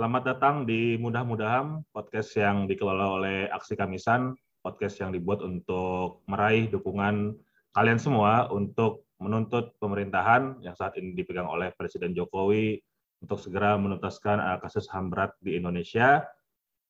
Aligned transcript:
Selamat 0.00 0.32
datang 0.32 0.64
di 0.64 0.96
Mudah-Mudahan, 0.96 1.84
podcast 1.92 2.32
yang 2.32 2.64
dikelola 2.64 3.20
oleh 3.20 3.38
Aksi 3.52 3.76
Kamisan, 3.76 4.32
podcast 4.64 4.96
yang 4.96 5.12
dibuat 5.12 5.44
untuk 5.44 6.24
meraih 6.24 6.72
dukungan 6.72 7.36
kalian 7.76 8.00
semua 8.00 8.48
untuk 8.48 9.04
menuntut 9.20 9.76
pemerintahan 9.76 10.56
yang 10.64 10.72
saat 10.72 10.96
ini 10.96 11.12
dipegang 11.12 11.44
oleh 11.44 11.68
Presiden 11.76 12.16
Jokowi 12.16 12.80
untuk 13.20 13.44
segera 13.44 13.76
menuntaskan 13.76 14.40
uh, 14.40 14.56
kasus 14.64 14.88
HAM 14.88 15.12
berat 15.12 15.36
di 15.44 15.60
Indonesia. 15.60 16.24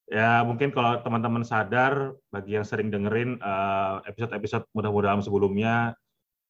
Ya 0.06 0.46
mungkin 0.46 0.70
kalau 0.70 1.02
teman-teman 1.02 1.42
sadar, 1.42 2.14
bagi 2.30 2.62
yang 2.62 2.62
sering 2.62 2.94
dengerin 2.94 3.42
uh, 3.42 4.06
episode-episode 4.06 4.70
mudah-mudahan 4.70 5.18
sebelumnya, 5.18 5.98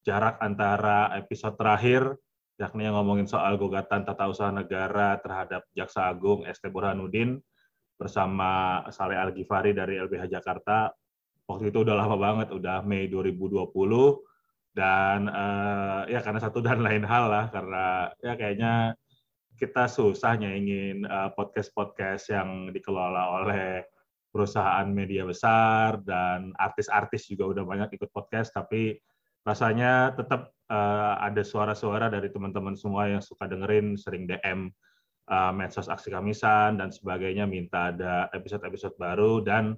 jarak 0.04 0.36
antara 0.44 1.08
episode 1.16 1.56
terakhir 1.56 2.20
yakni 2.60 2.84
yang 2.84 2.92
ngomongin 3.00 3.24
soal 3.24 3.56
gugatan 3.56 4.04
tata 4.04 4.28
usaha 4.28 4.52
negara 4.52 5.16
terhadap 5.24 5.64
Jaksa 5.72 6.12
Agung 6.12 6.44
ST 6.44 6.68
Burhanuddin 6.68 7.40
bersama 7.96 8.84
Saleh 8.92 9.16
Al 9.16 9.32
Ghifari 9.32 9.72
dari 9.72 9.96
LBH 9.96 10.28
Jakarta. 10.28 10.92
Waktu 11.48 11.72
itu 11.72 11.82
udah 11.82 11.96
lama 11.96 12.20
banget, 12.20 12.52
udah 12.52 12.84
Mei 12.84 13.08
2020 13.08 13.72
dan 14.70 15.26
uh, 15.26 16.06
ya 16.06 16.22
karena 16.22 16.38
satu 16.38 16.62
dan 16.62 16.78
lain 16.84 17.02
hal 17.02 17.26
lah 17.26 17.50
karena 17.50 18.14
ya 18.22 18.38
kayaknya 18.38 18.94
kita 19.58 19.90
susah 19.90 20.38
nyaingin 20.38 21.02
uh, 21.04 21.34
podcast-podcast 21.34 22.30
yang 22.30 22.70
dikelola 22.70 23.42
oleh 23.42 23.82
perusahaan 24.30 24.86
media 24.86 25.26
besar 25.26 25.98
dan 26.06 26.54
artis-artis 26.54 27.26
juga 27.26 27.50
udah 27.50 27.64
banyak 27.66 27.98
ikut 27.98 28.14
podcast 28.14 28.54
tapi 28.54 28.94
rasanya 29.44 30.12
tetap 30.14 30.52
uh, 30.70 31.14
ada 31.18 31.42
suara-suara 31.42 32.08
dari 32.08 32.30
teman-teman 32.30 32.78
semua 32.78 33.10
yang 33.10 33.20
suka 33.20 33.50
dengerin, 33.50 33.98
sering 33.98 34.30
DM 34.30 34.70
uh, 35.28 35.52
medsos 35.52 35.90
aksi 35.90 36.14
kamisan 36.14 36.78
dan 36.78 36.94
sebagainya, 36.94 37.44
minta 37.44 37.90
ada 37.90 38.30
episode-episode 38.36 38.94
baru 38.96 39.42
dan 39.42 39.74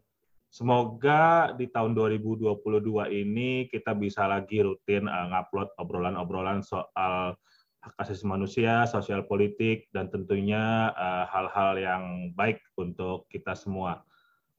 semoga 0.53 1.57
di 1.57 1.71
tahun 1.73 1.97
2022 1.97 2.61
ini 3.09 3.73
kita 3.73 3.97
bisa 3.97 4.29
lagi 4.29 4.61
rutin 4.61 5.09
uh, 5.09 5.33
ngupload 5.33 5.73
obrolan-obrolan 5.81 6.61
soal 6.61 7.39
hak 7.83 7.95
asasi 7.99 8.23
manusia, 8.31 8.87
sosial 8.87 9.27
politik, 9.27 9.91
dan 9.91 10.07
tentunya 10.07 10.95
hal-hal 11.27 11.75
uh, 11.75 11.83
yang 11.83 12.31
baik 12.39 12.63
untuk 12.79 13.27
kita 13.27 13.59
semua. 13.59 14.07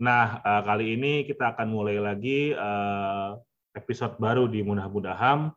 Nah, 0.03 0.43
kali 0.43 0.99
ini 0.99 1.23
kita 1.23 1.55
akan 1.55 1.71
mulai 1.71 2.03
lagi 2.03 2.51
episode 3.73 4.17
baru 4.21 4.45
di 4.49 4.61
Mudah-Mudahan 4.61 5.49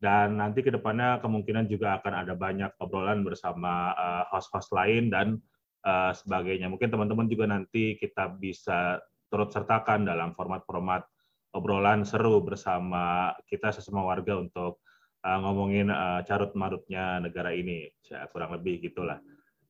dan 0.00 0.40
nanti 0.40 0.64
ke 0.64 0.72
depannya 0.72 1.20
kemungkinan 1.20 1.68
juga 1.68 2.00
akan 2.00 2.24
ada 2.24 2.32
banyak 2.32 2.72
obrolan 2.80 3.20
bersama 3.20 3.92
uh, 3.92 4.24
host-host 4.32 4.72
lain 4.72 5.12
dan 5.12 5.36
uh, 5.84 6.16
sebagainya. 6.16 6.72
Mungkin 6.72 6.88
teman-teman 6.88 7.28
juga 7.28 7.44
nanti 7.44 8.00
kita 8.00 8.32
bisa 8.40 8.96
turut 9.28 9.52
sertakan 9.52 10.08
dalam 10.08 10.32
format-format 10.32 11.04
obrolan 11.52 12.08
seru 12.08 12.40
bersama 12.40 13.36
kita 13.44 13.76
sesama 13.76 14.00
warga 14.08 14.40
untuk 14.40 14.80
uh, 15.20 15.38
ngomongin 15.44 15.92
uh, 15.92 16.24
carut 16.24 16.56
marutnya 16.56 17.20
negara 17.20 17.52
ini, 17.52 17.92
ya, 18.08 18.24
kurang 18.32 18.56
lebih 18.56 18.80
gitulah. 18.80 19.20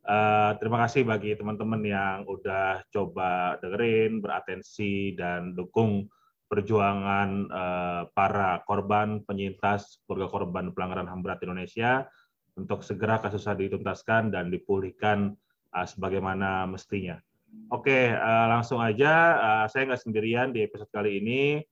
Uh, 0.00 0.56
terima 0.62 0.80
kasih 0.86 1.04
bagi 1.04 1.36
teman-teman 1.36 1.82
yang 1.84 2.18
udah 2.24 2.86
coba 2.88 3.60
dengerin, 3.60 4.22
beratensi 4.24 5.12
dan 5.12 5.52
dukung 5.52 6.08
perjuangan 6.50 7.46
uh, 7.46 8.02
para 8.10 8.58
korban 8.66 9.22
penyintas 9.22 10.02
keluarga 10.02 10.26
korban 10.34 10.74
pelanggaran 10.74 11.06
HAM 11.06 11.22
berat 11.22 11.38
Indonesia 11.46 12.10
untuk 12.58 12.82
segera 12.82 13.22
kasusnya 13.22 13.54
dituntaskan 13.54 14.34
dan 14.34 14.50
dipulihkan 14.50 15.38
uh, 15.70 15.86
sebagaimana 15.86 16.66
mestinya. 16.66 17.22
Oke, 17.70 18.10
uh, 18.10 18.46
langsung 18.50 18.82
aja. 18.82 19.38
Uh, 19.38 19.66
saya 19.70 19.86
nggak 19.86 20.02
sendirian 20.02 20.50
di 20.50 20.66
episode 20.66 20.90
kali 20.90 21.22
ini. 21.22 21.62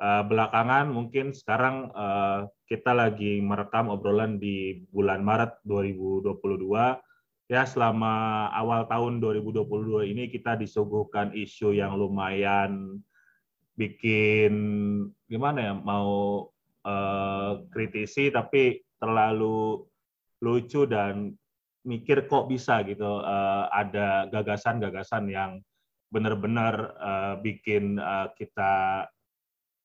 Uh, 0.00 0.24
belakangan 0.24 0.88
mungkin 0.88 1.36
sekarang 1.36 1.92
uh, 1.92 2.48
kita 2.70 2.96
lagi 2.96 3.42
merekam 3.42 3.92
obrolan 3.92 4.38
di 4.38 4.86
bulan 4.94 5.26
Maret 5.26 5.60
2022. 5.66 6.38
Ya, 7.50 7.66
selama 7.66 8.46
awal 8.54 8.86
tahun 8.86 9.18
2022 9.18 10.14
ini 10.14 10.30
kita 10.30 10.54
disuguhkan 10.54 11.34
isu 11.34 11.74
yang 11.74 11.98
lumayan 11.98 13.02
bikin 13.80 14.52
gimana 15.24 15.72
ya 15.72 15.74
mau 15.74 16.44
uh, 16.84 17.52
kritisi 17.72 18.28
tapi 18.28 18.84
terlalu 19.00 19.80
lucu 20.44 20.84
dan 20.84 21.32
mikir 21.88 22.28
kok 22.28 22.52
bisa 22.52 22.84
gitu 22.84 23.24
uh, 23.24 23.72
ada 23.72 24.28
gagasan-gagasan 24.28 25.32
yang 25.32 25.64
benar-benar 26.12 26.74
uh, 27.00 27.34
bikin 27.40 27.96
uh, 27.96 28.28
kita 28.36 29.06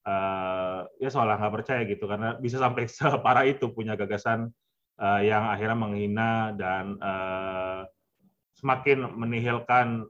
uh, 0.04 0.80
ya 1.00 1.08
seolah 1.08 1.40
nggak 1.40 1.56
percaya 1.62 1.82
gitu. 1.88 2.10
Karena 2.10 2.36
bisa 2.36 2.60
sampai 2.60 2.90
separah 2.92 3.46
itu 3.48 3.72
punya 3.72 3.96
gagasan 3.96 4.52
uh, 5.00 5.22
yang 5.24 5.48
akhirnya 5.48 5.78
menghina 5.78 6.52
dan 6.58 7.00
uh, 7.00 7.88
semakin 8.60 9.08
menihilkan 9.16 10.10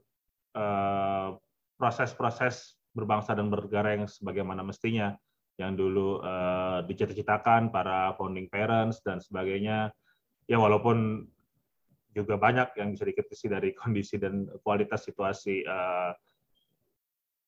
proses-proses 1.76 2.75
berbangsa 2.96 3.36
dan 3.36 3.52
bernegara 3.52 4.00
yang 4.00 4.08
sebagaimana 4.08 4.64
mestinya 4.64 5.12
yang 5.56 5.72
dulu 5.76 6.20
uh, 6.20 6.84
dicita-citakan 6.84 7.72
para 7.72 8.12
founding 8.16 8.48
parents 8.48 9.00
dan 9.04 9.20
sebagainya. 9.20 9.92
Ya 10.48 10.56
walaupun 10.60 11.28
juga 12.16 12.40
banyak 12.40 12.76
yang 12.80 12.96
bisa 12.96 13.04
dikritisi 13.04 13.52
dari 13.52 13.76
kondisi 13.76 14.16
dan 14.16 14.48
kualitas 14.64 15.04
situasi 15.04 15.64
uh, 15.68 16.16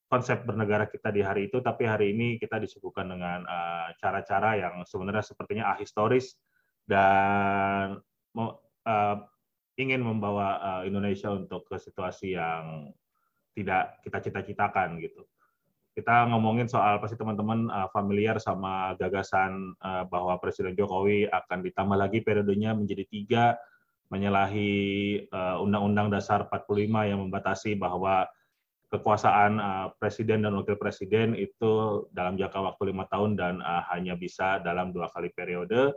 konsep 0.08 0.44
bernegara 0.44 0.88
kita 0.88 1.12
di 1.12 1.20
hari 1.20 1.52
itu 1.52 1.60
tapi 1.60 1.84
hari 1.84 2.16
ini 2.16 2.40
kita 2.40 2.56
disuguhkan 2.56 3.12
dengan 3.12 3.44
eh, 3.44 3.92
cara-cara 4.00 4.56
uh, 4.56 4.60
yang 4.64 4.74
sebenarnya 4.88 5.20
sepertinya 5.20 5.76
ahistoris 5.76 6.40
dan 6.88 8.00
uh, 8.32 9.16
ingin 9.76 10.00
membawa 10.00 10.80
Indonesia 10.88 11.28
untuk 11.28 11.68
ke 11.68 11.76
situasi 11.76 12.40
yang 12.40 12.88
tidak 13.52 14.00
kita 14.00 14.18
cita-citakan 14.24 14.96
gitu 14.96 15.28
kita 15.98 16.30
ngomongin 16.30 16.70
soal 16.70 17.02
pasti 17.02 17.18
teman-teman 17.18 17.66
uh, 17.74 17.90
familiar 17.90 18.38
sama 18.38 18.94
gagasan 19.02 19.74
uh, 19.82 20.06
bahwa 20.06 20.38
Presiden 20.38 20.78
Jokowi 20.78 21.26
akan 21.26 21.58
ditambah 21.66 21.98
lagi 21.98 22.22
periodenya 22.22 22.70
menjadi 22.70 23.02
tiga, 23.10 23.44
menyalahi 24.06 24.70
uh, 25.26 25.58
Undang-Undang 25.58 26.14
Dasar 26.14 26.46
45 26.46 27.10
yang 27.10 27.18
membatasi 27.26 27.74
bahwa 27.74 28.30
kekuasaan 28.94 29.60
Presiden 30.00 30.46
dan 30.46 30.56
Wakil 30.56 30.78
Presiden 30.80 31.36
itu 31.36 32.06
dalam 32.08 32.40
jangka 32.40 32.56
waktu 32.56 32.88
lima 32.88 33.04
tahun 33.04 33.36
dan 33.36 33.60
hanya 33.92 34.16
bisa 34.16 34.64
dalam 34.64 34.96
dua 34.96 35.12
kali 35.12 35.28
periode, 35.28 35.92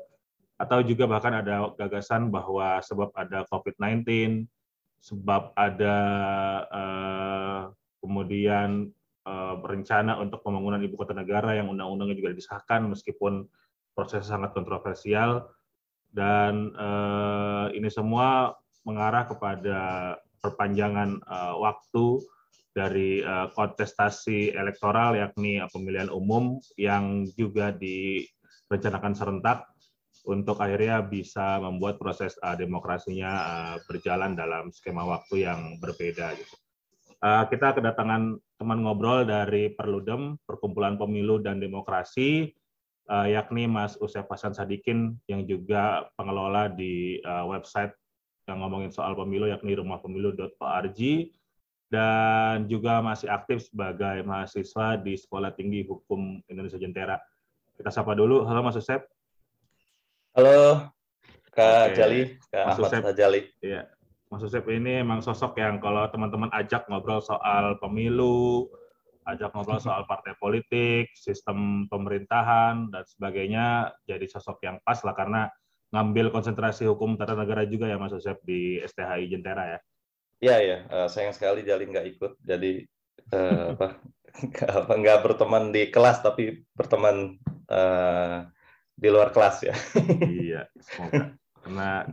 atau 0.59 0.83
juga 0.83 1.07
bahkan 1.07 1.39
ada 1.39 1.71
gagasan 1.79 2.27
bahwa 2.27 2.83
sebab 2.83 3.15
ada 3.15 3.47
COVID-19, 3.47 4.43
sebab 4.99 5.55
ada 5.55 5.97
kemudian 8.03 8.91
berencana 9.61 10.17
untuk 10.17 10.41
pembangunan 10.41 10.81
ibu 10.81 10.97
kota 10.97 11.13
negara 11.13 11.53
yang 11.53 11.69
undang-undangnya 11.69 12.17
juga 12.17 12.33
disahkan 12.33 12.89
meskipun 12.89 13.45
proses 13.93 14.25
sangat 14.25 14.55
kontroversial 14.57 15.51
dan 16.11 16.75
uh, 16.75 17.71
ini 17.71 17.87
semua 17.87 18.55
mengarah 18.83 19.27
kepada 19.27 19.79
perpanjangan 20.43 21.23
uh, 21.23 21.55
waktu 21.59 22.19
dari 22.71 23.23
uh, 23.23 23.51
kontestasi 23.51 24.55
elektoral 24.55 25.15
yakni 25.15 25.59
pemilihan 25.71 26.11
umum 26.11 26.59
yang 26.75 27.27
juga 27.35 27.71
direncanakan 27.75 29.13
serentak 29.15 29.67
untuk 30.21 30.61
akhirnya 30.61 31.01
bisa 31.01 31.57
membuat 31.57 31.97
proses 31.97 32.37
demokrasinya 32.37 33.33
berjalan 33.89 34.37
dalam 34.37 34.69
skema 34.69 35.01
waktu 35.01 35.49
yang 35.49 35.81
berbeda 35.81 36.37
gitu. 36.37 36.55
Kita 37.17 37.73
kedatangan 37.73 38.37
teman 38.61 38.85
ngobrol 38.85 39.25
dari 39.25 39.73
Perludem, 39.73 40.37
Perkumpulan 40.45 40.93
Pemilu 40.93 41.41
dan 41.41 41.57
Demokrasi, 41.57 42.53
uh, 43.09 43.25
yakni 43.25 43.65
Mas 43.65 43.97
Usef 43.97 44.29
Hasan 44.29 44.53
Sadikin 44.53 45.17
yang 45.25 45.49
juga 45.49 46.05
pengelola 46.13 46.69
di 46.69 47.17
uh, 47.25 47.49
website 47.49 47.89
yang 48.45 48.61
ngomongin 48.61 48.93
soal 48.93 49.17
pemilu 49.17 49.49
yakni 49.49 49.73
rumahpemilu.org 49.73 50.99
dan 51.89 52.69
juga 52.69 53.01
masih 53.01 53.33
aktif 53.33 53.65
sebagai 53.65 54.21
mahasiswa 54.21 55.01
di 55.01 55.17
Sekolah 55.17 55.57
Tinggi 55.57 55.81
Hukum 55.81 56.45
Indonesia 56.45 56.77
Jentera. 56.77 57.17
Kita 57.73 57.89
sapa 57.89 58.13
dulu. 58.13 58.45
Halo 58.45 58.61
Mas 58.61 58.77
Usef. 58.77 59.01
Halo 60.37 60.87
Kak 61.51 61.91
Oke. 61.91 61.97
Jali, 61.97 62.21
Kak 62.47 62.77
Mas 62.77 62.93
Ahmad 62.93 63.17
Jali. 63.17 63.41
Iya. 63.59 63.89
Mas 64.31 64.47
Yusuf 64.47 64.63
ini 64.71 65.03
emang 65.03 65.19
sosok 65.19 65.59
yang 65.59 65.83
kalau 65.83 66.07
teman-teman 66.07 66.47
ajak 66.55 66.87
ngobrol 66.87 67.19
soal 67.19 67.75
pemilu, 67.83 68.63
ajak 69.27 69.51
ngobrol 69.51 69.75
soal 69.83 70.07
partai 70.07 70.39
politik, 70.39 71.11
sistem 71.19 71.91
pemerintahan 71.91 72.87
dan 72.95 73.03
sebagainya, 73.03 73.91
jadi 74.07 74.23
sosok 74.31 74.63
yang 74.63 74.79
pas 74.87 75.03
lah 75.03 75.11
karena 75.11 75.51
ngambil 75.91 76.31
konsentrasi 76.31 76.87
hukum 76.87 77.19
tata 77.19 77.35
negara 77.35 77.67
juga 77.67 77.91
ya 77.91 77.99
Mas 77.99 78.15
Yusuf 78.15 78.39
di 78.47 78.79
STHI 78.79 79.27
Jentera 79.27 79.75
ya. 79.75 79.79
Iya 80.41 80.55
ya, 80.63 80.77
uh, 80.87 81.07
sayang 81.11 81.35
sekali 81.35 81.67
Jali 81.67 81.91
nggak 81.91 82.07
ikut. 82.15 82.31
Jadi 82.39 82.87
uh, 83.35 83.65
apa 83.75 83.99
apa 84.63 84.93
nggak 84.95 85.19
berteman 85.27 85.75
di 85.75 85.91
kelas 85.91 86.23
tapi 86.23 86.63
berteman 86.71 87.35
uh, 87.67 88.47
di 88.95 89.07
luar 89.11 89.35
kelas 89.35 89.67
ya. 89.67 89.75
iya, 90.23 90.71
semoga. 90.79 91.35
Karena 91.61 92.07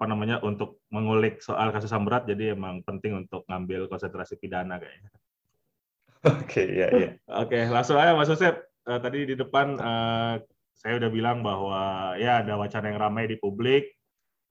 apa 0.00 0.08
namanya 0.08 0.40
untuk 0.40 0.80
mengulik 0.88 1.44
soal 1.44 1.68
kasus 1.76 1.92
ham 1.92 2.08
berat 2.08 2.24
jadi 2.24 2.56
emang 2.56 2.80
penting 2.88 3.20
untuk 3.20 3.44
ngambil 3.44 3.84
konsentrasi 3.84 4.40
pidana 4.40 4.80
kayaknya. 4.80 5.12
Oke, 6.24 6.64
okay, 6.64 6.66
ya 6.72 6.88
ya. 6.88 7.10
Oke, 7.36 7.60
okay, 7.60 7.62
langsung 7.68 8.00
aja 8.00 8.16
Mas 8.16 8.32
Yosef. 8.32 8.56
Uh, 8.88 8.96
tadi 8.96 9.28
di 9.28 9.36
depan 9.36 9.76
uh, 9.76 10.40
saya 10.72 10.96
udah 10.96 11.12
bilang 11.12 11.44
bahwa 11.44 12.16
ya 12.16 12.40
ada 12.40 12.56
wacana 12.56 12.88
yang 12.88 12.96
ramai 12.96 13.28
di 13.28 13.36
publik 13.36 13.92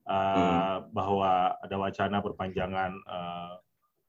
uh, 0.06 0.14
hmm. 0.14 0.94
bahwa 0.94 1.58
ada 1.58 1.76
wacana 1.82 2.22
perpanjangan 2.22 2.94
uh, 3.10 3.58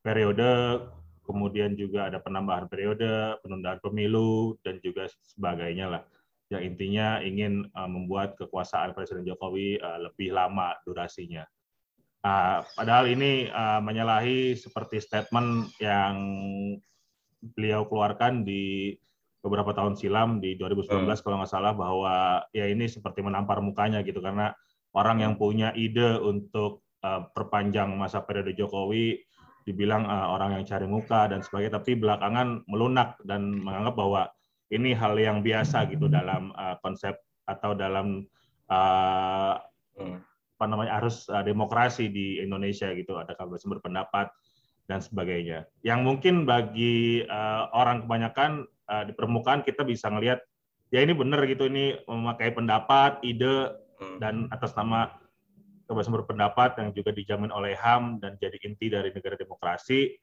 periode 0.05 0.85
kemudian 1.25 1.73
juga 1.73 2.05
ada 2.11 2.21
penambahan 2.21 2.69
periode, 2.69 3.39
penundaan 3.41 3.81
pemilu, 3.81 4.61
dan 4.61 4.77
juga 4.83 5.09
sebagainya 5.25 5.89
lah. 5.89 6.03
Yang 6.51 6.63
intinya 6.75 7.07
ingin 7.23 7.65
uh, 7.71 7.87
membuat 7.87 8.35
kekuasaan 8.35 8.91
Presiden 8.91 9.23
Jokowi 9.23 9.79
uh, 9.79 9.99
lebih 10.03 10.35
lama 10.35 10.75
durasinya. 10.83 11.47
Uh, 12.21 12.61
padahal 12.77 13.09
ini 13.09 13.49
uh, 13.49 13.81
menyalahi 13.81 14.53
seperti 14.53 15.01
statement 15.01 15.73
yang 15.81 16.15
beliau 17.41 17.89
keluarkan 17.89 18.45
di 18.45 18.93
beberapa 19.41 19.73
tahun 19.73 19.97
silam 19.97 20.37
di 20.37 20.53
2019 20.53 21.01
hmm. 21.01 21.21
kalau 21.25 21.41
nggak 21.41 21.49
salah 21.49 21.73
bahwa 21.73 22.45
ya 22.53 22.69
ini 22.69 22.85
seperti 22.85 23.25
menampar 23.25 23.57
mukanya 23.57 24.05
gitu 24.05 24.21
karena 24.21 24.53
orang 24.93 25.25
yang 25.25 25.33
punya 25.33 25.73
ide 25.73 26.21
untuk 26.21 26.85
uh, 27.01 27.25
perpanjang 27.33 27.89
masa 27.97 28.21
periode 28.21 28.53
Jokowi 28.53 29.17
dibilang 29.65 30.05
uh, 30.09 30.33
orang 30.33 30.57
yang 30.57 30.63
cari 30.65 30.89
muka 30.89 31.29
dan 31.29 31.45
sebagainya, 31.45 31.81
tapi 31.81 31.93
belakangan 31.97 32.65
melunak 32.65 33.17
dan 33.25 33.61
menganggap 33.61 33.93
bahwa 33.93 34.21
ini 34.71 34.95
hal 34.95 35.19
yang 35.19 35.43
biasa 35.43 35.91
gitu 35.91 36.07
dalam 36.07 36.55
uh, 36.55 36.79
konsep 36.79 37.19
atau 37.43 37.75
dalam 37.75 38.23
uh, 38.71 39.59
apa 40.61 40.65
namanya 40.65 41.03
arus 41.03 41.27
uh, 41.27 41.43
demokrasi 41.43 42.07
di 42.07 42.39
Indonesia 42.39 42.87
gitu, 42.95 43.19
ada 43.19 43.35
kebebasan 43.35 43.73
berpendapat 43.75 44.31
dan 44.87 45.03
sebagainya. 45.03 45.67
Yang 45.83 45.99
mungkin 46.07 46.35
bagi 46.47 47.27
uh, 47.27 47.67
orang 47.75 48.07
kebanyakan 48.07 48.65
uh, 48.87 49.03
di 49.03 49.13
permukaan 49.13 49.61
kita 49.67 49.83
bisa 49.83 50.07
ngelihat 50.07 50.39
ya 50.91 51.03
ini 51.03 51.11
benar 51.15 51.43
gitu 51.47 51.67
ini 51.67 51.99
memakai 52.07 52.55
pendapat, 52.55 53.19
ide 53.23 53.75
hmm. 53.99 54.17
dan 54.23 54.47
atas 54.51 54.71
nama 54.75 55.11
kebebasan 55.87 56.15
berpendapat 56.23 56.79
yang 56.79 56.89
juga 56.95 57.11
dijamin 57.11 57.51
oleh 57.51 57.75
HAM 57.75 58.23
dan 58.23 58.39
jadi 58.39 58.55
inti 58.63 58.87
dari 58.87 59.11
negara 59.11 59.35
demokrasi. 59.35 60.15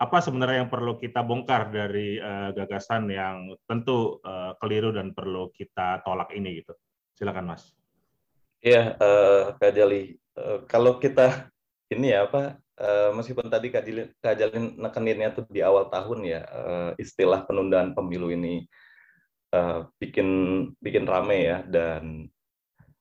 Apa 0.00 0.24
sebenarnya 0.24 0.64
yang 0.64 0.72
perlu 0.72 0.96
kita 0.96 1.20
bongkar 1.20 1.68
dari 1.68 2.16
uh, 2.16 2.56
gagasan 2.56 3.12
yang 3.12 3.52
tentu 3.68 4.16
uh, 4.24 4.56
keliru 4.56 4.96
dan 4.96 5.12
perlu 5.12 5.52
kita 5.52 6.00
tolak 6.00 6.32
ini 6.32 6.64
gitu? 6.64 6.72
Silakan 7.12 7.52
Mas. 7.52 7.76
Iya, 8.64 8.96
uh, 8.96 9.60
Kak 9.60 9.76
Jali. 9.76 10.16
Uh, 10.32 10.64
kalau 10.64 10.96
kita 10.96 11.52
ini 11.94 12.16
ya 12.16 12.24
apa 12.24 12.56
uh, 12.80 13.10
meskipun 13.12 13.52
tadi 13.52 13.68
Kak 13.68 13.84
Jali, 13.84 14.08
Kak 14.24 14.40
Jali 14.40 14.56
nekeninnya 14.80 15.36
tuh 15.36 15.44
di 15.52 15.60
awal 15.60 15.92
tahun 15.92 16.24
ya 16.24 16.40
uh, 16.48 16.90
istilah 16.96 17.44
penundaan 17.44 17.92
pemilu 17.92 18.32
ini 18.32 18.64
uh, 19.52 19.84
bikin 20.00 20.28
bikin 20.80 21.04
rame 21.04 21.44
ya 21.44 21.58
dan 21.68 22.24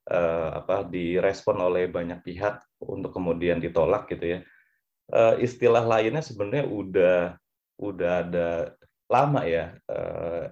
uh, 0.10 0.50
apa 0.60 0.84
direspon 0.90 1.64
oleh 1.64 1.88
banyak 1.88 2.20
pihak 2.26 2.60
untuk 2.84 3.16
kemudian 3.16 3.62
ditolak 3.62 4.10
gitu 4.12 4.38
ya. 4.38 4.40
Istilah 5.42 5.82
lainnya 5.86 6.22
sebenarnya 6.22 6.66
udah 6.70 7.18
udah 7.80 8.12
ada 8.28 8.50
lama 9.10 9.42
ya. 9.48 9.74
Uh, 9.90 10.48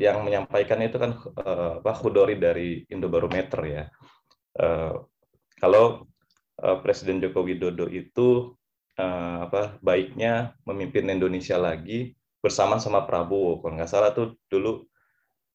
yang 0.00 0.24
menyampaikan 0.24 0.80
itu 0.80 0.96
kan 0.96 1.12
uh, 1.44 1.84
apa 1.84 1.92
Hudori 1.92 2.40
dari 2.40 2.88
Indobarometer 2.88 3.60
ya. 3.68 3.84
Uh, 4.56 5.04
kalau 5.60 6.08
uh, 6.64 6.78
Presiden 6.80 7.20
Joko 7.20 7.44
Widodo 7.44 7.84
itu 7.92 8.56
uh, 8.96 9.38
apa 9.44 9.76
baiknya 9.84 10.56
memimpin 10.64 11.12
Indonesia 11.12 11.60
lagi 11.60 12.16
bersama 12.40 12.80
sama 12.80 13.04
Prabowo. 13.04 13.60
Kalau 13.60 13.76
nggak 13.76 13.90
salah 13.90 14.16
tuh 14.16 14.40
dulu 14.48 14.88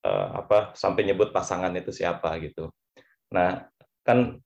uh, 0.06 0.28
apa 0.46 0.78
sampai 0.78 1.10
nyebut 1.10 1.34
pasangan 1.34 1.74
itu 1.74 1.90
siapa 1.90 2.38
gitu. 2.38 2.70
Nah, 3.34 3.66
kan 4.06 4.38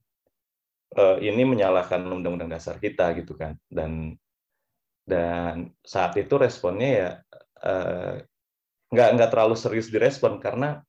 uh, 0.96 1.18
ini 1.20 1.44
menyalahkan 1.44 2.06
undang-undang 2.08 2.48
dasar 2.48 2.80
kita 2.80 3.12
gitu 3.20 3.36
kan. 3.36 3.60
Dan 3.68 4.16
dan 5.08 5.72
saat 5.84 6.16
itu 6.20 6.36
responnya 6.36 6.90
ya 6.92 7.10
uh, 7.64 8.14
nggak 8.92 9.32
terlalu 9.32 9.56
serius 9.56 9.92
direspon 9.92 10.40
karena 10.40 10.84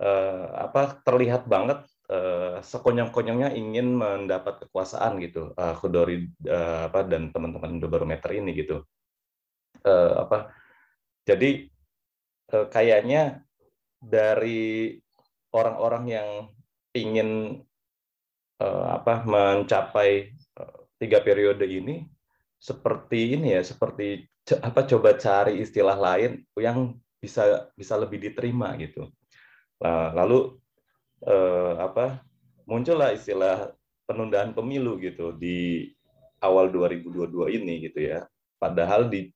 uh, 0.00 0.68
apa 0.68 1.00
terlihat 1.04 1.44
banget 1.44 1.84
uh, 2.08 2.60
sekonyong-konyongnya 2.64 3.52
ingin 3.52 3.92
mendapat 3.96 4.64
kekuasaan 4.64 5.20
gitu 5.20 5.52
uh, 5.56 5.74
Kudori 5.76 6.28
uh, 6.48 6.88
apa 6.88 7.04
dan 7.04 7.28
teman-teman 7.32 7.76
Indobarometer 7.76 8.32
ini 8.32 8.56
gitu 8.56 8.84
uh, 9.84 10.12
apa 10.24 10.52
jadi 11.28 11.68
uh, 12.56 12.66
kayaknya 12.72 13.44
dari 14.00 14.96
orang-orang 15.52 16.04
yang 16.08 16.28
ingin 16.96 17.60
apa 18.66 19.22
mencapai 19.22 20.34
uh, 20.58 20.78
tiga 20.98 21.22
periode 21.22 21.62
ini 21.66 22.02
seperti 22.58 23.38
ini 23.38 23.54
ya 23.54 23.62
seperti 23.62 24.26
apa 24.58 24.82
coba 24.82 25.14
cari 25.14 25.62
istilah 25.62 25.94
lain 25.94 26.42
yang 26.58 26.98
bisa 27.22 27.70
bisa 27.78 27.94
lebih 27.94 28.18
diterima 28.18 28.74
gitu. 28.82 29.06
Nah, 29.78 30.10
lalu 30.10 30.58
uh, 31.22 31.78
apa 31.78 32.22
muncullah 32.66 33.14
istilah 33.14 33.70
penundaan 34.10 34.56
pemilu 34.56 34.98
gitu 34.98 35.30
di 35.36 35.86
awal 36.42 36.70
2022 36.74 37.58
ini 37.62 37.86
gitu 37.86 38.10
ya. 38.10 38.26
Padahal 38.58 39.06
di 39.06 39.30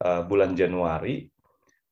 uh, 0.00 0.24
bulan 0.24 0.56
Januari 0.56 1.28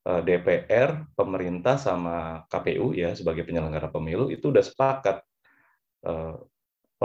Eh, 0.05 0.21
DPR, 0.21 1.17
pemerintah 1.17 1.81
sama 1.81 2.45
KPU 2.45 2.93
ya 2.93 3.17
sebagai 3.17 3.41
penyelenggara 3.41 3.89
pemilu 3.89 4.29
itu 4.29 4.53
sudah 4.53 4.61
sepakat 4.61 5.17
eh, 6.05 6.35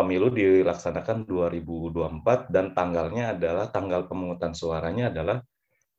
pemilu 0.00 0.32
dilaksanakan 0.32 1.28
2024 1.28 2.48
dan 2.48 2.72
tanggalnya 2.72 3.36
adalah 3.36 3.68
tanggal 3.68 4.08
pemungutan 4.08 4.56
suaranya 4.56 5.12
adalah 5.12 5.44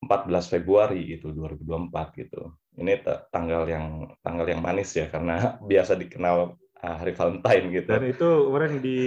14 0.01 0.57
Februari 0.57 1.13
itu 1.13 1.29
2024 1.29 2.19
gitu. 2.25 2.57
Ini 2.81 3.05
tanggal 3.29 3.69
yang 3.69 4.09
tanggal 4.25 4.49
yang 4.49 4.65
manis 4.65 4.97
ya 4.97 5.05
karena 5.13 5.37
biasa 5.69 5.93
dikenal 5.93 6.57
ah, 6.81 6.95
hari 6.97 7.13
Valentine 7.13 7.65
gitu. 7.69 7.89
Dan 7.93 8.09
itu 8.09 8.27
kemarin 8.49 8.73
di 8.81 8.99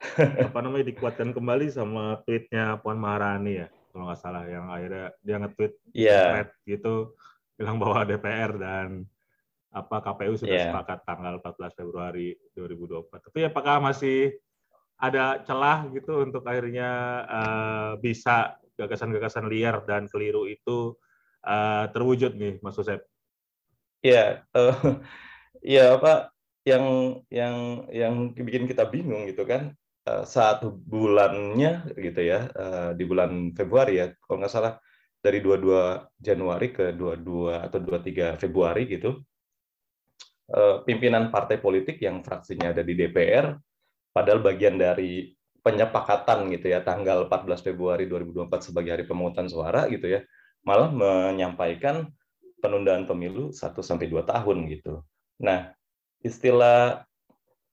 apa 0.46 0.58
namanya 0.62 0.86
dikuatkan 0.94 1.34
kembali 1.34 1.66
sama 1.68 2.22
tweetnya 2.24 2.78
Puan 2.80 2.96
Maharani 2.96 3.66
ya 3.66 3.68
kalau 3.90 4.08
nggak 4.08 4.20
salah 4.22 4.46
yang 4.46 4.70
akhirnya 4.70 5.12
dia 5.20 5.36
nge-tweet 5.42 5.72
yeah. 5.92 6.46
gitu 6.64 7.12
bilang 7.58 7.76
bahwa 7.76 8.06
DPR 8.08 8.56
dan 8.56 9.04
apa 9.70 10.02
KPU 10.02 10.34
sudah 10.34 10.56
yeah. 10.56 10.66
sepakat 10.70 11.06
tanggal 11.06 11.38
14 11.38 11.78
Februari 11.78 12.34
2024. 12.58 13.30
Tapi 13.30 13.38
apakah 13.46 13.78
masih 13.78 14.34
ada 15.00 15.40
celah 15.46 15.86
gitu 15.94 16.20
untuk 16.20 16.44
akhirnya 16.44 16.90
uh, 17.24 17.90
bisa 18.02 18.58
gagasan-gagasan 18.74 19.46
liar 19.48 19.80
dan 19.86 20.10
keliru 20.10 20.44
itu 20.50 20.98
uh, 21.46 21.86
terwujud 21.94 22.34
nih, 22.34 22.58
Mas 22.60 22.76
Josep? 22.76 23.06
Ya, 24.02 24.42
uh, 24.52 24.74
ya 25.64 25.96
apa 25.96 26.34
yang 26.66 26.84
yang 27.32 27.88
yang 27.88 28.14
bikin 28.36 28.68
kita 28.68 28.84
bingung 28.84 29.24
gitu 29.28 29.48
kan 29.48 29.72
uh, 30.04 30.24
satu 30.28 30.76
bulannya 30.76 31.88
gitu 31.96 32.20
ya 32.20 32.52
uh, 32.52 32.90
di 32.92 33.04
bulan 33.08 33.56
Februari 33.56 33.96
ya 33.96 34.12
kalau 34.28 34.44
nggak 34.44 34.52
salah 34.52 34.76
dari 35.20 35.40
22 35.40 36.20
Januari 36.20 36.72
ke 36.72 36.92
22 36.96 37.64
atau 37.68 37.78
23 37.80 38.40
Februari 38.40 38.88
gitu 38.88 39.20
pimpinan 40.82 41.30
partai 41.30 41.62
politik 41.62 42.02
yang 42.02 42.26
fraksinya 42.26 42.74
ada 42.74 42.82
di 42.82 42.98
DPR 42.98 43.54
padahal 44.10 44.42
bagian 44.42 44.74
dari 44.74 45.30
penyepakatan 45.62 46.50
gitu 46.50 46.72
ya 46.72 46.82
tanggal 46.82 47.28
14 47.30 47.62
Februari 47.62 48.08
2024 48.10 48.72
sebagai 48.72 48.90
hari 48.98 49.04
pemungutan 49.06 49.46
suara 49.46 49.86
gitu 49.86 50.10
ya 50.10 50.20
malah 50.64 50.90
menyampaikan 50.90 52.08
penundaan 52.60 53.08
pemilu 53.08 53.52
1 53.52 53.80
sampai 53.80 54.06
2 54.08 54.24
tahun 54.28 54.68
gitu. 54.68 55.00
Nah, 55.40 55.72
istilah 56.20 57.04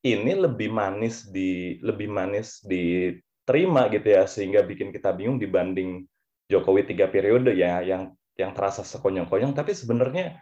ini 0.08 0.34
lebih 0.38 0.72
manis 0.72 1.28
di 1.28 1.82
lebih 1.84 2.08
manis 2.08 2.64
diterima 2.64 3.92
gitu 3.92 4.08
ya 4.08 4.24
sehingga 4.24 4.64
bikin 4.64 4.96
kita 4.96 5.12
bingung 5.12 5.42
dibanding 5.42 6.08
Jokowi 6.48 6.88
tiga 6.88 7.12
periode 7.12 7.52
ya 7.52 7.84
yang 7.84 8.16
yang 8.40 8.56
terasa 8.56 8.88
sekonyong-konyong 8.88 9.52
tapi 9.52 9.76
sebenarnya 9.76 10.40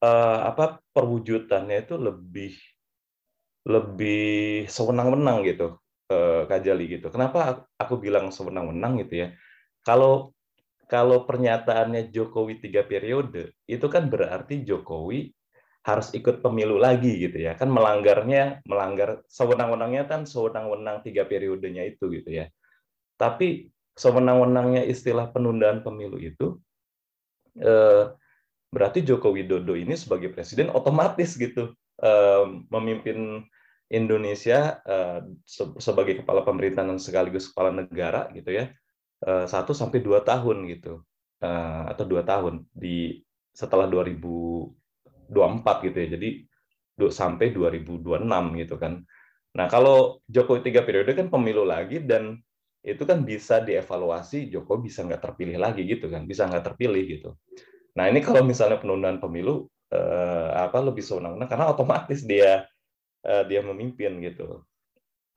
uh, 0.00 0.38
apa 0.50 0.80
perwujudannya 0.92 1.86
itu 1.86 1.94
lebih 1.96 2.52
lebih 3.68 4.64
sewenang-wenang 4.66 5.44
gitu 5.44 5.76
uh, 6.10 6.48
Kak 6.48 6.60
Jali 6.64 6.88
gitu. 6.88 7.12
Kenapa 7.12 7.68
aku 7.76 8.00
bilang 8.00 8.32
sewenang-wenang 8.32 9.04
gitu 9.04 9.26
ya? 9.26 9.28
Kalau 9.84 10.32
kalau 10.90 11.22
pernyataannya 11.22 12.10
Jokowi 12.10 12.58
tiga 12.58 12.82
periode, 12.82 13.54
itu 13.70 13.86
kan 13.86 14.10
berarti 14.10 14.66
Jokowi 14.66 15.30
harus 15.86 16.10
ikut 16.12 16.42
pemilu 16.42 16.82
lagi 16.82 17.14
gitu 17.14 17.38
ya. 17.38 17.54
Kan 17.54 17.70
melanggarnya, 17.70 18.58
melanggar 18.66 19.22
sewenang-wenangnya 19.30 20.10
kan 20.10 20.26
sewenang-wenang 20.26 21.06
tiga 21.06 21.24
periodenya 21.30 21.86
itu 21.86 22.10
gitu 22.10 22.42
ya. 22.42 22.50
Tapi 23.14 23.70
sewenang-wenangnya 23.94 24.82
istilah 24.82 25.30
penundaan 25.30 25.86
pemilu 25.86 26.18
itu, 26.18 26.58
eh, 27.62 28.10
berarti 28.70 29.02
Joko 29.02 29.34
Widodo 29.34 29.74
ini 29.74 29.98
sebagai 29.98 30.30
presiden 30.30 30.70
otomatis 30.70 31.34
gitu 31.34 31.74
eh, 32.00 32.44
memimpin 32.70 33.42
Indonesia 33.90 34.78
eh, 34.86 35.20
sebagai 35.82 36.22
kepala 36.22 36.46
pemerintahan 36.46 36.94
sekaligus 37.02 37.50
kepala 37.50 37.74
negara 37.74 38.30
gitu 38.30 38.54
ya 38.54 38.70
eh, 39.26 39.44
satu 39.50 39.74
sampai 39.74 39.98
dua 40.00 40.22
tahun 40.22 40.70
gitu 40.70 41.02
atau 41.40 42.04
dua 42.04 42.20
tahun 42.20 42.68
di 42.68 43.16
setelah 43.56 43.88
2024 43.88 45.32
gitu 45.88 45.96
ya 45.96 46.08
jadi 46.20 46.28
sampai 47.08 47.56
2026 47.56 48.60
gitu 48.60 48.76
kan. 48.76 49.00
Nah 49.56 49.66
kalau 49.72 50.20
Jokowi 50.28 50.68
tiga 50.68 50.84
periode 50.84 51.16
kan 51.16 51.32
pemilu 51.32 51.64
lagi 51.64 52.04
dan 52.04 52.36
itu 52.84 53.08
kan 53.08 53.24
bisa 53.24 53.64
dievaluasi 53.64 54.52
Jokowi 54.52 54.92
bisa 54.92 55.08
nggak 55.08 55.32
terpilih 55.32 55.56
lagi 55.56 55.88
gitu 55.88 56.12
kan 56.12 56.28
bisa 56.28 56.44
nggak 56.44 56.76
terpilih 56.76 57.08
gitu 57.08 57.40
Nah 57.98 58.06
ini 58.06 58.20
kalau 58.22 58.42
misalnya 58.46 58.78
penundaan 58.78 59.18
pemilu 59.18 59.66
eh, 59.90 60.48
apa 60.54 60.78
lebih 60.82 61.02
sewenang-wenang 61.02 61.50
karena 61.50 61.66
otomatis 61.70 62.22
dia 62.22 62.66
eh, 63.26 63.44
dia 63.46 63.60
memimpin 63.64 64.20
gitu. 64.22 64.62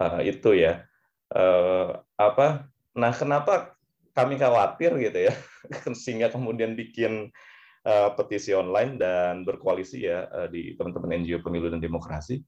Uh, 0.01 0.19
itu 0.25 0.57
ya. 0.57 0.83
Uh, 1.29 2.01
apa? 2.17 2.67
Nah 2.97 3.13
kenapa 3.13 3.77
kami 4.13 4.37
khawatir 4.37 4.93
gitu 5.01 5.29
ya 5.29 5.33
sehingga 6.01 6.29
kemudian 6.29 6.77
bikin 6.77 7.33
uh, 7.85 8.09
petisi 8.13 8.53
online 8.53 9.01
dan 9.01 9.41
berkoalisi 9.41 10.05
ya 10.05 10.29
uh, 10.29 10.47
di 10.49 10.77
teman-teman 10.77 11.23
NGO 11.23 11.41
Pemilu 11.41 11.69
dan 11.73 11.81
Demokrasi. 11.81 12.41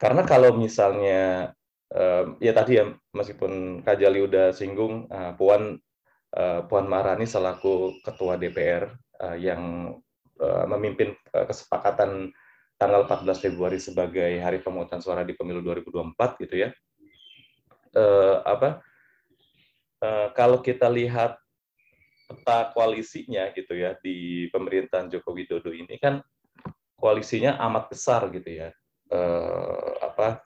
Karena 0.00 0.24
kalau 0.24 0.56
misalnya 0.56 1.52
uh, 1.92 2.32
ya 2.40 2.52
tadi 2.56 2.80
ya 2.80 2.88
meskipun 3.12 3.84
Kak 3.84 4.00
Jali 4.00 4.24
udah 4.24 4.56
singgung 4.56 5.04
uh, 5.12 5.36
Puan 5.36 5.76
Puan 6.30 6.86
Maharani 6.86 7.26
selaku 7.26 7.98
Ketua 8.06 8.38
DPR 8.38 8.86
eh, 9.18 9.36
yang 9.42 9.90
uh, 10.38 10.64
memimpin 10.70 11.18
kesepakatan 11.26 12.30
tanggal 12.78 13.02
14 13.04 13.50
Februari 13.50 13.82
sebagai 13.82 14.38
hari 14.38 14.62
pemungutan 14.62 15.02
suara 15.02 15.26
di 15.26 15.34
pemilu 15.34 15.60
2024 15.60 16.42
gitu 16.46 16.54
ya. 16.64 16.70
Apa 18.46 18.80
kalau 20.32 20.64
kita 20.64 20.88
lihat 20.88 21.36
peta 22.24 22.72
koalisinya 22.72 23.52
gitu 23.52 23.76
ya 23.76 24.00
di 24.00 24.48
pemerintahan 24.48 25.12
Joko 25.12 25.36
Widodo 25.36 25.76
ini 25.76 26.00
kan 26.00 26.24
koalisinya 26.96 27.60
amat 27.68 27.92
besar 27.92 28.32
gitu 28.32 28.48
ya. 28.48 28.72
Apa 30.00 30.40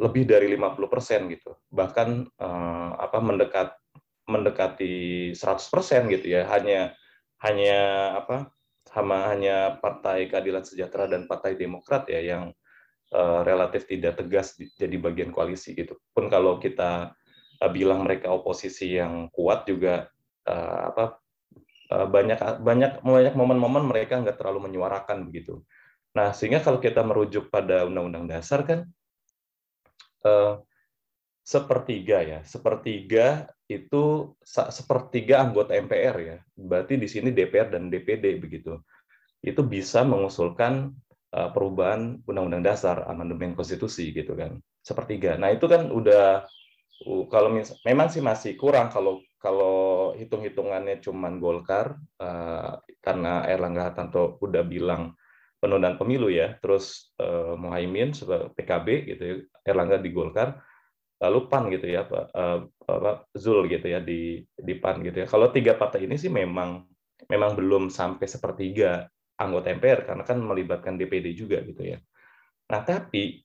lebih 0.00 0.24
dari 0.24 0.48
50 0.56 0.88
persen 0.88 1.28
gitu 1.28 1.52
bahkan 1.68 2.24
apa 2.96 3.20
mendekat 3.20 3.76
mendekati 4.26 5.32
100% 5.34 6.12
gitu 6.12 6.26
ya. 6.26 6.46
Hanya 6.50 6.94
hanya 7.42 7.78
apa? 8.22 8.56
sama 8.86 9.28
hanya 9.28 9.76
Partai 9.76 10.24
Keadilan 10.24 10.64
Sejahtera 10.64 11.04
dan 11.04 11.28
Partai 11.28 11.52
Demokrat 11.58 12.08
ya 12.08 12.22
yang 12.22 12.54
uh, 13.12 13.44
relatif 13.44 13.84
tidak 13.84 14.16
tegas 14.16 14.56
jadi 14.56 14.96
bagian 14.96 15.34
koalisi 15.34 15.76
gitu. 15.76 16.00
Pun 16.16 16.32
kalau 16.32 16.56
kita 16.56 17.12
uh, 17.60 17.70
bilang 17.74 18.08
mereka 18.08 18.32
oposisi 18.32 18.96
yang 18.96 19.28
kuat 19.28 19.68
juga 19.68 20.08
uh, 20.48 20.80
apa 20.94 21.20
banyak 21.86 22.66
banyak 22.66 22.92
banyak 23.06 23.34
momen-momen 23.38 23.86
mereka 23.86 24.18
nggak 24.18 24.42
terlalu 24.42 24.66
menyuarakan 24.66 25.30
begitu. 25.30 25.62
Nah, 26.18 26.34
sehingga 26.34 26.58
kalau 26.58 26.82
kita 26.82 27.04
merujuk 27.06 27.46
pada 27.46 27.86
Undang-Undang 27.86 28.26
Dasar 28.26 28.66
kan 28.66 28.90
uh, 30.26 30.58
sepertiga 31.46 32.26
ya, 32.26 32.38
sepertiga 32.42 33.46
itu 33.70 34.34
sepertiga 34.42 35.46
anggota 35.46 35.78
MPR 35.78 36.16
ya. 36.18 36.36
Berarti 36.58 36.98
di 36.98 37.06
sini 37.06 37.30
DPR 37.30 37.70
dan 37.70 37.86
DPD 37.86 38.42
begitu. 38.42 38.82
Itu 39.38 39.62
bisa 39.62 40.02
mengusulkan 40.02 40.90
uh, 41.30 41.50
perubahan 41.54 42.18
Undang-Undang 42.26 42.66
Dasar, 42.66 43.06
amandemen 43.06 43.54
konstitusi 43.54 44.10
gitu 44.10 44.34
kan. 44.34 44.58
Sepertiga. 44.82 45.38
Nah, 45.38 45.54
itu 45.54 45.70
kan 45.70 45.86
udah 45.86 46.42
kalau 47.30 47.54
memang 47.86 48.08
sih 48.10 48.24
masih 48.24 48.58
kurang 48.58 48.90
kalau 48.90 49.22
kalau 49.36 50.16
hitung-hitungannya 50.18 50.98
cuman 50.98 51.38
Golkar 51.38 51.94
uh, 52.18 52.82
karena 52.98 53.46
Erlangga 53.46 53.86
Hartarto 53.86 54.42
udah 54.42 54.66
bilang 54.66 55.14
penundaan 55.62 55.94
pemilu 55.94 56.26
ya, 56.26 56.58
terus 56.58 57.14
uh, 57.22 57.54
Muhaimin 57.54 58.10
sebagai 58.10 58.50
PKB 58.58 58.86
gitu 59.14 59.22
ya, 59.22 59.34
Erlangga 59.62 60.02
di 60.02 60.10
Golkar 60.10 60.65
lalu 61.16 61.48
PAN 61.48 61.72
gitu 61.72 61.86
ya 61.88 62.04
Pak 62.04 62.24
uh, 62.36 63.24
Zul 63.32 63.72
gitu 63.72 63.88
ya 63.88 64.04
di 64.04 64.44
di 64.52 64.74
PAN 64.76 65.00
gitu 65.00 65.24
ya. 65.24 65.26
Kalau 65.26 65.48
tiga 65.48 65.74
partai 65.76 66.04
ini 66.04 66.20
sih 66.20 66.28
memang 66.28 66.84
memang 67.28 67.56
belum 67.56 67.88
sampai 67.88 68.28
sepertiga 68.28 69.08
anggota 69.36 69.72
MPR 69.72 70.08
karena 70.08 70.24
kan 70.24 70.38
melibatkan 70.40 70.96
DPD 70.96 71.36
juga 71.36 71.60
gitu 71.64 71.82
ya. 71.84 71.98
Nah, 72.72 72.80
tapi 72.82 73.40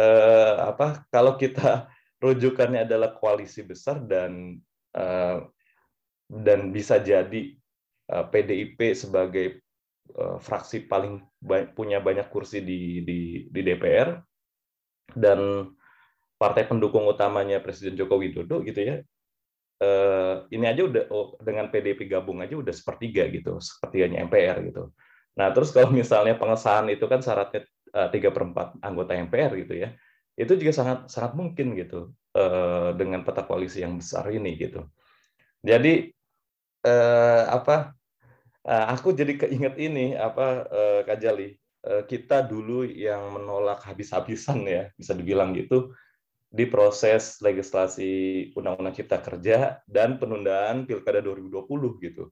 uh, 0.00 0.72
apa 0.72 1.04
kalau 1.12 1.36
kita 1.36 1.88
rujukannya 2.24 2.86
adalah 2.86 3.12
koalisi 3.16 3.66
besar 3.66 4.00
dan 4.04 4.56
uh, 4.96 5.42
dan 6.32 6.72
bisa 6.72 6.96
jadi 7.02 7.52
uh, 8.08 8.24
PDIP 8.30 8.96
sebagai 8.96 9.60
uh, 10.16 10.38
fraksi 10.40 10.88
paling 10.88 11.20
punya 11.76 11.98
banyak 12.00 12.30
kursi 12.32 12.62
di 12.64 13.02
di 13.04 13.20
di 13.50 13.60
DPR 13.60 14.16
dan 15.12 15.68
partai 16.42 16.66
pendukung 16.66 17.06
utamanya 17.06 17.62
Presiden 17.62 17.94
Joko 17.94 18.18
Widodo 18.18 18.66
gitu 18.66 18.82
ya 18.82 18.96
eh, 19.82 20.34
ini 20.54 20.64
aja 20.66 20.82
udah 20.86 21.04
oh, 21.10 21.38
dengan 21.42 21.70
PDP 21.70 22.06
gabung 22.06 22.38
aja 22.42 22.54
udah 22.54 22.74
sepertiga 22.74 23.26
gitu 23.30 23.58
sepertiganya 23.58 24.22
MPR 24.26 24.62
gitu. 24.70 24.94
Nah 25.38 25.50
terus 25.50 25.74
kalau 25.74 25.90
misalnya 25.90 26.38
pengesahan 26.38 26.86
itu 26.90 27.04
kan 27.10 27.20
syaratnya 27.22 27.66
eh, 27.94 28.08
tiga 28.14 28.30
perempat 28.30 28.78
anggota 28.82 29.18
MPR 29.18 29.52
gitu 29.58 29.74
ya 29.78 29.94
itu 30.32 30.56
juga 30.56 30.72
sangat 30.72 30.98
sangat 31.12 31.32
mungkin 31.36 31.76
gitu 31.76 32.14
eh, 32.34 32.90
dengan 32.96 33.26
peta 33.26 33.44
koalisi 33.44 33.82
yang 33.84 33.98
besar 33.98 34.30
ini 34.30 34.54
gitu. 34.56 34.86
Jadi 35.62 36.10
eh, 36.86 37.44
apa 37.46 37.94
eh, 38.66 38.86
aku 38.94 39.14
jadi 39.14 39.34
keinget 39.46 39.74
ini 39.78 40.14
apa 40.14 40.66
eh, 40.70 41.00
Kajali 41.06 41.48
eh, 41.86 42.02
kita 42.06 42.46
dulu 42.46 42.86
yang 42.86 43.34
menolak 43.34 43.82
habis-habisan 43.82 44.62
ya 44.66 44.88
bisa 44.94 45.12
dibilang 45.12 45.52
gitu 45.54 45.92
di 46.52 46.68
proses 46.68 47.40
legislasi 47.40 48.10
Undang-Undang 48.52 49.00
Cipta 49.00 49.24
Kerja 49.24 49.80
dan 49.88 50.20
penundaan 50.20 50.84
Pilkada 50.84 51.24
2020 51.24 51.64
gitu. 52.04 52.28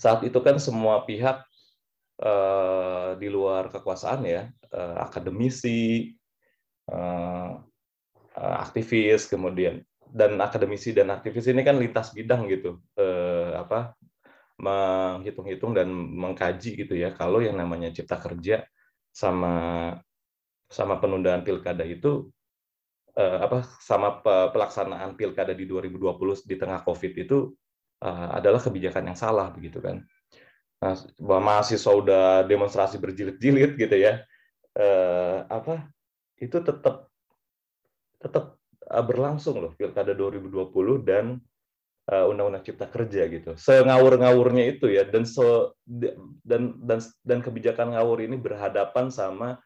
Saat 0.00 0.24
itu 0.24 0.40
kan 0.40 0.56
semua 0.56 1.04
pihak 1.04 1.44
uh, 2.24 3.20
di 3.20 3.28
luar 3.28 3.68
kekuasaan 3.68 4.24
ya, 4.24 4.48
uh, 4.72 4.96
akademisi, 5.04 6.16
uh, 6.88 7.60
aktivis, 8.40 9.28
kemudian 9.28 9.84
dan 10.08 10.40
akademisi 10.40 10.96
dan 10.96 11.12
aktivis 11.12 11.52
ini 11.52 11.60
kan 11.60 11.76
lintas 11.76 12.16
bidang 12.16 12.48
gitu, 12.48 12.80
uh, 12.96 13.60
apa 13.60 13.92
menghitung-hitung 14.56 15.76
dan 15.76 15.88
mengkaji 15.92 16.80
gitu 16.84 16.96
ya 16.96 17.12
kalau 17.12 17.44
yang 17.44 17.60
namanya 17.60 17.92
Cipta 17.92 18.16
Kerja 18.20 18.64
sama 19.12 19.92
sama 20.70 20.96
penundaan 20.96 21.42
pilkada 21.42 21.82
itu 21.84 22.32
uh, 23.16 23.38
apa 23.42 23.66
sama 23.82 24.22
pelaksanaan 24.24 25.14
pilkada 25.18 25.56
di 25.56 25.66
2020 25.66 26.46
di 26.46 26.56
tengah 26.58 26.82
COVID 26.86 27.12
itu 27.16 27.54
uh, 28.04 28.28
adalah 28.36 28.60
kebijakan 28.62 29.10
yang 29.12 29.18
salah 29.18 29.50
begitu 29.50 29.82
kan. 29.82 30.02
Nah, 30.80 30.96
mahasiswa 31.20 31.92
udah 31.92 32.24
demonstrasi 32.48 32.96
berjilid-jilid 32.96 33.76
gitu 33.76 33.96
ya, 34.00 34.24
uh, 34.80 35.44
apa 35.48 35.92
itu 36.40 36.56
tetap 36.64 37.12
tetap 38.20 38.56
berlangsung 38.90 39.60
loh 39.60 39.72
pilkada 39.76 40.16
2020 40.16 41.06
dan 41.06 41.38
undang-undang 42.10 42.66
cipta 42.66 42.90
kerja 42.90 43.22
gitu 43.30 43.54
sengawur-ngawurnya 43.54 44.66
itu 44.66 44.90
ya 44.90 45.06
dan 45.06 45.22
so 45.22 45.78
dan 45.86 46.74
dan 46.82 46.98
dan 47.22 47.38
kebijakan 47.38 47.94
ngawur 47.94 48.18
ini 48.18 48.34
berhadapan 48.34 49.14
sama 49.14 49.62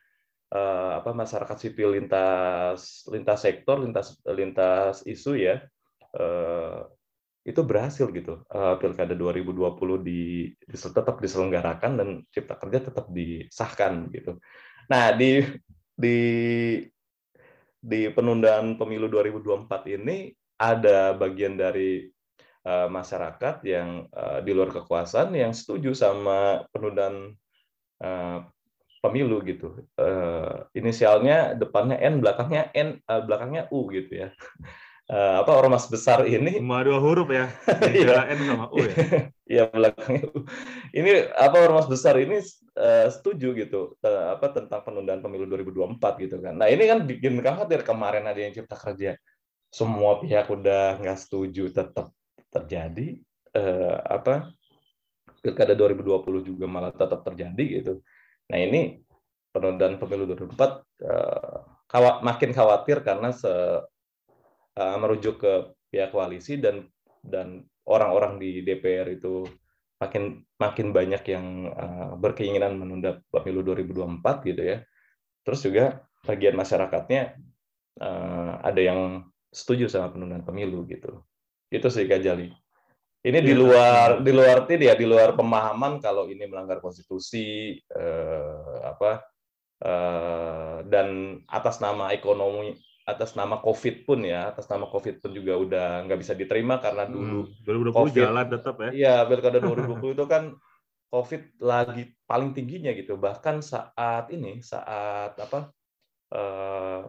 uh, 0.54 1.02
apa 1.02 1.10
masyarakat 1.10 1.56
sipil 1.58 1.98
lintas 1.98 3.04
lintas 3.10 3.42
sektor 3.42 3.82
lintas 3.82 4.16
lintas 4.30 5.02
isu 5.02 5.34
ya 5.36 5.60
uh, 6.14 6.86
itu 7.44 7.60
berhasil 7.60 8.08
gitu. 8.08 8.40
Uh, 8.48 8.80
pilkada 8.80 9.12
2020 9.12 10.00
di, 10.00 10.48
di 10.56 10.76
tetap 10.80 11.20
diselenggarakan 11.20 11.92
dan 12.00 12.08
cipta 12.32 12.56
kerja 12.56 12.88
tetap 12.88 13.12
disahkan 13.12 14.08
gitu. 14.08 14.40
Nah 14.88 15.12
di 15.12 15.44
di 15.92 16.18
di 17.84 18.00
penundaan 18.16 18.80
pemilu 18.80 19.12
2024 19.12 19.92
ini 20.00 20.32
ada 20.56 21.12
bagian 21.12 21.60
dari 21.60 22.08
uh, 22.64 22.88
masyarakat 22.88 23.60
yang 23.68 24.08
uh, 24.08 24.40
di 24.40 24.50
luar 24.56 24.72
kekuasaan 24.72 25.36
yang 25.36 25.52
setuju 25.52 25.92
sama 25.92 26.64
penundaan 26.72 27.36
uh, 28.00 28.40
pemilu 29.04 29.44
gitu. 29.44 29.84
Uh, 30.00 30.64
inisialnya 30.72 31.52
depannya 31.52 32.00
N, 32.00 32.24
belakangnya 32.24 32.72
N, 32.72 33.04
uh, 33.04 33.20
belakangnya 33.20 33.68
U 33.68 33.92
gitu 33.92 34.24
ya. 34.24 34.28
Uh, 35.04 35.36
apa 35.44 35.52
ormas 35.52 35.84
besar 35.84 36.24
ini? 36.24 36.56
Cuma 36.56 36.80
dua 36.80 36.96
huruf 36.96 37.28
ya. 37.28 37.52
Iya. 37.92 38.32
N 38.32 38.38
sama 38.48 38.66
U 38.72 38.80
ya? 38.80 38.96
Iya 39.52 39.64
belakangnya 39.68 40.24
U. 40.32 40.48
Ini 40.96 41.36
apa 41.36 41.56
ormas 41.60 41.84
besar 41.84 42.16
ini 42.16 42.40
uh, 42.80 43.06
setuju 43.12 43.52
gitu 43.52 44.00
uh, 44.00 44.40
apa 44.40 44.48
tentang 44.56 44.80
penundaan 44.80 45.20
pemilu 45.20 45.44
2024 45.52 46.24
gitu 46.24 46.40
kan. 46.40 46.56
Nah 46.56 46.72
ini 46.72 46.88
kan 46.88 47.04
bikin 47.04 47.36
khawatir 47.44 47.84
kemarin 47.84 48.24
ada 48.24 48.40
yang 48.40 48.56
cipta 48.56 48.80
kerja. 48.80 49.20
Semua 49.68 50.16
pihak 50.22 50.48
udah 50.48 50.96
nggak 50.96 51.18
setuju 51.20 51.68
tetap 51.68 52.08
terjadi. 52.48 53.20
Uh, 53.54 54.00
apa 54.10 54.50
pilkada 55.44 55.76
2020 55.76 56.24
juga 56.42 56.64
malah 56.64 56.90
tetap 56.90 57.20
terjadi 57.20 57.64
gitu 57.78 57.94
nah 58.50 58.58
ini 58.60 59.00
penundaan 59.54 59.96
pemilu 59.96 60.26
2024 60.34 60.58
uh, 61.06 61.58
kawat, 61.86 62.26
makin 62.26 62.50
khawatir 62.50 63.00
karena 63.06 63.30
se 63.30 63.48
uh, 63.48 64.96
merujuk 64.98 65.38
ke 65.40 65.52
pihak 65.94 66.10
koalisi 66.10 66.58
dan 66.58 66.90
dan 67.22 67.62
orang-orang 67.86 68.42
di 68.42 68.66
DPR 68.66 69.06
itu 69.14 69.46
makin 70.02 70.42
makin 70.58 70.90
banyak 70.90 71.22
yang 71.30 71.70
uh, 71.70 72.12
berkeinginan 72.18 72.76
menunda 72.76 73.22
pemilu 73.30 73.62
2024 73.62 74.48
gitu 74.50 74.62
ya. 74.62 74.78
Terus 75.46 75.60
juga 75.62 75.84
bagian 76.26 76.58
masyarakatnya 76.58 77.38
uh, 78.02 78.52
ada 78.60 78.80
yang 78.80 79.00
setuju 79.54 79.86
sama 79.86 80.10
penundaan 80.10 80.42
pemilu 80.42 80.82
gitu. 80.90 81.22
Itu 81.70 81.88
sih 81.88 82.10
Kak. 82.10 82.20
Ini 83.24 83.40
di 83.40 83.56
iya, 83.56 83.60
luar 83.60 84.08
di 84.20 84.32
luar 84.36 84.68
tidak 84.68 84.84
ya 84.84 84.94
di 85.00 85.08
luar 85.08 85.32
pemahaman 85.32 85.96
kalau 85.96 86.28
ini 86.28 86.44
melanggar 86.44 86.84
konstitusi 86.84 87.72
eh, 87.80 88.76
apa 88.84 89.24
eh, 89.80 90.76
dan 90.84 91.40
atas 91.48 91.80
nama 91.80 92.12
ekonomi 92.12 92.76
atas 93.04 93.36
nama 93.36 93.60
COVID 93.60 94.08
pun 94.08 94.24
ya, 94.24 94.48
atas 94.48 94.64
nama 94.68 94.88
COVID 94.88 95.20
pun 95.20 95.30
juga 95.36 95.60
udah 95.60 95.88
nggak 96.08 96.20
bisa 96.24 96.32
diterima 96.32 96.80
karena 96.80 97.04
hmm, 97.04 97.12
dulu 97.12 97.40
hmm, 97.52 97.92
2020 97.92 98.00
COVID, 98.00 98.16
jalan 98.16 98.46
tetap 98.48 98.74
ya. 98.80 98.90
Iya, 98.92 99.14
pilkada 99.28 99.58
2020 99.60 100.00
itu 100.16 100.24
kan 100.24 100.42
COVID 101.12 101.42
lagi 101.60 102.02
paling 102.24 102.56
tingginya 102.56 102.96
gitu. 102.96 103.20
Bahkan 103.20 103.60
saat 103.60 104.32
ini, 104.32 104.64
saat 104.64 105.36
apa? 105.36 105.68
Eh, 106.32 107.00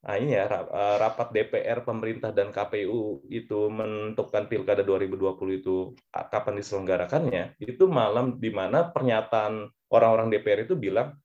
nah 0.00 0.16
ini 0.16 0.32
ya 0.32 0.48
eh, 0.48 0.96
rapat 0.96 1.28
DPR, 1.34 1.84
pemerintah 1.84 2.32
dan 2.32 2.48
KPU 2.48 3.28
itu 3.28 3.68
menentukan 3.68 4.48
pilkada 4.48 4.80
2020 4.80 5.60
itu 5.60 5.92
kapan 6.08 6.54
diselenggarakannya, 6.56 7.60
itu 7.60 7.84
malam 7.84 8.40
di 8.40 8.48
mana 8.48 8.88
pernyataan 8.88 9.68
orang-orang 9.92 10.32
DPR 10.32 10.64
itu 10.64 10.74
bilang 10.80 11.16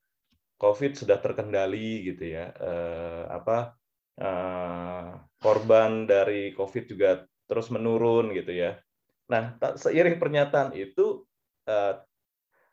COVID 0.59 0.91
sudah 0.95 1.19
terkendali 1.23 2.03
gitu 2.03 2.23
ya. 2.35 2.51
Eh, 2.51 3.23
apa 3.31 3.75
Eh, 4.15 5.07
korban 5.43 6.07
dari 6.07 6.55
COVID 6.55 6.83
juga 6.87 7.27
terus 7.43 7.67
menurun 7.67 8.31
gitu 8.31 8.55
ya. 8.55 8.79
Nah, 9.27 9.59
seiring 9.75 10.15
pernyataan 10.15 10.71
itu 10.71 11.27
eh, 11.67 11.99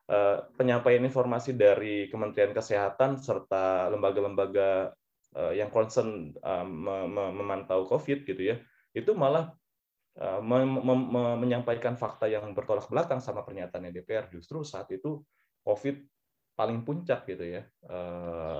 eh, 0.06 0.38
penyampaian 0.54 1.02
informasi 1.02 1.58
dari 1.58 2.06
Kementerian 2.06 2.54
Kesehatan 2.54 3.18
serta 3.18 3.90
lembaga-lembaga 3.90 4.94
yang 5.32 5.72
concern 5.72 6.36
memantau 7.32 7.88
COVID 7.88 8.28
gitu 8.28 8.42
ya, 8.42 8.56
itu 8.92 9.16
malah 9.16 9.52
menyampaikan 11.40 11.96
fakta 11.96 12.28
yang 12.28 12.52
bertolak 12.52 12.84
belakang 12.92 13.20
sama 13.24 13.40
pernyataannya 13.42 13.96
DPR. 13.96 14.28
Justru 14.28 14.60
saat 14.60 14.92
itu 14.92 15.24
COVID 15.64 15.96
paling 16.52 16.84
puncak 16.84 17.24
gitu 17.24 17.48
ya 17.48 17.62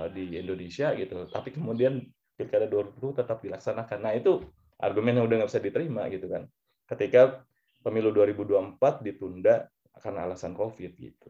di 0.09 0.33
Indonesia 0.33 0.97
gitu. 0.97 1.29
Tapi 1.29 1.53
kemudian 1.53 2.01
pilkada 2.33 2.65
2020 2.65 3.21
tetap 3.21 3.37
dilaksanakan. 3.45 3.99
Nah 4.01 4.13
itu 4.17 4.41
argumen 4.81 5.21
yang 5.21 5.29
udah 5.29 5.45
nggak 5.45 5.51
bisa 5.53 5.61
diterima 5.61 6.09
gitu 6.09 6.25
kan. 6.25 6.49
Ketika 6.89 7.45
pemilu 7.85 8.09
2024 8.15 9.05
ditunda 9.05 9.69
karena 10.01 10.25
alasan 10.25 10.57
COVID 10.57 10.91
gitu. 10.97 11.29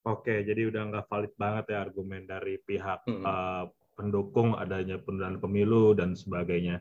Oke, 0.00 0.44
jadi 0.44 0.68
udah 0.68 0.82
nggak 0.92 1.06
valid 1.08 1.34
banget 1.36 1.64
ya 1.72 1.78
argumen 1.84 2.24
dari 2.24 2.56
pihak 2.56 3.04
hmm. 3.04 3.24
uh, 3.24 3.64
pendukung 4.00 4.56
adanya 4.56 4.96
penundaan 4.96 5.36
pemilu 5.36 5.92
dan 5.92 6.16
sebagainya 6.16 6.80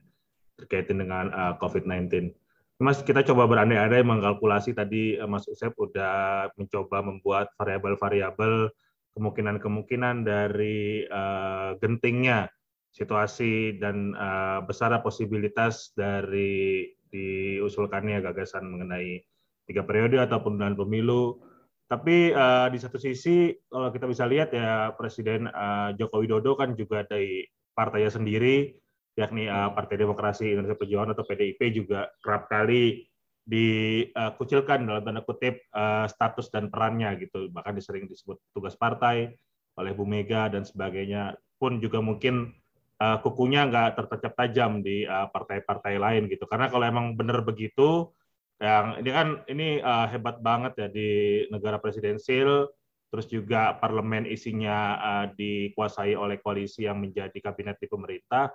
terkaitin 0.55 1.03
dengan 1.03 1.27
uh, 1.36 1.51
eh, 1.51 1.53
COVID-19. 1.60 2.32
Mas, 2.79 3.03
kita 3.03 3.27
coba 3.27 3.43
berandai-andai 3.43 4.08
mengkalkulasi 4.08 4.71
tadi 4.71 5.19
uh, 5.19 5.27
Mas 5.27 5.43
Usep 5.51 5.75
udah 5.75 6.47
mencoba 6.55 7.03
membuat 7.03 7.51
variabel-variabel 7.60 8.71
kemungkinan-kemungkinan 9.19 10.23
dari 10.23 11.03
uh, 11.12 11.75
gentingnya 11.84 12.47
situasi 12.95 13.75
dan 13.84 14.15
uh, 14.15 14.63
besar 14.63 14.95
posibilitas 15.03 15.91
dari 15.91 16.88
diusulkannya 17.12 18.23
gagasan 18.23 18.69
mengenai 18.69 19.19
tiga 19.67 19.84
periode 19.84 20.17
atau 20.17 20.39
penundaan 20.39 20.79
pemilu. 20.79 21.43
Tapi 21.89 22.30
uh, 22.30 22.69
di 22.69 22.78
satu 22.78 23.02
sisi 23.02 23.49
kalau 23.65 23.89
kita 23.89 24.06
bisa 24.06 24.30
lihat 24.30 24.54
ya 24.54 24.93
Presiden 24.93 25.49
uh, 25.49 25.89
Joko 25.97 26.21
Widodo 26.21 26.54
kan 26.54 26.78
juga 26.78 27.02
dari 27.02 27.41
partainya 27.73 28.13
sendiri 28.13 28.78
yakni 29.17 29.49
uh, 29.49 29.73
Partai 29.73 29.97
Demokrasi 29.97 30.54
Indonesia 30.54 30.78
Perjuangan 30.78 31.17
atau 31.17 31.25
PDIP 31.25 31.73
juga 31.73 32.13
kerap 32.21 32.45
kali 32.45 33.10
dikucilkan 33.49 34.86
dalam 34.86 35.02
tanda 35.02 35.25
kutip 35.25 35.65
uh, 35.73 36.06
status 36.06 36.54
dan 36.54 36.69
perannya 36.69 37.17
gitu 37.17 37.49
bahkan 37.49 37.73
disering 37.73 38.06
disebut 38.06 38.38
tugas 38.54 38.78
partai 38.78 39.34
oleh 39.73 39.91
Bu 39.97 40.06
Mega 40.06 40.45
dan 40.45 40.62
sebagainya 40.62 41.41
pun 41.58 41.82
juga 41.82 42.06
mungkin 42.06 42.54
uh, 43.02 43.17
kukunya 43.25 43.65
nggak 43.65 43.97
tertancap 43.97 44.38
tajam 44.38 44.86
di 44.86 45.10
partai-partai 45.10 45.97
uh, 45.97 46.02
lain 46.06 46.30
gitu. 46.30 46.45
Karena 46.45 46.69
kalau 46.69 46.86
emang 46.86 47.17
benar 47.17 47.41
begitu, 47.41 48.13
yang 48.59 48.99
ini 48.99 49.09
kan 49.15 49.27
ini 49.47 49.67
uh, 49.79 50.07
hebat 50.11 50.43
banget 50.43 50.75
ya 50.75 50.87
di 50.91 51.09
negara 51.47 51.79
presidensil, 51.79 52.67
terus 53.07 53.25
juga 53.31 53.79
parlemen 53.79 54.27
isinya 54.27 54.99
uh, 54.99 55.25
dikuasai 55.31 56.11
oleh 56.13 56.43
koalisi 56.43 56.83
yang 56.83 56.99
menjadi 56.99 57.39
kabinet 57.39 57.79
di 57.79 57.87
pemerintah. 57.87 58.51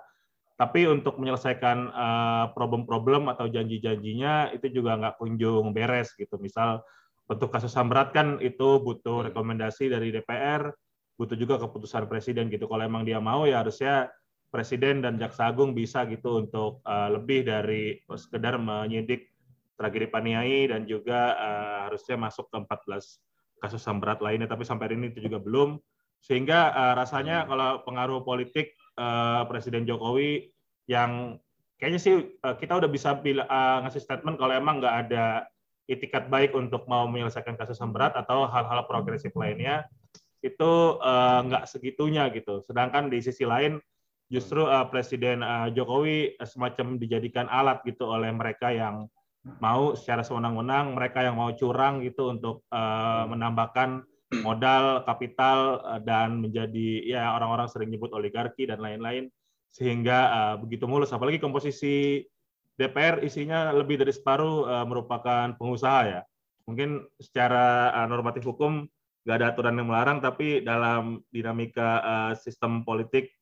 Tapi 0.55 0.87
untuk 0.87 1.19
menyelesaikan 1.19 1.91
problem-problem 2.55 3.27
uh, 3.27 3.35
atau 3.35 3.51
janji-janjinya 3.51 4.55
itu 4.55 4.71
juga 4.71 4.95
nggak 4.95 5.19
kunjung 5.19 5.75
beres 5.75 6.15
gitu. 6.15 6.39
Misal 6.39 6.79
untuk 7.27 7.51
kasus 7.51 7.75
ham 7.75 7.91
berat 7.91 8.15
kan 8.15 8.39
itu 8.39 8.79
butuh 8.79 9.27
rekomendasi 9.27 9.91
dari 9.91 10.15
DPR, 10.15 10.71
butuh 11.19 11.35
juga 11.35 11.59
keputusan 11.59 12.07
presiden 12.07 12.47
gitu. 12.47 12.71
Kalau 12.71 12.87
emang 12.87 13.03
dia 13.03 13.19
mau 13.19 13.43
ya 13.43 13.67
harusnya 13.67 14.07
presiden 14.47 15.03
dan 15.03 15.19
jaksa 15.19 15.51
agung 15.51 15.75
bisa 15.75 16.07
gitu 16.07 16.39
untuk 16.39 16.79
uh, 16.87 17.11
lebih 17.11 17.43
dari 17.43 17.99
sekedar 18.15 18.55
menyidik 18.55 19.34
tragedi 19.75 20.07
Paniai 20.07 20.71
dan 20.71 20.87
juga 20.87 21.35
uh, 21.35 21.77
harusnya 21.87 22.15
masuk 22.15 22.47
ke 22.47 22.57
14 22.63 23.61
kasus 23.61 23.81
HAM 23.83 23.99
berat 23.99 24.19
lainnya. 24.23 24.47
Tapi 24.47 24.63
sampai 24.63 24.91
hari 24.91 24.95
ini 24.99 25.11
itu 25.11 25.23
juga 25.23 25.39
belum. 25.39 25.79
Sehingga 26.23 26.73
uh, 26.73 26.93
rasanya 26.97 27.45
kalau 27.45 27.83
pengaruh 27.85 28.25
politik 28.25 28.73
uh, 28.97 29.45
Presiden 29.45 29.85
Jokowi 29.85 30.49
yang 30.89 31.37
kayaknya 31.77 31.99
sih 32.01 32.15
uh, 32.41 32.55
kita 32.55 32.79
udah 32.79 32.89
bisa 32.89 33.19
bila, 33.19 33.45
uh, 33.45 33.85
ngasih 33.85 34.01
statement 34.01 34.39
kalau 34.39 34.53
emang 34.55 34.81
nggak 34.81 34.95
ada 35.07 35.45
itikat 35.85 36.33
baik 36.33 36.57
untuk 36.57 36.89
mau 36.89 37.05
menyelesaikan 37.05 37.53
kasus 37.59 37.77
HAM 37.77 37.93
berat 37.93 38.17
atau 38.17 38.49
hal-hal 38.49 38.89
progresif 38.89 39.35
lainnya 39.37 39.85
itu 40.41 41.01
uh, 41.01 41.39
nggak 41.45 41.65
segitunya 41.69 42.29
gitu. 42.33 42.61
Sedangkan 42.65 43.09
di 43.09 43.21
sisi 43.21 43.45
lain 43.45 43.77
justru 44.29 44.65
uh, 44.65 44.85
Presiden 44.89 45.45
uh, 45.45 45.69
Jokowi 45.73 46.37
semacam 46.41 46.97
dijadikan 46.97 47.45
alat 47.49 47.81
gitu 47.85 48.09
oleh 48.09 48.29
mereka 48.33 48.73
yang 48.73 49.09
mau 49.61 49.93
secara 49.93 50.25
sewenang-wenang, 50.25 50.97
mereka 50.97 51.21
yang 51.21 51.37
mau 51.37 51.53
curang 51.53 52.01
gitu 52.01 52.33
untuk 52.33 52.65
uh, 52.73 53.29
menambahkan 53.29 54.01
modal, 54.41 55.05
kapital 55.05 55.85
uh, 55.85 56.01
dan 56.01 56.41
menjadi 56.41 57.05
ya 57.05 57.33
orang-orang 57.37 57.69
sering 57.69 57.93
nyebut 57.93 58.09
oligarki 58.11 58.65
dan 58.65 58.81
lain-lain 58.81 59.29
sehingga 59.69 60.19
uh, 60.31 60.55
begitu 60.57 60.89
mulus. 60.89 61.13
Apalagi 61.13 61.37
komposisi 61.37 62.25
DPR 62.75 63.23
isinya 63.23 63.71
lebih 63.71 64.01
dari 64.01 64.11
separuh 64.11 64.67
uh, 64.67 64.85
merupakan 64.87 65.53
pengusaha 65.55 66.01
ya. 66.09 66.21
Mungkin 66.65 67.05
secara 67.21 67.93
uh, 67.93 68.07
normatif 68.09 68.43
hukum 68.49 68.89
nggak 69.25 69.37
ada 69.41 69.47
aturan 69.53 69.77
yang 69.77 69.89
melarang, 69.89 70.17
tapi 70.21 70.61
dalam 70.61 71.21
dinamika 71.29 72.01
uh, 72.01 72.33
sistem 72.37 72.85
politik 72.85 73.33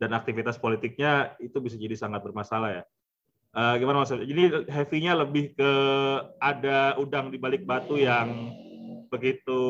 dan 0.00 0.16
aktivitas 0.16 0.56
politiknya 0.56 1.36
itu 1.40 1.60
bisa 1.60 1.76
jadi 1.76 1.96
sangat 1.96 2.24
bermasalah 2.24 2.80
ya. 2.80 2.84
Uh, 3.50 3.74
gimana 3.82 4.06
mas? 4.06 4.14
Jadi 4.14 4.70
heavy-nya 4.70 5.18
lebih 5.18 5.58
ke 5.58 5.72
ada 6.38 6.94
udang 7.02 7.34
di 7.34 7.38
balik 7.38 7.66
batu 7.66 7.98
yang 7.98 8.54
begitu 9.10 9.60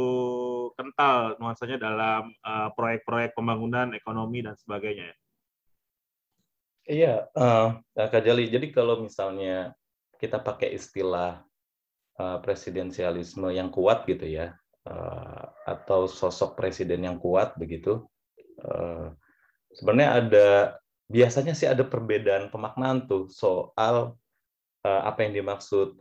kental 0.76 1.40
nuansanya 1.40 1.80
dalam 1.80 2.28
proyek-proyek 2.76 3.32
uh, 3.32 3.36
pembangunan 3.40 3.96
ekonomi 3.96 4.44
dan 4.44 4.52
sebagainya. 4.60 5.16
Iya, 6.84 7.24
uh, 7.32 7.80
Kak 7.96 8.20
Jali. 8.20 8.52
Jadi 8.52 8.68
kalau 8.68 9.00
misalnya 9.00 9.72
kita 10.20 10.44
pakai 10.44 10.76
istilah 10.76 11.40
uh, 12.20 12.38
presidensialisme 12.44 13.48
yang 13.48 13.72
kuat 13.72 14.04
gitu 14.04 14.28
ya, 14.28 14.52
uh, 14.84 15.44
atau 15.64 16.04
sosok 16.04 16.52
presiden 16.60 17.08
yang 17.08 17.16
kuat 17.16 17.56
begitu, 17.56 18.04
uh, 18.60 19.08
sebenarnya 19.72 20.10
ada 20.20 20.48
biasanya 21.10 21.58
sih 21.58 21.66
ada 21.66 21.82
perbedaan 21.82 22.54
pemaknaan 22.54 23.10
tuh 23.10 23.26
soal 23.26 24.14
uh, 24.86 25.02
apa 25.04 25.26
yang 25.26 25.42
dimaksud 25.42 25.98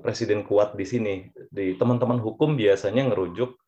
presiden 0.00 0.46
kuat 0.46 0.72
di 0.72 0.86
sini. 0.88 1.14
Di 1.52 1.76
teman-teman 1.76 2.16
hukum 2.16 2.56
biasanya 2.56 3.12
ngerujuk 3.12 3.60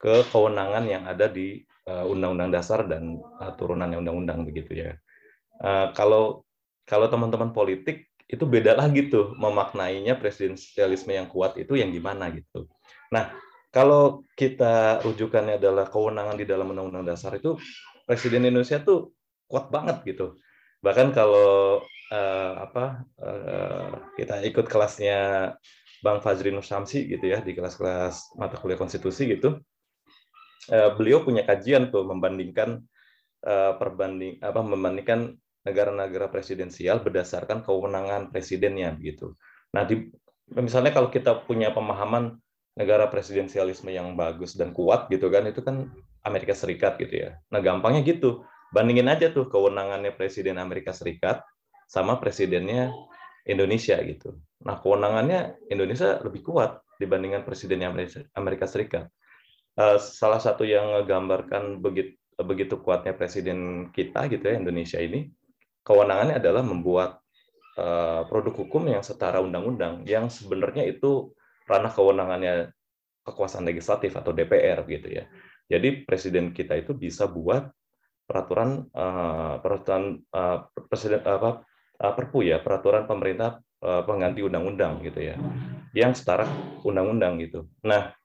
ke 0.00 0.24
kewenangan 0.32 0.88
yang 0.88 1.04
ada 1.04 1.28
di 1.28 1.60
Undang-Undang 1.82 2.50
Dasar 2.54 2.86
dan 2.88 3.20
turunannya 3.60 4.00
Undang-Undang 4.00 4.48
begitu 4.48 4.86
ya. 4.86 4.96
Eh, 5.62 5.86
kalau 5.94 6.42
kalau 6.82 7.06
teman-teman 7.06 7.54
politik 7.54 8.10
itu 8.26 8.42
beda 8.42 8.74
lagi 8.82 9.06
tuh 9.06 9.36
memaknainya 9.38 10.18
presidensialisme 10.18 11.14
yang 11.14 11.30
kuat 11.30 11.54
itu 11.60 11.78
yang 11.78 11.94
gimana 11.94 12.34
gitu. 12.34 12.66
Nah, 13.14 13.30
kalau 13.70 14.26
kita 14.34 15.00
rujukannya 15.06 15.62
adalah 15.62 15.86
kewenangan 15.86 16.36
di 16.36 16.44
dalam 16.44 16.74
Undang-Undang 16.74 17.06
Dasar 17.06 17.38
itu 17.38 17.56
Presiden 18.02 18.42
Indonesia 18.42 18.82
tuh 18.82 19.14
kuat 19.50 19.70
banget 19.70 20.02
gitu. 20.06 20.38
Bahkan 20.82 21.14
kalau 21.14 21.82
uh, 22.10 22.52
apa 22.58 23.06
uh, 23.22 23.90
kita 24.18 24.42
ikut 24.42 24.66
kelasnya 24.66 25.52
Bang 26.02 26.18
Fajri 26.18 26.50
Nur 26.50 26.66
Samsi 26.66 27.06
gitu 27.06 27.30
ya 27.30 27.38
di 27.38 27.54
kelas-kelas 27.54 28.34
mata 28.34 28.58
kuliah 28.58 28.74
konstitusi 28.74 29.30
gitu, 29.30 29.62
uh, 30.74 30.90
beliau 30.98 31.22
punya 31.22 31.46
kajian 31.46 31.94
tuh 31.94 32.02
membandingkan 32.02 32.82
uh, 33.46 33.78
perbanding 33.78 34.42
apa 34.42 34.60
membandingkan 34.60 35.38
negara-negara 35.62 36.26
presidensial 36.26 36.98
berdasarkan 37.06 37.62
kewenangan 37.62 38.34
presidennya 38.34 38.98
begitu. 38.98 39.38
Nah, 39.70 39.86
di, 39.86 40.10
misalnya 40.58 40.90
kalau 40.90 41.06
kita 41.06 41.46
punya 41.46 41.70
pemahaman 41.70 42.34
negara 42.74 43.06
presidensialisme 43.06 43.86
yang 43.94 44.18
bagus 44.18 44.58
dan 44.58 44.74
kuat 44.74 45.06
gitu 45.06 45.30
kan, 45.30 45.46
itu 45.46 45.62
kan 45.62 45.86
Amerika 46.26 46.50
Serikat 46.50 46.98
gitu 46.98 47.14
ya. 47.14 47.38
Nah, 47.54 47.62
gampangnya 47.62 48.02
gitu. 48.02 48.42
Bandingin 48.72 49.08
aja 49.12 49.28
tuh 49.28 49.52
kewenangannya 49.52 50.16
presiden 50.16 50.56
Amerika 50.56 50.96
Serikat 50.96 51.44
sama 51.84 52.16
presidennya 52.16 52.88
Indonesia 53.44 54.00
gitu. 54.00 54.40
Nah, 54.64 54.80
kewenangannya 54.80 55.60
Indonesia 55.68 56.16
lebih 56.24 56.40
kuat 56.40 56.80
dibandingkan 56.96 57.44
presidennya 57.44 57.92
Amerika 58.32 58.64
Serikat. 58.64 59.12
Eh, 59.76 59.98
salah 60.00 60.40
satu 60.40 60.64
yang 60.64 61.04
menggambarkan 61.04 61.80
begitu 61.84 62.16
begitu 62.40 62.80
kuatnya 62.80 63.12
presiden 63.12 63.88
kita 63.92 64.24
gitu 64.32 64.40
ya 64.40 64.56
Indonesia 64.56 64.98
ini 64.98 65.30
kewenangannya 65.84 66.40
adalah 66.40 66.64
membuat 66.64 67.20
uh, 67.76 68.24
produk 68.26 68.64
hukum 68.64 68.88
yang 68.88 69.04
setara 69.04 69.38
undang-undang 69.38 70.02
yang 70.08 70.32
sebenarnya 70.32 70.88
itu 70.88 71.30
ranah 71.68 71.92
kewenangannya 71.92 72.72
kekuasaan 73.22 73.68
legislatif 73.68 74.16
atau 74.18 74.34
DPR 74.34 74.82
gitu 74.90 75.08
ya. 75.12 75.24
Jadi 75.70 76.02
presiden 76.02 76.50
kita 76.50 76.74
itu 76.82 76.92
bisa 76.92 77.30
buat 77.30 77.70
peraturan 78.32 78.88
uh, 78.96 79.60
peraturan 79.60 80.24
uh, 80.32 80.64
presiden 80.88 81.20
apa 81.20 81.68
uh, 82.00 82.12
perpu 82.16 82.48
ya 82.48 82.64
peraturan 82.64 83.04
pemerintah 83.04 83.60
uh, 83.84 84.00
pengganti 84.08 84.40
undang-undang 84.40 85.04
gitu 85.04 85.20
ya 85.20 85.36
yang 85.92 86.16
setara 86.16 86.48
undang-undang 86.88 87.36
gitu. 87.44 87.68
Nah 87.84 88.16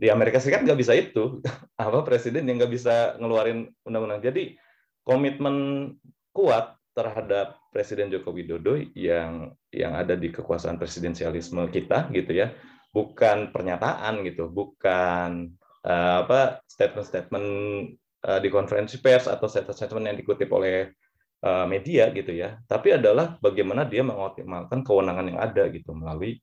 di 0.00 0.08
Amerika 0.08 0.40
Serikat 0.40 0.64
nggak 0.64 0.80
bisa 0.80 0.96
itu 0.96 1.44
apa 1.76 2.00
presiden 2.00 2.48
yang 2.48 2.56
nggak 2.56 2.72
bisa 2.72 3.20
ngeluarin 3.20 3.68
undang-undang. 3.84 4.24
Jadi 4.24 4.56
komitmen 5.04 5.92
kuat 6.32 6.80
terhadap 6.96 7.60
Presiden 7.70 8.10
Joko 8.10 8.34
Widodo 8.34 8.74
yang 8.98 9.54
yang 9.70 9.94
ada 9.94 10.18
di 10.18 10.34
kekuasaan 10.34 10.74
presidensialisme 10.74 11.70
kita 11.70 12.10
gitu 12.10 12.34
ya 12.34 12.50
bukan 12.90 13.54
pernyataan 13.54 14.26
gitu 14.26 14.50
bukan 14.50 15.54
uh, 15.86 16.26
apa 16.26 16.66
statement-statement 16.66 17.48
uh, 18.26 18.38
di 18.42 18.48
konferensi 18.52 18.98
pers 18.98 19.28
atau 19.28 19.46
statement-statement 19.46 20.04
yang 20.10 20.18
dikutip 20.18 20.48
oleh 20.52 20.90
uh, 21.44 21.64
media 21.68 22.08
gitu 22.10 22.32
ya 22.34 22.58
tapi 22.66 22.96
adalah 22.96 23.38
bagaimana 23.38 23.86
dia 23.86 24.04
mengoptimalkan 24.04 24.84
kewenangan 24.84 25.26
yang 25.30 25.40
ada 25.40 25.68
gitu 25.72 25.92
melalui 25.92 26.40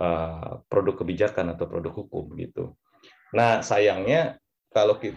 uh, 0.00 0.60
produk 0.68 1.04
kebijakan 1.04 1.56
atau 1.56 1.68
produk 1.68 1.92
hukum 1.92 2.32
gitu 2.38 2.76
nah 3.32 3.60
sayangnya 3.60 4.40
kalau 4.72 4.96
kita 4.96 5.16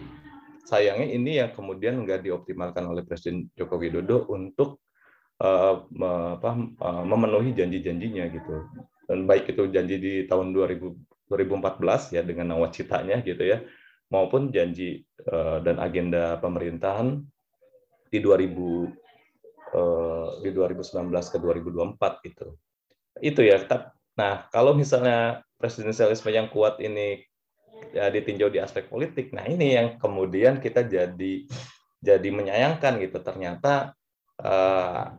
sayangnya 0.62 1.08
ini 1.10 1.42
yang 1.42 1.50
kemudian 1.52 2.00
nggak 2.06 2.22
dioptimalkan 2.22 2.86
oleh 2.86 3.02
Presiden 3.02 3.50
Joko 3.58 3.76
Widodo 3.76 4.30
untuk 4.30 4.80
uh, 5.42 5.84
uh, 5.84 7.04
memenuhi 7.04 7.52
janji-janjinya 7.52 8.24
gitu. 8.30 8.70
Dan 9.04 9.26
baik 9.26 9.52
itu 9.52 9.68
janji 9.68 9.98
di 9.98 10.12
tahun 10.30 10.54
2000, 10.54 11.28
2014 11.28 12.16
ya 12.16 12.22
dengan 12.22 12.56
nawacitanya 12.56 13.20
gitu 13.26 13.42
ya, 13.42 13.60
maupun 14.12 14.52
janji 14.52 15.08
uh, 15.32 15.64
dan 15.64 15.80
agenda 15.80 16.36
pemerintahan 16.36 17.24
di 18.12 18.20
2000 18.20 18.52
uh, 19.72 20.28
di 20.44 20.50
2019 20.52 21.08
ke 21.32 21.38
2024 21.40 22.28
gitu. 22.28 22.46
Itu 23.24 23.40
ya. 23.40 23.64
Nah, 24.20 24.52
kalau 24.52 24.76
misalnya 24.76 25.40
presidensialisme 25.56 26.28
yang 26.28 26.52
kuat 26.52 26.76
ini 26.84 27.24
ya 27.90 28.06
ditinjau 28.12 28.52
di 28.52 28.62
aspek 28.62 28.86
politik. 28.86 29.34
Nah 29.34 29.46
ini 29.46 29.74
yang 29.74 29.98
kemudian 29.98 30.62
kita 30.62 30.86
jadi 30.86 31.34
jadi 31.98 32.28
menyayangkan 32.30 33.02
gitu. 33.02 33.18
Ternyata 33.18 33.94
uh, 34.38 35.18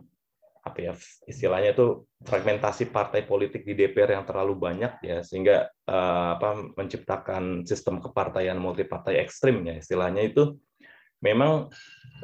apa 0.64 0.78
ya 0.80 0.92
istilahnya 1.28 1.76
itu 1.76 2.08
fragmentasi 2.24 2.88
partai 2.88 3.28
politik 3.28 3.68
di 3.68 3.76
DPR 3.76 4.16
yang 4.16 4.24
terlalu 4.24 4.56
banyak 4.56 4.96
ya 5.04 5.20
sehingga 5.20 5.68
uh, 5.84 6.40
apa 6.40 6.72
menciptakan 6.72 7.68
sistem 7.68 8.00
kepartaian 8.00 8.56
multipartai 8.56 9.20
ekstrim 9.20 9.60
ya 9.68 9.76
istilahnya 9.76 10.24
itu 10.24 10.56
memang 11.20 11.68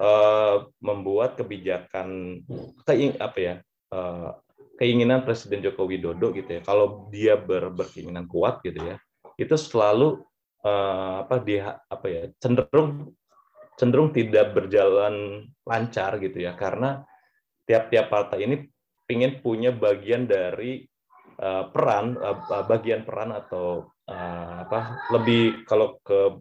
uh, 0.00 0.56
membuat 0.80 1.36
kebijakan 1.36 2.40
keing 2.88 3.20
apa 3.20 3.38
ya 3.38 3.54
uh, 3.92 4.40
keinginan 4.80 5.20
Presiden 5.28 5.60
Joko 5.60 5.84
Widodo 5.84 6.32
gitu 6.32 6.48
ya 6.48 6.64
kalau 6.64 7.12
dia 7.12 7.36
ber, 7.36 7.68
berkeinginan 7.76 8.24
kuat 8.24 8.64
gitu 8.64 8.80
ya 8.80 8.96
itu 9.36 9.52
selalu 9.60 10.24
uh, 10.64 11.28
apa 11.28 11.44
dia 11.44 11.76
apa 11.92 12.06
ya 12.08 12.22
cenderung 12.40 13.12
cenderung 13.76 14.16
tidak 14.16 14.56
berjalan 14.56 15.44
lancar 15.68 16.16
gitu 16.24 16.40
ya 16.40 16.56
karena 16.56 17.04
tiap-tiap 17.68 18.12
partai 18.12 18.46
ini 18.46 18.56
ingin 19.10 19.42
punya 19.42 19.74
bagian 19.74 20.28
dari 20.28 20.86
uh, 21.42 21.68
peran 21.70 22.14
uh, 22.20 22.64
bagian 22.66 23.02
peran 23.02 23.34
atau 23.34 23.90
uh, 24.06 24.54
apa 24.66 25.10
lebih 25.14 25.66
kalau 25.66 25.98
ke 26.02 26.40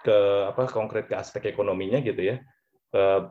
ke 0.00 0.18
apa 0.48 0.68
konkret 0.68 1.08
ke 1.08 1.16
aspek 1.16 1.52
ekonominya 1.52 2.00
gitu 2.00 2.34
ya 2.34 2.36
uh, 2.96 3.30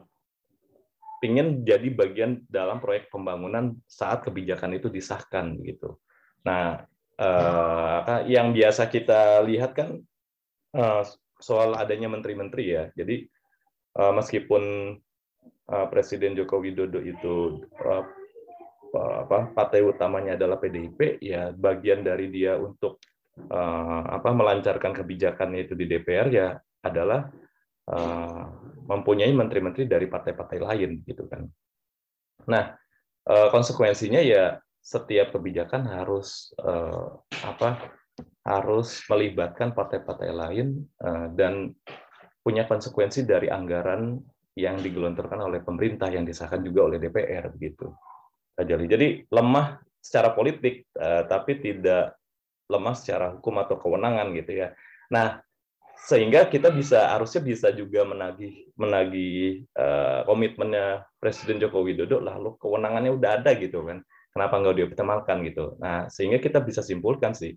ingin 1.19 1.67
jadi 1.67 1.87
bagian 1.91 2.43
dalam 2.47 2.79
proyek 2.79 3.11
pembangunan 3.11 3.75
saat 3.85 4.23
kebijakan 4.23 4.79
itu 4.79 4.87
disahkan 4.87 5.59
gitu. 5.67 5.99
Nah, 6.47 6.87
uh, 7.19 8.23
yang 8.23 8.55
biasa 8.55 8.87
kita 8.87 9.43
lihat 9.43 9.75
kan 9.75 9.99
uh, 10.75 11.03
soal 11.39 11.75
adanya 11.75 12.07
menteri-menteri 12.07 12.65
ya. 12.71 12.83
Jadi 12.95 13.27
uh, 13.99 14.15
meskipun 14.15 14.95
uh, 15.69 15.87
Presiden 15.87 16.33
Joko 16.33 16.59
Widodo 16.59 16.99
itu 16.99 17.63
uh, 17.85 18.05
apa 19.25 19.53
partai 19.53 19.85
utamanya 19.85 20.33
adalah 20.33 20.57
PDIP, 20.57 21.21
ya 21.21 21.53
bagian 21.53 22.01
dari 22.01 22.33
dia 22.33 22.57
untuk 22.57 22.97
uh, 23.53 24.01
apa 24.09 24.33
melancarkan 24.33 24.97
kebijakannya 24.97 25.69
itu 25.69 25.77
di 25.77 25.85
DPR 25.85 26.27
ya 26.33 26.57
adalah 26.81 27.29
mempunyai 28.85 29.33
menteri-menteri 29.33 29.89
dari 29.89 30.05
partai-partai 30.05 30.61
lain 30.61 31.01
gitu 31.09 31.25
kan. 31.25 31.41
Nah, 32.45 32.77
konsekuensinya 33.25 34.21
ya 34.21 34.61
setiap 34.77 35.33
kebijakan 35.33 35.89
harus 35.89 36.53
apa 37.41 37.89
harus 38.45 39.01
melibatkan 39.09 39.73
partai-partai 39.73 40.29
lain 40.29 40.85
dan 41.33 41.73
punya 42.45 42.69
konsekuensi 42.69 43.25
dari 43.25 43.49
anggaran 43.49 44.21
yang 44.59 44.83
digelontorkan 44.83 45.39
oleh 45.39 45.63
pemerintah 45.63 46.11
yang 46.11 46.27
disahkan 46.27 46.59
juga 46.59 46.91
oleh 46.91 46.97
DPR 46.99 47.47
begitu. 47.51 47.89
Jadi 48.59 49.23
lemah 49.31 49.79
secara 50.03 50.35
politik 50.35 50.91
uh, 50.99 51.23
tapi 51.27 51.63
tidak 51.63 52.19
lemah 52.67 52.95
secara 52.95 53.39
hukum 53.39 53.55
atau 53.63 53.79
kewenangan 53.79 54.35
gitu 54.35 54.51
ya. 54.63 54.75
Nah, 55.09 55.39
sehingga 55.99 56.47
kita 56.47 56.71
bisa 56.71 57.11
harusnya 57.11 57.43
bisa 57.43 57.67
juga 57.75 58.07
menagih 58.07 58.71
menagih 58.79 59.67
uh, 59.75 60.23
komitmennya 60.23 61.03
Presiden 61.19 61.59
Joko 61.59 61.83
Widodo 61.83 62.23
lalu 62.23 62.55
kewenangannya 62.55 63.11
udah 63.11 63.43
ada 63.43 63.51
gitu 63.59 63.83
kan 63.83 63.99
kenapa 64.31 64.63
nggak 64.63 64.77
dioptimalkan 64.79 65.43
gitu 65.43 65.75
nah 65.83 66.07
sehingga 66.07 66.39
kita 66.39 66.63
bisa 66.63 66.79
simpulkan 66.79 67.35
sih 67.35 67.51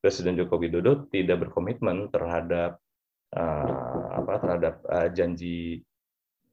Presiden 0.00 0.40
Joko 0.40 0.56
Widodo 0.56 1.04
tidak 1.12 1.44
berkomitmen 1.44 2.08
terhadap 2.08 2.80
uh, 3.36 4.04
apa 4.16 4.32
terhadap 4.40 4.74
uh, 4.88 5.08
janji 5.12 5.84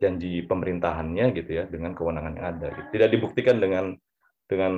janji 0.01 0.41
pemerintahannya 0.49 1.25
gitu 1.37 1.51
ya 1.61 1.63
dengan 1.69 1.93
kewenangan 1.93 2.33
yang 2.33 2.47
ada. 2.57 2.67
Gitu. 2.73 2.87
Tidak 2.97 3.09
dibuktikan 3.13 3.61
dengan 3.61 3.93
dengan 4.49 4.73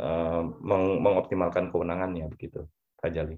uh, 0.00 0.42
meng 0.62 1.02
mengoptimalkan 1.04 1.68
kewenangannya 1.74 2.30
begitu, 2.30 2.64
Pak 3.02 3.10
Jali. 3.12 3.36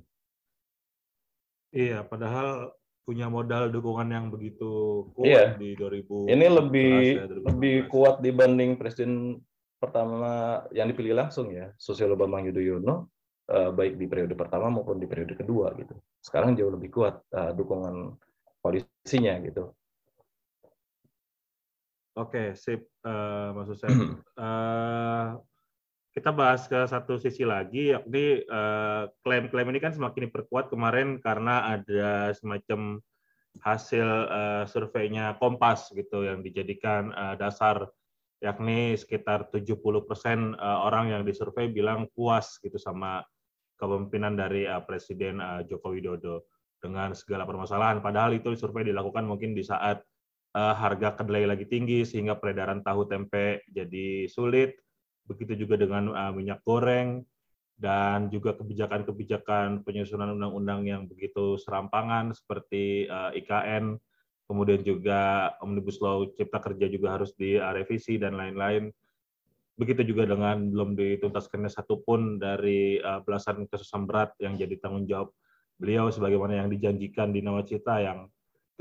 Iya, 1.74 2.06
padahal 2.06 2.76
punya 3.02 3.26
modal 3.26 3.74
dukungan 3.74 4.06
yang 4.06 4.30
begitu 4.30 5.02
kuat 5.18 5.26
iya. 5.26 5.44
di 5.58 5.74
2000. 5.74 6.30
Ini 6.30 6.46
lebih 6.46 6.94
ya, 7.18 7.26
lebih 7.26 7.90
kuat 7.90 8.22
dibanding 8.22 8.78
presiden 8.78 9.42
pertama 9.80 10.62
yang 10.70 10.86
dipilih 10.92 11.16
langsung 11.16 11.50
ya, 11.50 11.72
Susilo 11.74 12.14
Bambang 12.14 12.46
Yudhoyono, 12.46 13.10
uh, 13.50 13.70
baik 13.74 13.98
di 13.98 14.06
periode 14.06 14.36
pertama 14.38 14.70
maupun 14.70 15.00
di 15.00 15.10
periode 15.10 15.34
kedua 15.34 15.74
gitu. 15.74 15.96
Sekarang 16.22 16.54
jauh 16.54 16.70
lebih 16.70 16.92
kuat 16.92 17.18
uh, 17.34 17.50
dukungan 17.56 18.14
koalisinya 18.62 19.40
gitu. 19.42 19.74
Oke, 22.18 22.58
sip, 22.58 22.90
uh, 23.06 23.54
Mas 23.54 23.70
Hussein. 23.70 24.18
uh, 24.34 25.38
kita 26.10 26.34
bahas 26.34 26.66
ke 26.66 26.78
satu 26.90 27.22
sisi 27.22 27.46
lagi, 27.46 27.94
yakni 27.94 28.42
klaim-klaim 29.22 29.68
uh, 29.68 29.72
ini 29.72 29.78
kan 29.78 29.94
semakin 29.94 30.26
diperkuat 30.26 30.74
kemarin 30.74 31.22
karena 31.22 31.78
ada 31.78 32.34
semacam 32.34 32.98
hasil 33.58 34.06
uh, 34.30 34.64
surveinya 34.66 35.34
Kompas 35.38 35.90
gitu 35.94 36.26
yang 36.26 36.42
dijadikan 36.42 37.14
uh, 37.14 37.34
dasar, 37.34 37.86
yakni 38.38 38.94
sekitar 38.94 39.50
70 39.50 39.78
persen 40.06 40.54
uh, 40.58 40.86
orang 40.86 41.10
yang 41.10 41.22
disurvei 41.26 41.70
bilang 41.70 42.06
puas 42.14 42.58
gitu 42.62 42.78
sama 42.78 43.22
kepemimpinan 43.76 44.38
dari 44.38 44.70
uh, 44.70 44.82
Presiden 44.82 45.42
uh, 45.42 45.62
Joko 45.66 45.92
Widodo 45.92 46.46
dengan 46.80 47.12
segala 47.12 47.44
permasalahan. 47.44 48.00
Padahal 48.00 48.32
itu 48.34 48.54
survei 48.56 48.86
dilakukan 48.86 49.26
mungkin 49.26 49.52
di 49.52 49.60
saat 49.60 50.00
uh, 50.54 50.74
harga 50.74 51.18
kedelai 51.20 51.46
lagi 51.46 51.66
tinggi 51.66 52.02
sehingga 52.02 52.38
peredaran 52.38 52.82
tahu 52.82 53.06
tempe 53.06 53.62
jadi 53.70 54.26
sulit. 54.26 54.78
Begitu 55.26 55.66
juga 55.66 55.78
dengan 55.78 56.10
uh, 56.10 56.32
minyak 56.34 56.62
goreng 56.66 57.22
dan 57.80 58.28
juga 58.28 58.52
kebijakan-kebijakan 58.60 59.86
penyusunan 59.88 60.36
undang-undang 60.36 60.84
yang 60.84 61.02
begitu 61.08 61.56
serampangan 61.56 62.36
seperti 62.36 63.08
uh, 63.08 63.32
IKN, 63.32 63.96
kemudian 64.44 64.84
juga 64.84 65.54
Omnibus 65.64 65.96
Law 66.04 66.28
Cipta 66.36 66.60
Kerja 66.60 66.92
juga 66.92 67.16
harus 67.16 67.32
direvisi 67.38 68.20
dan 68.20 68.36
lain-lain. 68.36 68.92
Begitu 69.80 70.12
juga 70.12 70.28
dengan 70.28 70.60
belum 70.68 70.92
dituntaskannya 70.92 71.72
satupun 71.72 72.36
dari 72.36 73.00
uh, 73.00 73.24
belasan 73.24 73.64
kasus 73.64 73.88
berat 74.04 74.36
yang 74.36 74.60
jadi 74.60 74.76
tanggung 74.76 75.08
jawab 75.08 75.32
beliau 75.80 76.12
sebagaimana 76.12 76.60
yang 76.60 76.68
dijanjikan 76.68 77.32
di 77.32 77.40
Nawacita 77.40 77.96
yang 78.04 78.28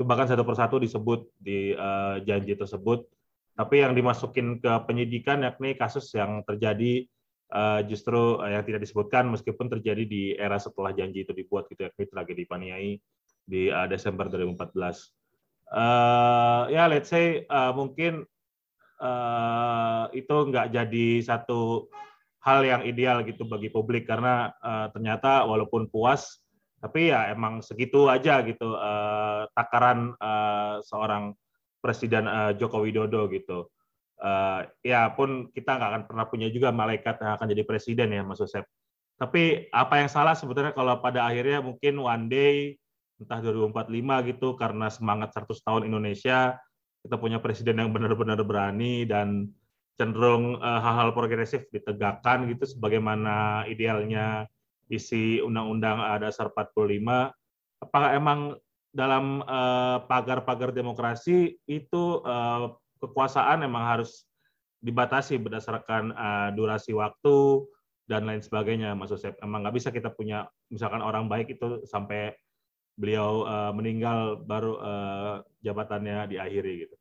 itu 0.00 0.08
bahkan 0.08 0.24
satu 0.24 0.48
persatu 0.48 0.80
disebut 0.80 1.28
di 1.36 1.76
uh, 1.76 2.16
janji 2.24 2.56
tersebut. 2.56 3.04
Tapi 3.52 3.84
yang 3.84 3.92
dimasukin 3.92 4.56
ke 4.56 4.72
penyidikan 4.88 5.44
yakni 5.44 5.76
kasus 5.76 6.08
yang 6.16 6.40
terjadi 6.48 7.04
uh, 7.52 7.84
justru 7.84 8.40
uh, 8.40 8.48
yang 8.48 8.64
tidak 8.64 8.80
disebutkan 8.80 9.28
meskipun 9.28 9.68
terjadi 9.68 10.08
di 10.08 10.32
era 10.32 10.56
setelah 10.56 10.96
janji 10.96 11.28
itu 11.28 11.36
dibuat 11.36 11.68
gitu 11.68 11.84
yakni 11.84 12.08
tragedi 12.08 12.48
Paniai 12.48 12.96
di 13.44 13.68
uh, 13.68 13.84
Desember 13.92 14.32
2014. 14.32 15.68
Uh, 15.68 16.64
ya 16.72 16.88
let's 16.88 17.12
say 17.12 17.44
uh, 17.52 17.76
mungkin 17.76 18.24
uh, 19.04 20.08
itu 20.16 20.32
nggak 20.32 20.72
jadi 20.72 21.08
satu 21.20 21.92
hal 22.40 22.64
yang 22.64 22.88
ideal 22.88 23.20
gitu 23.28 23.44
bagi 23.44 23.68
publik 23.68 24.08
karena 24.08 24.48
uh, 24.64 24.88
ternyata 24.96 25.44
walaupun 25.44 25.92
puas 25.92 26.40
tapi 26.80 27.12
ya 27.12 27.28
emang 27.30 27.60
segitu 27.60 28.08
aja 28.08 28.40
gitu 28.42 28.72
uh, 28.74 29.44
takaran 29.52 30.16
uh, 30.16 30.80
seorang 30.80 31.36
presiden 31.84 32.24
uh, 32.24 32.56
Joko 32.56 32.80
Widodo 32.82 33.28
gitu. 33.28 33.68
Uh, 34.20 34.68
ya 34.84 35.08
pun 35.16 35.48
kita 35.52 35.80
nggak 35.80 35.90
akan 35.92 36.02
pernah 36.04 36.24
punya 36.28 36.48
juga 36.52 36.68
malaikat 36.72 37.20
yang 37.24 37.40
akan 37.40 37.46
jadi 37.56 37.62
presiden 37.64 38.12
ya 38.12 38.20
Mas 38.20 38.36
Yosef 38.36 38.68
tapi 39.20 39.68
apa 39.68 40.00
yang 40.00 40.08
salah 40.08 40.32
sebetulnya 40.32 40.72
kalau 40.72 40.96
pada 40.96 41.28
akhirnya 41.28 41.60
mungkin 41.60 42.00
one 42.00 42.32
day 42.32 42.80
entah 43.20 43.36
2045 43.44 44.32
gitu 44.32 44.56
karena 44.56 44.88
semangat 44.88 45.36
100 45.36 45.60
tahun 45.60 45.82
Indonesia 45.84 46.56
kita 47.04 47.20
punya 47.20 47.36
presiden 47.36 47.84
yang 47.84 47.92
benar-benar 47.92 48.40
berani 48.40 49.04
dan 49.04 49.52
cenderung 50.00 50.56
hal-hal 50.64 51.12
uh, 51.12 51.14
progresif 51.16 51.68
ditegakkan 51.68 52.48
gitu 52.48 52.64
sebagaimana 52.64 53.68
idealnya 53.68 54.48
isi 54.90 55.38
Undang-Undang 55.38 56.02
Dasar 56.18 56.50
45, 56.50 57.30
apakah 57.80 58.10
emang 58.12 58.40
dalam 58.90 59.40
eh, 59.46 59.98
pagar-pagar 60.10 60.74
uh, 60.74 60.76
demokrasi 60.76 61.54
itu 61.70 62.04
uh, 62.26 62.74
kekuasaan 62.98 63.62
memang 63.62 63.86
harus 63.86 64.26
dibatasi 64.82 65.38
berdasarkan 65.38 66.10
uh, 66.10 66.50
durasi 66.58 66.90
waktu 66.90 67.70
dan 68.10 68.26
lain 68.26 68.42
sebagainya, 68.42 68.98
Mas 68.98 69.14
Yosef. 69.14 69.38
Emang 69.38 69.62
nggak 69.62 69.78
bisa 69.78 69.94
kita 69.94 70.10
punya 70.10 70.50
misalkan 70.66 71.06
orang 71.06 71.30
baik 71.30 71.54
itu 71.54 71.86
sampai 71.86 72.34
beliau 72.98 73.46
uh, 73.46 73.70
meninggal 73.70 74.42
baru 74.42 74.74
uh, 74.82 75.34
jabatannya 75.62 76.26
diakhiri 76.34 76.72
gitu. 76.84 76.96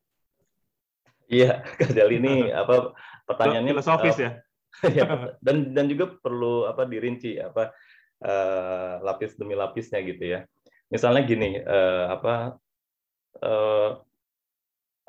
Iya, 1.30 1.66
kali 1.82 2.22
ini 2.22 2.34
apa 2.62 2.94
pertanyaannya 3.26 3.74
filosofis 3.74 4.18
uh, 4.22 4.24
ya 4.30 4.32
ya, 4.98 5.36
dan 5.42 5.74
dan 5.74 5.86
juga 5.90 6.16
perlu 6.22 6.70
apa 6.70 6.86
dirinci 6.86 7.42
apa 7.42 7.74
uh, 8.24 9.02
lapis 9.04 9.36
demi 9.36 9.58
lapisnya 9.58 10.00
gitu 10.06 10.24
ya. 10.38 10.40
Misalnya 10.90 11.22
gini, 11.26 11.60
uh, 11.62 12.06
apa 12.14 12.34
uh, 13.44 13.90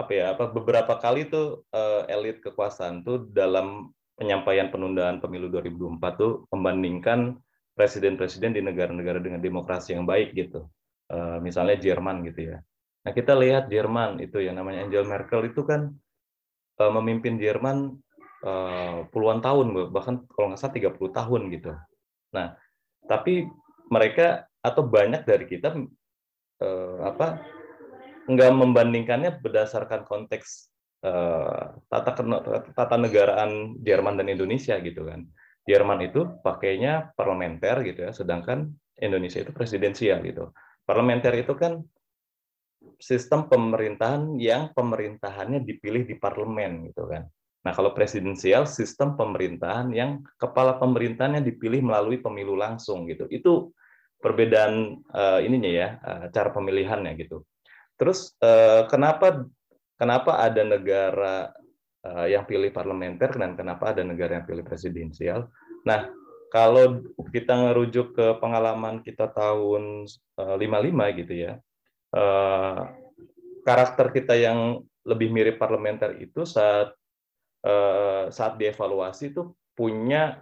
apa 0.01 0.11
ya 0.17 0.33
apa 0.33 0.49
beberapa 0.49 0.97
kali 0.97 1.29
tuh 1.29 1.69
uh, 1.77 2.09
elit 2.09 2.41
kekuasaan 2.41 3.05
tuh 3.05 3.29
dalam 3.29 3.93
penyampaian 4.17 4.73
penundaan 4.73 5.21
pemilu 5.21 5.49
2024 5.53 6.21
tuh 6.21 6.33
membandingkan 6.53 7.37
presiden-presiden 7.77 8.53
di 8.57 8.61
negara-negara 8.65 9.21
dengan 9.21 9.41
demokrasi 9.41 9.97
yang 9.97 10.05
baik 10.05 10.37
gitu. 10.37 10.69
Uh, 11.11 11.41
misalnya 11.41 11.77
Jerman 11.81 12.25
gitu 12.29 12.55
ya. 12.55 12.59
Nah 13.01 13.13
kita 13.17 13.33
lihat 13.37 13.73
Jerman 13.73 14.21
itu 14.21 14.41
yang 14.41 14.61
namanya 14.61 14.85
Angela 14.85 15.09
Merkel 15.09 15.53
itu 15.53 15.65
kan 15.65 15.97
memimpin 16.81 17.37
Jerman 17.37 18.01
uh, 18.45 19.07
puluhan 19.13 19.41
tahun 19.45 19.93
bahkan 19.93 20.25
kalau 20.33 20.53
nggak 20.53 20.61
salah 20.61 20.77
30 20.77 21.19
tahun 21.19 21.43
gitu. 21.53 21.73
Nah, 22.37 22.57
tapi 23.07 23.49
mereka 23.91 24.47
atau 24.61 24.85
banyak 24.85 25.25
dari 25.25 25.45
kita 25.49 25.75
uh, 26.61 26.99
apa 27.05 27.41
nggak 28.31 28.53
membandingkannya 28.53 29.41
berdasarkan 29.41 30.05
konteks 30.07 30.71
uh, 31.03 31.75
tata 31.89 32.11
tata 32.77 32.97
negaraan 33.01 33.81
Jerman 33.81 34.21
dan 34.21 34.29
Indonesia 34.29 34.77
gitu 34.79 35.09
kan. 35.09 35.27
Jerman 35.69 36.01
itu 36.05 36.27
pakainya 36.41 37.13
parlementer 37.15 37.85
gitu 37.85 38.09
ya, 38.09 38.13
sedangkan 38.17 38.73
Indonesia 39.01 39.41
itu 39.41 39.53
presidensial 39.53 40.25
gitu. 40.25 40.53
Parlementer 40.85 41.37
itu 41.37 41.53
kan 41.57 41.85
sistem 42.97 43.49
pemerintahan 43.49 44.41
yang 44.41 44.73
pemerintahannya 44.73 45.61
dipilih 45.65 46.09
di 46.09 46.17
parlemen 46.17 46.89
gitu 46.91 47.05
kan. 47.09 47.29
Nah, 47.71 47.79
kalau 47.79 47.95
presidensial 47.95 48.67
sistem 48.67 49.15
pemerintahan 49.15 49.95
yang 49.95 50.27
kepala 50.43 50.75
pemerintahannya 50.83 51.39
dipilih 51.39 51.87
melalui 51.87 52.19
pemilu 52.19 52.59
langsung 52.59 53.07
gitu. 53.07 53.31
Itu 53.31 53.71
perbedaan 54.19 54.99
uh, 55.15 55.39
ininya 55.39 55.71
ya, 55.71 55.89
uh, 56.03 56.27
cara 56.35 56.51
pemilihannya 56.51 57.15
gitu. 57.15 57.47
Terus 57.95 58.35
uh, 58.43 58.91
kenapa 58.91 59.47
kenapa 59.95 60.43
ada 60.43 60.67
negara 60.67 61.55
uh, 62.03 62.27
yang 62.27 62.43
pilih 62.43 62.75
parlementer 62.75 63.39
dan 63.39 63.55
kenapa 63.55 63.95
ada 63.95 64.03
negara 64.03 64.43
yang 64.43 64.51
pilih 64.51 64.67
presidensial? 64.67 65.47
Nah, 65.87 66.11
kalau 66.51 67.07
kita 67.31 67.55
ngerujuk 67.55 68.19
ke 68.19 68.27
pengalaman 68.43 68.99
kita 69.07 69.31
tahun 69.31 70.11
uh, 70.43 70.57
55 70.59 71.21
gitu 71.23 71.35
ya. 71.39 71.55
Uh, 72.11 72.91
karakter 73.63 74.11
kita 74.11 74.35
yang 74.35 74.83
lebih 75.07 75.31
mirip 75.31 75.63
parlementer 75.63 76.19
itu 76.19 76.43
saat 76.43 76.99
saat 78.33 78.57
dievaluasi 78.57 79.37
itu 79.37 79.53
punya 79.77 80.41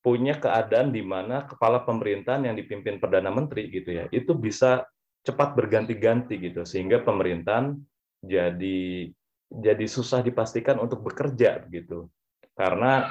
punya 0.00 0.40
keadaan 0.40 0.88
di 0.88 1.04
mana 1.04 1.44
kepala 1.44 1.84
pemerintahan 1.84 2.48
yang 2.48 2.56
dipimpin 2.56 2.96
perdana 2.96 3.28
menteri 3.28 3.68
gitu 3.68 3.92
ya 3.92 4.04
itu 4.08 4.32
bisa 4.32 4.88
cepat 5.20 5.52
berganti-ganti 5.52 6.40
gitu 6.40 6.64
sehingga 6.64 7.04
pemerintahan 7.04 7.76
jadi 8.24 9.12
jadi 9.48 9.86
susah 9.88 10.20
dipastikan 10.20 10.76
untuk 10.76 11.00
bekerja 11.00 11.64
gitu. 11.72 12.12
Karena 12.52 13.08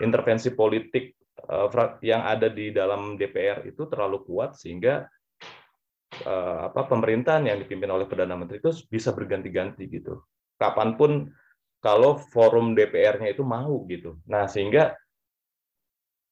intervensi 0.00 0.54
politik 0.56 1.12
eh, 1.44 1.68
yang 2.00 2.24
ada 2.24 2.48
di 2.48 2.72
dalam 2.72 3.20
DPR 3.20 3.68
itu 3.68 3.84
terlalu 3.86 4.24
kuat 4.24 4.56
sehingga 4.56 5.04
eh, 6.24 6.58
apa 6.72 6.88
pemerintahan 6.88 7.44
yang 7.44 7.60
dipimpin 7.60 7.90
oleh 7.92 8.08
perdana 8.08 8.34
menteri 8.34 8.64
itu 8.64 8.72
bisa 8.88 9.12
berganti-ganti 9.12 9.84
gitu. 9.92 10.24
Kapan 10.56 10.96
pun 10.96 11.28
kalau 11.84 12.16
forum 12.16 12.72
DPR-nya 12.72 13.36
itu 13.36 13.44
mau 13.44 13.84
gitu. 13.84 14.16
Nah, 14.24 14.48
sehingga 14.48 14.96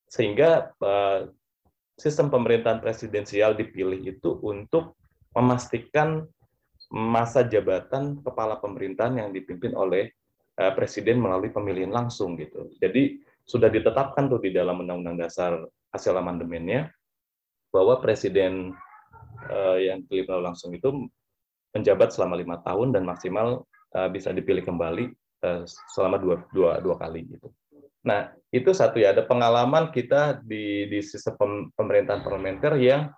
sehingga 0.09 0.73
uh, 0.81 1.29
sistem 2.01 2.33
pemerintahan 2.33 2.81
presidensial 2.81 3.53
dipilih 3.53 4.01
itu 4.01 4.41
untuk 4.41 4.97
memastikan 5.37 6.25
masa 6.89 7.45
jabatan 7.45 8.25
kepala 8.25 8.57
pemerintahan 8.65 9.21
yang 9.21 9.29
dipimpin 9.29 9.77
oleh 9.77 10.09
uh, 10.57 10.73
presiden 10.73 11.21
melalui 11.21 11.53
pemilihan 11.53 11.93
langsung 11.93 12.41
gitu. 12.41 12.73
Jadi 12.81 13.21
sudah 13.45 13.69
ditetapkan 13.69 14.33
tuh 14.33 14.41
di 14.41 14.57
dalam 14.57 14.81
Undang-Undang 14.81 15.17
Dasar 15.21 15.53
hasil 15.93 16.17
amandemennya 16.17 16.89
bahwa 17.69 18.01
presiden 18.01 18.73
uh, 19.53 19.77
yang 19.77 20.01
dipilih 20.09 20.41
langsung 20.41 20.73
itu 20.73 21.13
menjabat 21.77 22.13
selama 22.13 22.41
lima 22.41 22.61
tahun 22.65 22.97
dan 22.97 23.05
maksimal 23.05 23.65
uh, 23.97 24.09
bisa 24.13 24.33
dipilih 24.33 24.65
kembali 24.65 25.13
selama 25.91 26.17
dua, 26.23 26.37
dua, 26.55 26.79
dua 26.79 26.95
kali 26.97 27.27
gitu. 27.27 27.51
Nah 28.07 28.31
itu 28.51 28.71
satu 28.75 28.99
ya 28.99 29.15
ada 29.15 29.27
pengalaman 29.27 29.91
kita 29.91 30.43
di 30.43 30.87
di 30.91 30.99
sistem 31.03 31.71
pemerintahan 31.75 32.23
parlementer 32.23 32.75
yang 32.79 33.11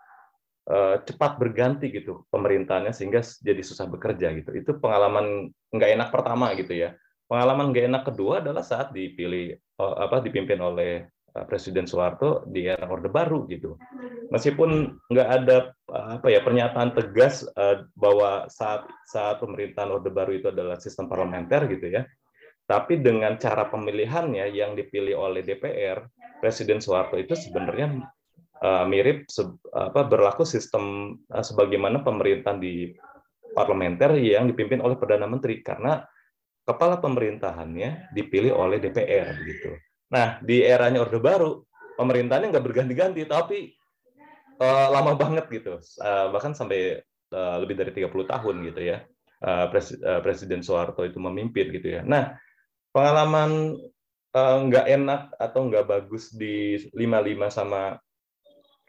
uh, 0.69 1.01
cepat 1.05 1.41
berganti 1.41 1.89
gitu 1.89 2.29
pemerintahannya 2.29 2.93
sehingga 2.93 3.21
jadi 3.21 3.63
susah 3.65 3.89
bekerja 3.89 4.33
gitu. 4.37 4.51
Itu 4.57 4.77
pengalaman 4.81 5.53
nggak 5.73 5.91
enak 6.01 6.09
pertama 6.13 6.53
gitu 6.57 6.73
ya. 6.77 6.97
Pengalaman 7.25 7.73
nggak 7.73 7.87
enak 7.89 8.03
kedua 8.13 8.45
adalah 8.45 8.61
saat 8.61 8.93
dipilih 8.93 9.57
uh, 9.81 10.05
apa 10.05 10.21
dipimpin 10.21 10.61
oleh 10.61 11.09
Presiden 11.35 11.91
Soeharto 11.91 12.47
di 12.47 12.71
era 12.71 12.87
Orde 12.87 13.11
Baru 13.11 13.43
gitu. 13.51 13.75
Meskipun 14.31 14.95
nggak 15.11 15.29
ada 15.43 15.75
apa 15.91 16.31
ya 16.31 16.39
pernyataan 16.47 16.95
tegas 16.95 17.43
uh, 17.59 17.83
bahwa 17.99 18.47
saat 18.47 18.87
saat 19.11 19.43
pemerintahan 19.43 19.91
Orde 19.91 20.15
Baru 20.15 20.31
itu 20.31 20.55
adalah 20.55 20.79
sistem 20.79 21.11
parlementer 21.11 21.67
gitu 21.67 21.91
ya. 21.91 22.07
Tapi 22.65 23.03
dengan 23.03 23.37
cara 23.37 23.69
pemilihannya 23.69 24.49
yang 24.55 24.73
dipilih 24.73 25.21
oleh 25.21 25.45
DPR, 25.45 26.01
Presiden 26.41 26.81
Soeharto 26.81 27.21
itu 27.21 27.37
sebenarnya 27.37 27.93
mirip 28.89 29.29
apa 29.77 30.09
berlaku 30.09 30.49
sistem 30.49 31.13
sebagaimana 31.29 32.01
pemerintahan 32.01 32.57
di 32.57 32.97
parlementer 33.53 34.17
yang 34.17 34.49
dipimpin 34.49 34.81
oleh 34.81 34.97
perdana 34.97 35.29
menteri 35.29 35.61
karena 35.61 36.01
kepala 36.65 36.99
pemerintahannya 36.99 38.17
dipilih 38.17 38.57
oleh 38.57 38.81
DPR 38.81 39.37
begitu. 39.37 39.77
Nah 40.13 40.41
di 40.45 40.61
eranya 40.61 41.07
Orde 41.07 41.21
Baru 41.23 41.65
pemerintahannya 41.95 42.51
nggak 42.51 42.67
berganti-ganti 42.67 43.23
tapi 43.25 43.73
uh, 44.59 44.89
lama 44.91 45.15
banget 45.15 45.47
gitu 45.49 45.79
uh, 46.03 46.27
bahkan 46.35 46.53
sampai 46.53 46.99
uh, 47.31 47.57
lebih 47.63 47.79
dari 47.79 47.95
30 47.95 48.11
tahun 48.11 48.57
gitu 48.67 48.81
ya 48.83 49.07
uh, 49.47 49.67
pres 49.71 49.95
uh, 49.95 50.21
Presiden 50.21 50.61
Soeharto 50.61 51.07
itu 51.07 51.23
memimpin 51.23 51.71
gitu 51.71 51.99
ya. 51.99 52.03
Nah 52.03 52.35
pengalaman 52.91 53.79
nggak 54.35 54.87
uh, 54.87 54.91
enak 54.91 55.23
atau 55.39 55.61
nggak 55.71 55.87
bagus 55.87 56.35
di 56.35 56.75
55 56.91 57.55
sama 57.55 58.03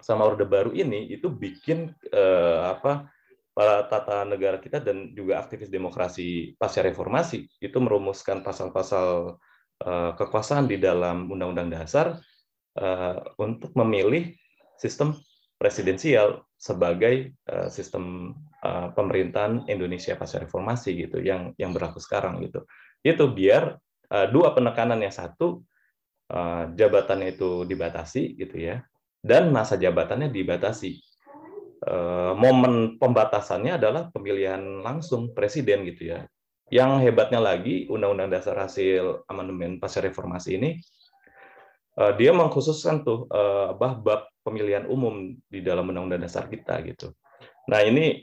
sama 0.06 0.28
Orde 0.30 0.46
Baru 0.46 0.70
ini 0.76 1.10
itu 1.10 1.32
bikin 1.32 1.90
eh, 2.14 2.60
apa 2.62 3.10
para 3.56 3.88
tata 3.88 4.28
negara 4.28 4.60
kita 4.60 4.84
dan 4.84 5.16
juga 5.16 5.40
aktivis 5.40 5.72
demokrasi 5.72 6.54
pasca 6.60 6.84
reformasi 6.84 7.48
itu 7.64 7.78
merumuskan 7.80 8.44
pasal-pasal 8.44 9.40
kekuasaan 10.16 10.72
di 10.72 10.80
dalam 10.80 11.28
Undang-Undang 11.28 11.70
Dasar 11.76 12.08
eh, 12.80 13.18
untuk 13.40 13.76
memilih 13.76 14.32
sistem 14.80 15.16
presidensial 15.56 16.44
sebagai 16.56 17.36
eh, 17.36 17.68
sistem 17.72 18.36
eh, 18.64 18.88
pemerintahan 18.96 19.68
Indonesia 19.68 20.16
pasca 20.16 20.44
reformasi 20.44 21.08
gitu 21.08 21.20
yang 21.20 21.52
yang 21.60 21.76
berlaku 21.76 22.00
sekarang 22.00 22.40
gitu 22.44 22.64
itu 23.04 23.24
biar 23.32 23.76
eh, 24.12 24.28
dua 24.32 24.56
penekanan 24.56 25.00
yang 25.04 25.12
satu 25.12 25.64
eh, 26.32 26.64
jabatannya 26.76 27.36
itu 27.36 27.68
dibatasi 27.68 28.36
gitu 28.40 28.56
ya 28.60 28.84
dan 29.26 29.50
masa 29.50 29.74
jabatannya 29.74 30.30
dibatasi. 30.30 31.02
Eh, 31.86 32.34
momen 32.38 33.02
pembatasannya 33.02 33.82
adalah 33.82 34.14
pemilihan 34.14 34.62
langsung 34.86 35.34
presiden 35.34 35.82
gitu 35.90 36.14
ya. 36.14 36.30
Yang 36.74 36.92
hebatnya 37.06 37.38
lagi 37.38 37.86
Undang-Undang 37.88 38.30
Dasar 38.34 38.58
hasil 38.58 39.26
amandemen 39.30 39.78
pasca 39.78 40.02
reformasi 40.02 40.58
ini 40.58 40.70
eh, 42.02 42.14
dia 42.18 42.34
mengkhususkan 42.34 43.06
tuh 43.06 43.30
eh, 43.30 43.70
bab 43.78 44.30
pemilihan 44.42 44.90
umum 44.90 45.34
di 45.50 45.60
dalam 45.62 45.90
Undang-Undang 45.90 46.26
Dasar 46.26 46.50
kita 46.50 46.82
gitu. 46.86 47.14
Nah 47.70 47.82
ini 47.82 48.22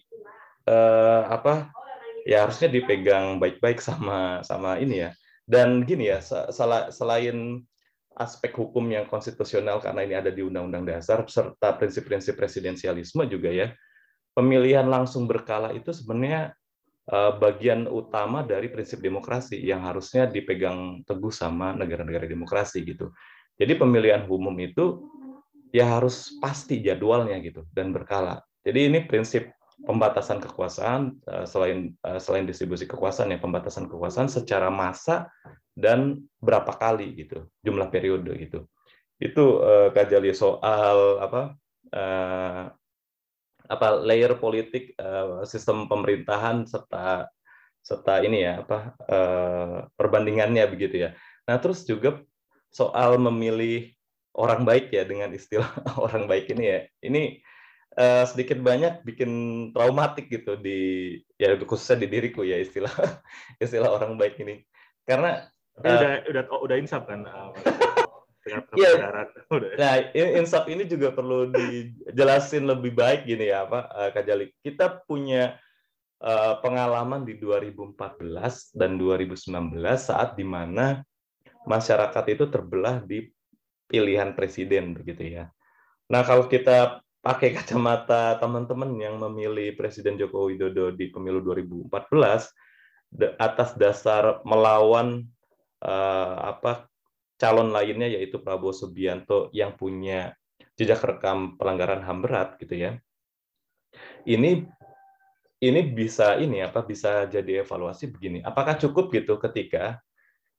apa 1.26 1.74
ya 2.22 2.46
harusnya 2.46 2.70
dipegang 2.70 3.42
baik-baik 3.42 3.83
sama 3.83 4.46
sama 4.46 4.78
ini 4.78 5.02
ya. 5.02 5.11
Dan 5.42 5.83
gini 5.83 6.07
ya 6.07 6.22
selain 6.94 7.66
aspek 8.14 8.52
hukum 8.55 8.85
yang 8.92 9.09
konstitusional 9.09 9.81
karena 9.81 10.05
ini 10.05 10.14
ada 10.14 10.31
di 10.31 10.44
Undang-Undang 10.44 10.85
Dasar 10.87 11.24
serta 11.26 11.74
prinsip-prinsip 11.81 12.37
presidensialisme 12.37 13.24
juga 13.26 13.50
ya. 13.50 13.74
Pemilihan 14.33 14.87
langsung 14.88 15.28
berkala 15.28 15.74
itu 15.74 15.92
sebenarnya 15.92 16.55
eh, 16.55 16.62
bagian 17.10 17.90
utama 17.90 18.46
dari 18.46 18.70
prinsip 18.70 19.02
demokrasi 19.02 19.58
yang 19.58 19.82
harusnya 19.82 20.30
dipegang 20.30 21.02
teguh 21.02 21.34
sama 21.34 21.74
negara-negara 21.74 22.30
demokrasi 22.30 22.86
gitu. 22.86 23.10
Jadi 23.58 23.74
pemilihan 23.74 24.22
umum 24.30 24.54
itu 24.62 25.10
ya 25.74 25.98
harus 25.98 26.38
pasti 26.38 26.78
jadwalnya 26.78 27.42
gitu 27.42 27.66
dan 27.74 27.90
berkala. 27.90 28.38
Jadi 28.62 28.86
ini 28.86 28.98
prinsip 29.02 29.50
pembatasan 29.82 30.38
kekuasaan 30.38 31.18
eh, 31.26 31.46
selain 31.48 31.90
eh, 31.90 32.20
selain 32.22 32.46
distribusi 32.46 32.86
kekuasaan 32.86 33.34
ya 33.34 33.38
pembatasan 33.42 33.90
kekuasaan 33.90 34.30
secara 34.30 34.70
massa 34.70 35.26
dan 35.74 36.22
berapa 36.38 36.70
kali 36.76 37.16
gitu 37.16 37.48
jumlah 37.64 37.88
periode 37.88 38.36
gitu 38.36 38.68
itu 39.22 39.62
uh, 39.62 39.88
kajali 39.94 40.34
soal 40.34 41.22
apa 41.22 41.54
apa 43.82 43.98
layer 43.98 44.38
politik 44.38 44.94
uh, 44.94 45.42
sistem 45.42 45.90
pemerintahan 45.90 46.62
serta 46.70 47.26
serta 47.82 48.22
ini 48.22 48.46
ya 48.46 48.62
apa 48.62 48.94
uh, 49.10 49.90
perbandingannya 49.98 50.62
begitu 50.70 51.02
ya. 51.02 51.18
Nah 51.50 51.58
terus 51.58 51.82
juga 51.82 52.22
soal 52.70 53.18
memilih 53.18 53.90
orang 54.38 54.62
baik 54.62 54.94
ya 54.94 55.02
dengan 55.02 55.34
istilah 55.34 55.66
orang 56.06 56.30
baik 56.30 56.46
ini 56.54 56.64
ya. 56.70 56.80
Ini 57.02 57.22
uh, 57.98 58.22
sedikit 58.30 58.62
banyak 58.62 59.02
bikin 59.02 59.30
traumatik 59.74 60.30
gitu 60.30 60.54
di 60.62 61.18
ya 61.34 61.58
khususnya 61.58 62.06
di 62.06 62.14
diriku 62.14 62.46
ya 62.46 62.62
istilah 62.62 62.94
istilah 63.64 63.98
orang 63.98 64.14
baik 64.14 64.38
ini. 64.38 64.62
Karena 65.02 65.42
uh, 65.82 65.90
udah 65.90 66.12
udah 66.30 66.42
oh, 66.54 66.60
udah 66.70 66.78
insaf 66.78 67.02
kan 67.10 67.26
Iya. 68.78 68.92
Nah, 69.81 69.94
insaf 70.14 70.66
ini 70.66 70.88
juga 70.88 71.14
perlu 71.14 71.50
dijelasin 71.52 72.66
lebih 72.66 72.96
baik 72.96 73.28
gini 73.28 73.52
ya, 73.52 73.66
Pak 73.66 73.85
uh, 73.92 74.11
Kak 74.11 74.24
Jali. 74.26 74.50
Kita 74.59 75.02
punya 75.07 75.55
uh, 76.22 76.59
pengalaman 76.59 77.22
di 77.22 77.38
2014 77.38 78.74
dan 78.74 78.98
2019 78.98 79.78
saat 79.94 80.35
di 80.35 80.42
mana 80.46 81.07
masyarakat 81.66 82.24
itu 82.35 82.44
terbelah 82.50 83.02
di 83.07 83.31
pilihan 83.87 84.35
presiden 84.35 84.96
begitu 84.96 85.38
ya. 85.38 85.44
Nah, 86.11 86.26
kalau 86.26 86.50
kita 86.50 87.05
pakai 87.22 87.52
kacamata 87.57 88.37
teman-teman 88.42 88.90
yang 88.98 89.16
memilih 89.22 89.78
Presiden 89.78 90.18
Joko 90.18 90.50
Widodo 90.50 90.90
di 90.90 91.09
pemilu 91.09 91.40
2014 91.44 91.92
atas 93.37 93.76
dasar 93.76 94.40
melawan 94.48 95.28
uh, 95.85 96.57
apa 96.57 96.91
calon 97.42 97.74
lainnya 97.74 98.07
yaitu 98.07 98.38
Prabowo 98.38 98.70
Subianto 98.70 99.50
yang 99.50 99.74
punya 99.74 100.31
jejak 100.78 101.02
rekam 101.02 101.59
pelanggaran 101.59 102.07
HAM 102.07 102.22
berat 102.22 102.55
gitu 102.62 102.78
ya. 102.78 102.94
Ini 104.22 104.62
ini 105.62 105.81
bisa 105.90 106.38
ini 106.38 106.62
apa 106.62 106.87
bisa 106.87 107.26
jadi 107.26 107.66
evaluasi 107.66 108.14
begini. 108.14 108.38
Apakah 108.46 108.78
cukup 108.78 109.11
gitu 109.11 109.42
ketika 109.42 109.98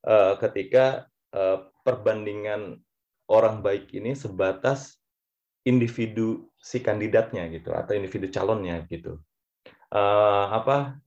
uh, 0.04 0.36
ketika 0.43 1.08
uh, 1.32 1.72
perbandingan 1.88 2.84
orang 3.32 3.63
baik 3.63 3.96
ini 3.96 4.12
sebatas 4.12 5.00
individu 5.63 6.52
si 6.60 6.84
kandidatnya 6.84 7.48
gitu 7.48 7.72
atau 7.72 7.96
individu 7.96 8.28
calonnya 8.28 8.84
gitu. 8.91 9.24
Uh, 9.88 10.51
apa 10.51 10.99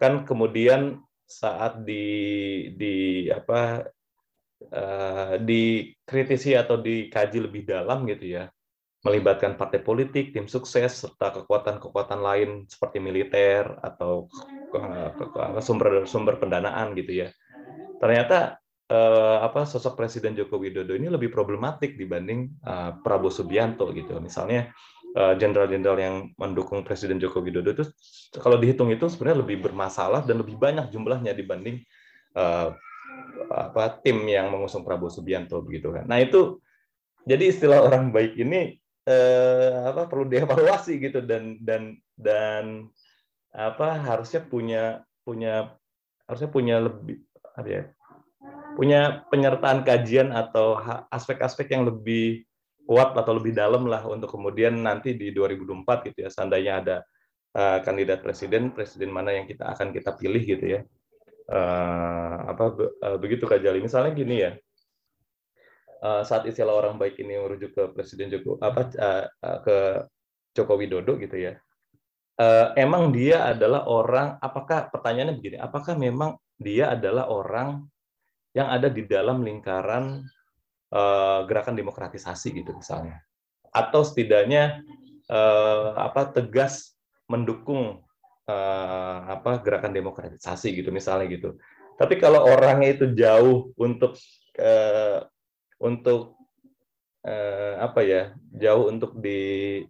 kan 0.00 0.24
kemudian 0.24 1.04
saat 1.28 1.84
di 1.84 2.04
di 2.80 3.28
apa 3.28 3.84
uh, 4.72 5.38
dikritisi 5.40 6.54
atau 6.54 6.80
dikaji 6.80 7.38
lebih 7.44 7.62
dalam 7.66 8.06
gitu 8.06 8.38
ya 8.38 8.44
melibatkan 8.98 9.54
partai 9.54 9.78
politik, 9.78 10.34
tim 10.34 10.50
sukses 10.50 11.06
serta 11.06 11.30
kekuatan-kekuatan 11.30 12.18
lain 12.18 12.50
seperti 12.66 12.98
militer 12.98 13.78
atau 13.78 14.26
sumber-sumber 15.62 16.34
pendanaan 16.42 16.98
gitu 16.98 17.22
ya. 17.22 17.28
Ternyata 18.02 18.58
uh, 18.90 19.38
apa 19.38 19.70
sosok 19.70 19.94
Presiden 19.94 20.34
Joko 20.34 20.58
Widodo 20.58 20.98
ini 20.98 21.06
lebih 21.06 21.30
problematik 21.30 21.94
dibanding 21.94 22.58
uh, 22.66 22.98
Prabowo 22.98 23.30
Subianto 23.30 23.86
gitu. 23.94 24.18
Misalnya 24.18 24.74
Eh, 25.16 25.34
jenderal-jenderal 25.40 25.98
yang 25.98 26.16
mendukung 26.36 26.84
Presiden 26.84 27.16
Joko 27.16 27.40
Widodo 27.40 27.72
itu 27.72 27.84
kalau 28.38 28.60
dihitung 28.60 28.92
itu 28.92 29.08
sebenarnya 29.08 29.40
lebih 29.40 29.64
bermasalah 29.64 30.22
dan 30.28 30.44
lebih 30.44 30.60
banyak 30.60 30.92
jumlahnya 30.92 31.32
dibanding 31.32 31.80
uh, 32.36 32.76
apa 33.48 34.00
tim 34.04 34.22
yang 34.28 34.52
mengusung 34.52 34.84
Prabowo 34.84 35.10
Subianto 35.12 35.60
begitu 35.64 35.94
kan. 35.94 36.04
Nah 36.04 36.20
itu 36.20 36.60
jadi 37.24 37.50
istilah 37.52 37.84
orang 37.84 38.12
baik 38.12 38.36
ini 38.36 38.76
eh, 39.08 39.72
apa 39.88 40.08
perlu 40.08 40.28
dievaluasi 40.28 41.00
gitu 41.00 41.24
dan 41.24 41.56
dan 41.64 41.96
dan 42.16 42.88
apa 43.52 43.96
harusnya 44.04 44.44
punya 44.44 44.84
punya 45.24 45.72
harusnya 46.28 46.50
punya 46.52 46.76
lebih 46.84 47.24
apa 47.56 47.68
ya 47.68 47.82
punya 48.78 49.26
penyertaan 49.32 49.82
kajian 49.82 50.30
atau 50.30 50.78
aspek-aspek 51.10 51.74
yang 51.74 51.88
lebih 51.88 52.46
kuat 52.86 53.12
atau 53.18 53.36
lebih 53.36 53.52
dalam 53.52 53.84
lah 53.90 54.06
untuk 54.06 54.32
kemudian 54.32 54.78
nanti 54.78 55.18
di 55.18 55.34
2024 55.34 56.08
gitu 56.08 56.18
ya 56.24 56.30
seandainya 56.30 56.72
ada 56.80 56.96
uh, 57.58 57.78
kandidat 57.82 58.22
presiden 58.22 58.70
presiden 58.70 59.10
mana 59.10 59.34
yang 59.34 59.44
kita 59.44 59.66
akan 59.66 59.90
kita 59.90 60.14
pilih 60.16 60.40
gitu 60.40 60.64
ya 60.78 60.80
uh, 61.48 62.36
apa 62.48 62.64
uh, 62.78 63.16
begitu 63.20 63.48
Kak 63.48 63.60
Jali. 63.64 63.80
Misalnya 63.82 64.12
gini 64.14 64.36
ya. 64.44 64.52
Uh, 65.98 66.22
saat 66.22 66.46
istilah 66.46 66.78
orang 66.78 66.94
baik 66.94 67.18
ini 67.18 67.42
merujuk 67.42 67.74
ke 67.74 67.82
presiden 67.90 68.30
Joko 68.30 68.54
apa 68.62 68.86
uh, 68.94 69.26
uh, 69.26 69.58
ke 69.66 69.76
Joko 70.54 70.78
Widodo 70.78 71.18
gitu 71.18 71.34
ya. 71.34 71.58
Uh, 72.38 72.70
emang 72.78 73.10
dia 73.10 73.50
adalah 73.50 73.82
orang 73.90 74.38
apakah 74.38 74.86
pertanyaannya 74.94 75.34
begini 75.34 75.56
apakah 75.58 75.98
memang 75.98 76.38
dia 76.54 76.94
adalah 76.94 77.26
orang 77.26 77.82
yang 78.54 78.70
ada 78.70 78.86
di 78.86 79.02
dalam 79.10 79.42
lingkaran 79.42 80.22
uh, 80.94 81.42
gerakan 81.50 81.74
demokratisasi 81.74 82.62
gitu 82.62 82.78
misalnya? 82.78 83.18
Atau 83.74 84.06
setidaknya 84.06 84.86
uh, 85.26 85.98
apa 85.98 86.30
tegas 86.30 86.94
mendukung 87.26 88.06
uh, 88.48 89.16
apa 89.38 89.60
gerakan 89.60 89.92
demokratisasi 89.92 90.72
gitu 90.80 90.88
misalnya 90.88 91.28
gitu. 91.28 91.60
Tapi 92.00 92.16
kalau 92.16 92.46
orangnya 92.48 92.96
itu 92.96 93.06
jauh 93.12 93.70
untuk 93.76 94.16
uh, 94.58 95.20
untuk 95.78 96.38
uh, 97.28 97.74
apa 97.84 98.00
ya 98.02 98.22
jauh 98.56 98.88
untuk 98.88 99.18
di 99.20 99.82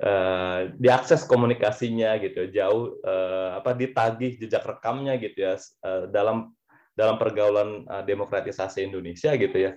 uh, 0.00 0.72
diakses 0.78 1.26
komunikasinya 1.26 2.16
gitu 2.22 2.48
jauh 2.54 2.98
uh, 3.04 3.58
apa 3.58 3.76
ditagih 3.76 4.36
jejak 4.40 4.64
rekamnya 4.64 5.16
gitu 5.20 5.44
ya 5.44 5.54
uh, 5.84 6.08
dalam 6.08 6.52
dalam 6.94 7.18
pergaulan 7.18 7.84
uh, 7.90 8.04
demokratisasi 8.06 8.86
Indonesia 8.86 9.34
gitu 9.34 9.56
ya 9.58 9.72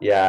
ya 0.00 0.24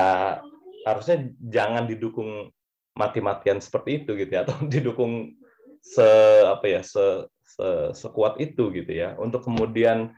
harusnya 0.86 1.30
jangan 1.38 1.86
didukung 1.86 2.50
mati-matian 2.98 3.64
seperti 3.64 4.04
itu 4.04 4.18
gitu 4.18 4.32
ya 4.32 4.44
atau 4.44 4.58
didukung 4.74 5.41
se 5.82 6.08
apa 6.46 6.66
ya 6.70 6.82
se, 6.86 7.26
se 7.42 7.68
sekuat 7.98 8.38
itu 8.38 8.70
gitu 8.72 8.92
ya 8.94 9.18
untuk 9.18 9.44
kemudian 9.44 10.14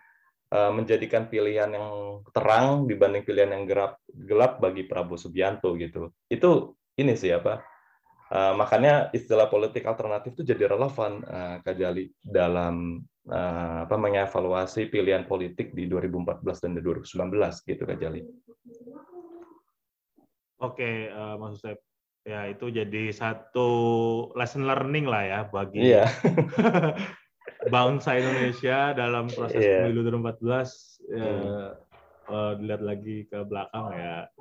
uh, 0.51 0.71
menjadikan 0.75 1.31
pilihan 1.31 1.71
yang 1.71 2.19
terang 2.35 2.85
dibanding 2.85 3.23
pilihan 3.23 3.55
yang 3.55 3.63
gelap 3.65 3.97
gelap 4.11 4.59
bagi 4.59 4.83
Prabowo 4.85 5.15
Subianto 5.15 5.73
gitu 5.79 6.11
itu 6.27 6.75
ini 6.99 7.15
sih 7.15 7.31
apa 7.31 7.63
uh, 8.29 8.53
makanya 8.53 9.09
istilah 9.15 9.47
politik 9.47 9.87
alternatif 9.87 10.35
itu 10.35 10.43
jadi 10.43 10.69
relevan 10.69 11.23
uh, 11.25 11.55
Kak 11.63 11.79
Jali 11.79 12.11
dalam 12.19 13.01
uh, 13.29 13.87
apa 13.87 13.95
mengevaluasi 13.95 14.91
pilihan 14.91 15.23
politik 15.23 15.71
di 15.71 15.87
2014 15.87 16.43
dan 16.63 16.71
2019 16.81 17.69
gitu 17.69 17.83
Kak 17.87 17.99
Jali. 18.01 18.21
Oke, 20.63 21.11
uh, 21.11 21.35
Mas 21.35 21.59
Usep. 21.59 21.92
Ya, 22.23 22.47
itu 22.47 22.71
jadi 22.71 23.11
satu 23.11 23.69
lesson 24.39 24.63
learning 24.63 25.11
lah 25.11 25.23
ya 25.27 25.39
bagi 25.51 25.91
yeah. 25.91 26.07
bangsa 27.75 28.15
Indonesia 28.15 28.95
dalam 28.95 29.27
proses 29.27 29.59
yeah. 29.59 29.83
pemilu 29.83 30.07
2014 30.07 30.39
ya, 31.11 31.19
hmm. 31.19 31.67
uh, 32.31 32.51
dilihat 32.55 32.79
lagi 32.79 33.27
ke 33.27 33.43
belakang 33.43 33.91
ya 33.91 34.31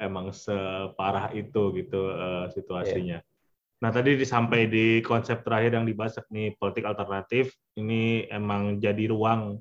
emang 0.00 0.32
separah 0.32 1.28
itu 1.36 1.76
gitu 1.76 2.08
uh, 2.08 2.48
situasinya. 2.48 3.20
Yeah. 3.20 3.78
Nah, 3.78 3.94
tadi 3.94 4.18
sampai 4.24 4.66
di 4.66 5.04
konsep 5.04 5.44
terakhir 5.44 5.76
yang 5.76 5.86
dibahas 5.86 6.18
nih 6.32 6.56
politik 6.56 6.88
alternatif 6.88 7.54
ini 7.76 8.24
emang 8.26 8.80
jadi 8.80 9.12
ruang 9.12 9.60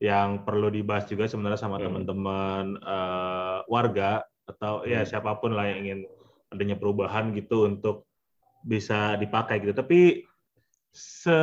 yang 0.00 0.44
perlu 0.44 0.68
dibahas 0.68 1.08
juga 1.08 1.24
sebenarnya 1.24 1.60
sama 1.64 1.80
hmm. 1.80 1.84
teman-teman 1.88 2.64
uh, 2.84 3.64
warga 3.72 4.20
atau 4.44 4.84
ya 4.84 5.00
hmm. 5.00 5.04
ya 5.04 5.08
siapa 5.16 5.40
pun 5.40 5.56
lah 5.56 5.64
yang 5.64 5.80
ingin 5.80 6.00
adanya 6.50 6.76
perubahan 6.76 7.32
gitu 7.32 7.66
untuk 7.70 8.10
bisa 8.66 9.16
dipakai 9.16 9.62
gitu. 9.62 9.72
Tapi 9.72 10.26
se 10.90 11.40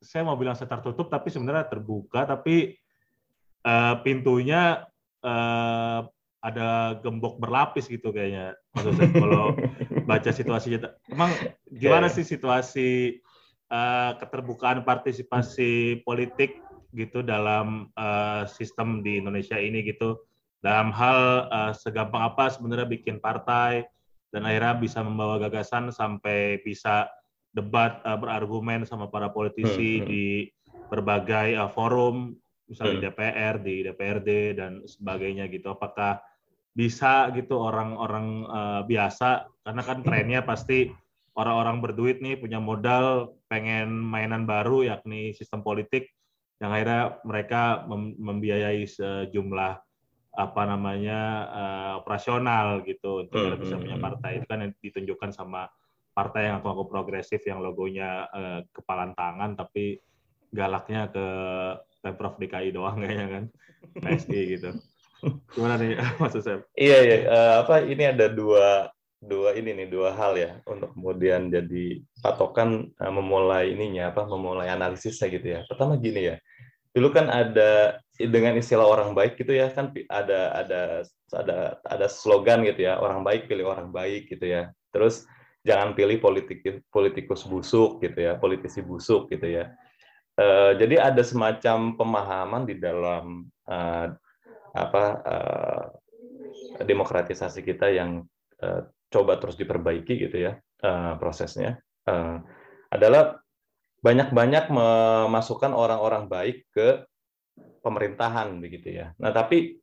saya 0.00 0.22
mau 0.24 0.34
bilang 0.34 0.56
setar 0.58 0.80
tutup 0.82 1.12
tapi 1.12 1.28
sebenarnya 1.30 1.70
terbuka 1.70 2.24
tapi 2.26 2.74
uh, 3.62 4.00
pintunya 4.00 4.82
uh, 5.22 6.00
ada 6.40 6.96
gembok 7.04 7.36
berlapis 7.36 7.84
gitu 7.84 8.08
kayaknya 8.08 8.56
maksudnya 8.72 9.12
kalau 9.12 9.52
baca 10.08 10.30
situasinya 10.32 10.88
emang 11.12 11.30
gimana 11.68 12.08
sih 12.08 12.24
situasi 12.24 13.20
uh, 13.68 14.16
keterbukaan 14.16 14.82
partisipasi 14.88 16.00
politik 16.00 16.64
gitu 16.96 17.20
dalam 17.20 17.92
uh, 17.94 18.48
sistem 18.48 19.04
di 19.04 19.20
Indonesia 19.20 19.60
ini 19.60 19.84
gitu 19.84 20.16
dalam 20.60 20.92
hal 20.92 21.48
uh, 21.48 21.72
segampang 21.72 22.20
apa 22.20 22.52
sebenarnya 22.52 22.88
bikin 22.88 23.16
partai 23.18 23.88
dan 24.30 24.46
akhirnya 24.46 24.76
bisa 24.78 25.00
membawa 25.00 25.40
gagasan 25.40 25.90
sampai 25.90 26.60
bisa 26.62 27.08
debat 27.50 27.98
uh, 28.06 28.14
berargumen 28.14 28.86
sama 28.86 29.10
para 29.10 29.32
politisi 29.32 29.98
hmm, 29.98 30.02
hmm. 30.04 30.08
di 30.08 30.24
berbagai 30.92 31.58
uh, 31.58 31.70
forum 31.72 32.36
misalnya 32.70 32.94
hmm. 32.94 33.02
di 33.02 33.06
DPR, 33.10 33.54
di 33.58 33.74
DPRD 33.82 34.30
dan 34.54 34.72
sebagainya 34.86 35.50
gitu. 35.50 35.74
Apakah 35.74 36.22
bisa 36.70 37.34
gitu 37.34 37.58
orang-orang 37.58 38.46
uh, 38.46 38.82
biasa 38.86 39.50
karena 39.66 39.82
kan 39.82 39.98
trennya 40.06 40.40
pasti 40.46 40.86
orang-orang 41.34 41.82
berduit 41.82 42.22
nih 42.22 42.38
punya 42.38 42.62
modal 42.62 43.34
pengen 43.50 43.90
mainan 43.90 44.46
baru 44.46 44.86
yakni 44.86 45.34
sistem 45.34 45.66
politik 45.66 46.06
yang 46.62 46.70
akhirnya 46.70 47.18
mereka 47.26 47.82
mem 47.90 48.14
membiayai 48.22 48.86
sejumlah 48.86 49.82
apa 50.30 50.62
namanya 50.62 51.20
uh, 51.50 51.92
operasional 52.02 52.86
gitu 52.86 53.26
untuk 53.26 53.34
hmm, 53.34 53.60
bisa 53.60 53.74
punya 53.76 53.98
hmm, 53.98 54.02
hmm. 54.02 54.06
partai 54.06 54.30
itu 54.38 54.46
kan 54.46 54.58
yang 54.62 54.72
ditunjukkan 54.78 55.30
sama 55.34 55.66
partai 56.14 56.50
yang 56.50 56.62
aku 56.62 56.86
progresif 56.86 57.42
yang 57.46 57.58
logonya 57.58 58.30
uh, 58.30 58.60
kepalan 58.70 59.14
tangan 59.18 59.58
tapi 59.58 59.98
galaknya 60.54 61.10
ke 61.10 61.26
pemprov 62.02 62.38
DKI 62.38 62.70
doang 62.74 62.98
kayaknya 63.02 63.26
kan 63.26 63.44
PSI 63.98 64.40
gitu 64.58 64.70
Gimana 65.52 65.74
nih 65.76 66.00
maksud 66.20 66.42
saya? 66.42 66.58
Iya 66.76 66.98
iya 67.04 67.16
uh, 67.28 67.54
apa 67.64 67.84
ini 67.84 68.04
ada 68.08 68.26
dua 68.32 68.88
dua 69.20 69.52
ini 69.52 69.76
nih 69.76 69.88
dua 69.92 70.16
hal 70.16 70.32
ya 70.40 70.64
untuk 70.64 70.96
kemudian 70.96 71.52
jadi 71.52 72.00
patokan 72.24 72.88
uh, 72.96 73.12
memulai 73.12 73.76
ininya 73.76 74.12
apa 74.12 74.24
memulai 74.24 74.72
analisisnya 74.72 75.28
gitu 75.28 75.46
ya. 75.46 75.60
Pertama 75.68 76.00
gini 76.00 76.32
ya. 76.32 76.36
Dulu 76.90 77.08
kan 77.14 77.30
ada 77.30 78.02
dengan 78.18 78.58
istilah 78.58 78.84
orang 78.84 79.16
baik 79.16 79.40
gitu 79.40 79.56
ya 79.56 79.72
kan 79.72 79.94
ada 80.12 80.52
ada 80.52 80.80
ada 81.32 81.58
ada 81.86 82.06
slogan 82.10 82.66
gitu 82.66 82.84
ya 82.84 83.00
orang 83.00 83.24
baik 83.24 83.46
pilih 83.46 83.70
orang 83.70 83.94
baik 83.94 84.28
gitu 84.28 84.44
ya. 84.44 84.74
Terus 84.90 85.24
jangan 85.62 85.92
pilih 85.94 86.18
politik 86.18 86.84
politikus 86.90 87.46
busuk 87.46 88.02
gitu 88.02 88.18
ya 88.18 88.36
politisi 88.36 88.82
busuk 88.82 89.30
gitu 89.30 89.60
ya. 89.60 89.72
Uh, 90.40 90.72
jadi 90.80 91.12
ada 91.12 91.20
semacam 91.20 92.00
pemahaman 92.00 92.64
di 92.64 92.80
dalam 92.80 93.44
uh, 93.68 94.08
apa 94.72 95.04
uh, 95.26 95.84
demokratisasi 96.80 97.60
kita 97.66 97.92
yang 97.92 98.24
uh, 98.62 98.88
coba 99.10 99.36
terus 99.42 99.58
diperbaiki 99.58 100.16
gitu 100.16 100.48
ya 100.48 100.52
uh, 100.86 101.18
prosesnya 101.18 101.82
uh, 102.06 102.38
adalah 102.88 103.39
banyak-banyak 104.00 104.72
memasukkan 104.72 105.76
orang-orang 105.76 106.24
baik 106.26 106.64
ke 106.72 107.04
pemerintahan 107.84 108.60
begitu 108.60 108.96
ya. 109.00 109.12
Nah 109.20 109.32
tapi 109.32 109.80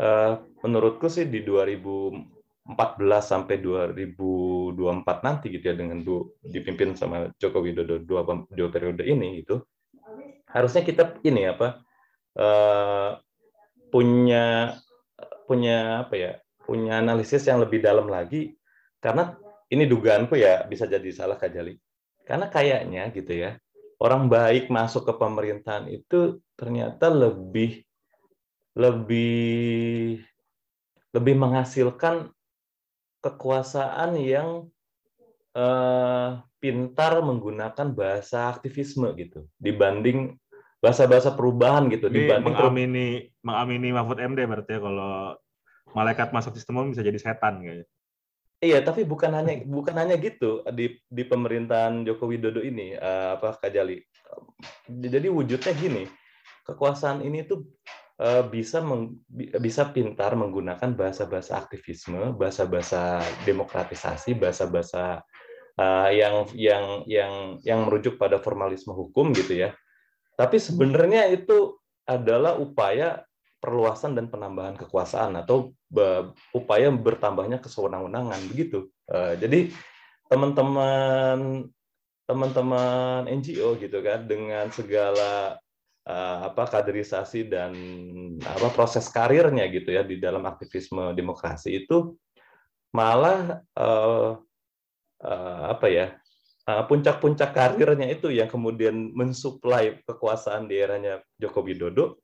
uh, 0.00 0.40
menurutku 0.64 1.08
sih 1.12 1.28
di 1.28 1.44
2014 1.44 2.64
sampai 3.20 3.60
2024 3.60 5.26
nanti 5.26 5.52
gitu 5.52 5.64
ya 5.68 5.76
dengan 5.76 6.00
du, 6.00 6.32
dipimpin 6.40 6.96
sama 6.96 7.28
Joko 7.36 7.60
Widodo 7.60 8.00
dua, 8.00 8.24
dua 8.48 8.68
periode 8.72 9.04
ini 9.04 9.44
itu 9.44 9.60
harusnya 10.52 10.84
kita 10.84 11.16
ini 11.24 11.48
apa 11.48 11.80
uh, 12.36 13.10
punya 13.88 14.76
punya 15.48 16.04
apa 16.08 16.14
ya 16.16 16.32
punya 16.64 17.00
analisis 17.00 17.44
yang 17.44 17.60
lebih 17.60 17.84
dalam 17.84 18.08
lagi 18.08 18.56
karena 19.02 19.36
ini 19.72 19.88
dugaanku 19.88 20.36
ya 20.36 20.64
bisa 20.68 20.84
jadi 20.84 21.08
salah 21.12 21.40
Kak 21.40 21.52
Jali. 21.52 21.74
Karena 22.22 22.46
kayaknya 22.46 23.10
gitu 23.10 23.32
ya, 23.34 23.58
orang 24.02 24.26
baik 24.26 24.70
masuk 24.70 25.06
ke 25.06 25.14
pemerintahan 25.14 25.86
itu 25.90 26.42
ternyata 26.58 27.10
lebih 27.10 27.82
lebih 28.74 30.22
lebih 31.12 31.34
menghasilkan 31.36 32.32
kekuasaan 33.20 34.16
yang 34.18 34.66
eh, 35.52 36.28
pintar 36.56 37.20
menggunakan 37.20 37.92
bahasa 37.92 38.48
aktivisme 38.48 39.12
gitu 39.18 39.44
dibanding 39.60 40.40
bahasa-bahasa 40.82 41.38
perubahan 41.38 41.86
gitu 41.92 42.10
Jadi 42.10 42.26
dibanding 42.26 42.54
mengamini 42.54 43.06
mengamini 43.44 43.88
Mahfud 43.94 44.18
MD 44.18 44.40
berarti 44.50 44.72
ya 44.74 44.80
kalau 44.82 45.38
malaikat 45.94 46.34
masuk 46.34 46.58
sistem 46.58 46.90
bisa 46.90 47.06
jadi 47.06 47.18
setan 47.20 47.62
kayaknya. 47.62 47.86
Iya, 48.62 48.78
tapi 48.86 49.02
bukan 49.02 49.34
hanya 49.34 49.58
bukan 49.66 49.98
hanya 49.98 50.14
gitu 50.22 50.62
di 50.70 50.94
di 51.10 51.22
pemerintahan 51.26 52.06
Joko 52.06 52.30
Widodo 52.30 52.62
ini 52.62 52.94
uh, 52.94 53.34
apa 53.34 53.58
Kak 53.58 53.74
Jali. 53.74 53.98
Jadi 54.86 55.26
wujudnya 55.26 55.74
gini, 55.74 56.06
kekuasaan 56.62 57.26
ini 57.26 57.42
tuh 57.42 57.66
uh, 58.22 58.46
bisa 58.46 58.78
meng, 58.78 59.18
bisa 59.58 59.90
pintar 59.90 60.38
menggunakan 60.38 60.94
bahasa-bahasa 60.94 61.58
aktivisme, 61.58 62.38
bahasa-bahasa 62.38 63.18
demokratisasi, 63.42 64.38
bahasa-bahasa 64.38 65.26
uh, 65.82 66.08
yang 66.14 66.46
yang 66.54 67.02
yang 67.10 67.32
yang 67.66 67.80
merujuk 67.90 68.14
pada 68.14 68.38
formalisme 68.38 68.94
hukum 68.94 69.34
gitu 69.34 69.58
ya. 69.58 69.74
Tapi 70.38 70.62
sebenarnya 70.62 71.34
itu 71.34 71.82
adalah 72.06 72.54
upaya 72.62 73.26
perluasan 73.58 74.14
dan 74.14 74.30
penambahan 74.30 74.78
kekuasaan 74.78 75.34
atau 75.42 75.74
upaya 76.56 76.88
bertambahnya 76.88 77.60
kesewenang-wenangan 77.60 78.40
begitu. 78.48 78.88
Eh, 79.12 79.36
jadi 79.36 79.60
teman-teman 80.32 81.68
teman-teman 82.24 83.28
NGO 83.28 83.76
gitu 83.76 84.00
kan 84.00 84.24
dengan 84.24 84.72
segala 84.72 85.60
eh, 86.08 86.38
apa 86.48 86.64
kaderisasi 86.64 87.46
dan 87.52 87.72
apa 88.40 88.72
proses 88.72 89.04
karirnya 89.12 89.68
gitu 89.68 89.92
ya 89.92 90.00
di 90.00 90.16
dalam 90.16 90.48
aktivisme 90.48 91.12
demokrasi 91.12 91.84
itu 91.84 92.16
malah 92.92 93.64
uh, 93.80 94.36
apa 95.72 95.86
ya 95.88 96.06
puncak-puncak 96.62 97.56
karirnya 97.56 98.12
itu 98.12 98.28
yang 98.30 98.46
kemudian 98.46 99.16
mensuplai 99.16 99.98
kekuasaan 100.04 100.68
di 100.68 100.78
eranya 100.78 101.24
Joko 101.40 101.64
Widodo 101.64 102.20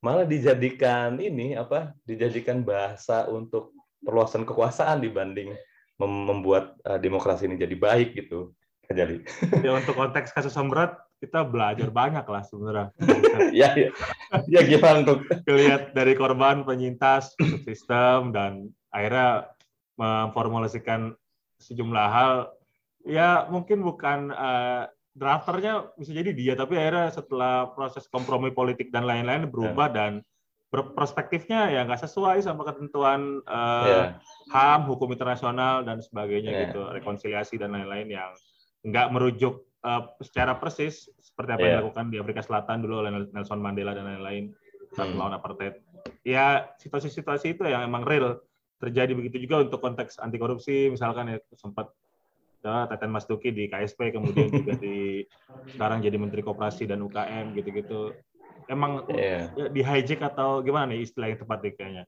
malah 0.00 0.24
dijadikan 0.24 1.20
ini 1.20 1.56
apa 1.56 1.92
dijadikan 2.08 2.64
bahasa 2.64 3.28
untuk 3.28 3.76
perluasan 4.00 4.48
kekuasaan 4.48 5.04
dibanding 5.04 5.52
membuat 6.00 6.80
uh, 6.88 6.96
demokrasi 6.96 7.44
ini 7.44 7.60
jadi 7.60 7.76
baik 7.76 8.16
gitu 8.16 8.56
jadi 8.88 9.22
ya 9.60 9.76
untuk 9.76 9.94
konteks 9.94 10.32
kasus 10.32 10.56
berat 10.56 10.96
kita 11.20 11.44
belajar 11.44 11.92
banyak 11.92 12.24
lah 12.24 12.42
sebenarnya. 12.42 12.88
Ya, 13.50 13.74
ya. 13.74 13.90
Ya 14.46 14.60
gimana 14.62 15.02
untuk 15.02 15.26
lihat 15.44 15.92
dari 15.92 16.14
korban 16.14 16.62
penyintas 16.62 17.34
sistem 17.66 18.30
dan 18.30 18.70
akhirnya 18.94 19.50
memformulasikan 19.98 21.18
sejumlah 21.60 22.08
hal. 22.08 22.34
Ya 23.04 23.48
mungkin 23.50 23.82
bukan 23.82 24.30
uh, 24.32 24.86
drafternya 25.20 25.92
bisa 26.00 26.16
jadi 26.16 26.32
dia, 26.32 26.52
tapi 26.56 26.80
akhirnya 26.80 27.12
setelah 27.12 27.68
proses 27.76 28.08
kompromi 28.08 28.48
politik 28.48 28.88
dan 28.88 29.04
lain-lain 29.04 29.52
berubah 29.52 29.92
yeah. 29.92 29.96
dan 29.96 30.12
perspektifnya 30.70 31.68
ya 31.68 31.84
nggak 31.84 32.00
sesuai 32.08 32.40
sama 32.40 32.64
ketentuan 32.64 33.44
uh, 33.44 33.84
yeah. 33.84 34.08
HAM, 34.48 34.88
hukum 34.88 35.12
internasional 35.12 35.84
dan 35.84 36.00
sebagainya 36.00 36.50
yeah. 36.50 36.62
gitu, 36.72 36.88
rekonsiliasi 36.88 37.60
dan 37.60 37.76
lain-lain 37.76 38.08
yang 38.08 38.32
nggak 38.80 39.12
merujuk 39.12 39.60
uh, 39.84 40.08
secara 40.24 40.56
persis 40.56 41.12
seperti 41.20 41.50
apa 41.52 41.60
yeah. 41.60 41.66
yang 41.68 41.68
iya. 41.68 41.80
dilakukan 41.84 42.06
di 42.08 42.16
Afrika 42.16 42.40
Selatan 42.40 42.76
dulu 42.80 42.94
oleh 43.04 43.10
Nelson 43.36 43.60
Mandela 43.60 43.92
dan 43.92 44.08
lain-lain 44.08 44.56
saat 44.96 45.12
hmm. 45.12 45.20
melawan 45.20 45.36
apartheid. 45.36 45.84
Ya 46.24 46.72
situasi-situasi 46.80 47.60
itu 47.60 47.68
yang 47.68 47.84
emang 47.84 48.08
real 48.08 48.40
terjadi 48.80 49.12
begitu 49.12 49.36
juga 49.44 49.60
untuk 49.60 49.84
konteks 49.84 50.16
anti 50.24 50.40
korupsi 50.40 50.88
misalkan 50.88 51.28
ya 51.28 51.38
sempat 51.52 51.92
ya, 52.60 52.86
Teten 52.88 53.10
Mas 53.12 53.26
Duki 53.26 53.50
di 53.52 53.68
KSP 53.68 54.12
kemudian 54.12 54.48
juga 54.52 54.76
di 54.76 55.24
sekarang 55.76 56.04
jadi 56.04 56.16
Menteri 56.20 56.44
Koperasi 56.44 56.88
dan 56.88 57.00
UKM 57.04 57.56
gitu-gitu 57.56 58.14
emang 58.70 59.04
yeah. 59.12 59.50
ya, 59.56 59.66
di 59.72 59.82
hijack 59.82 60.20
atau 60.34 60.62
gimana 60.62 60.94
nih 60.94 61.04
istilah 61.04 61.32
yang 61.32 61.40
tepat 61.40 61.58
deh 61.64 61.74
kayaknya 61.74 62.04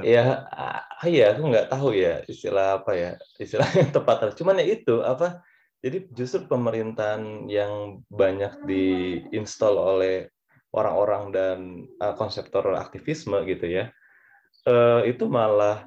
Iya, 0.00 0.48
ah, 0.56 0.82
iya 1.04 1.36
aku 1.36 1.52
nggak 1.52 1.68
tahu 1.68 1.92
ya 1.92 2.24
istilah 2.24 2.80
apa 2.80 2.92
ya 2.96 3.10
istilah 3.36 3.68
yang 3.76 3.92
tepat. 3.92 4.32
Cuman 4.32 4.56
ya 4.56 4.66
itu 4.72 5.04
apa? 5.04 5.44
Jadi 5.84 6.08
justru 6.16 6.48
pemerintahan 6.48 7.46
yang 7.46 8.00
banyak 8.08 8.64
diinstal 8.64 9.76
oleh 9.76 10.32
orang-orang 10.72 11.24
dan 11.30 11.58
uh, 12.00 12.16
konseptor 12.16 12.74
aktivisme 12.74 13.44
gitu 13.44 13.68
ya, 13.68 13.84
uh, 14.66 15.04
itu 15.04 15.28
malah 15.28 15.86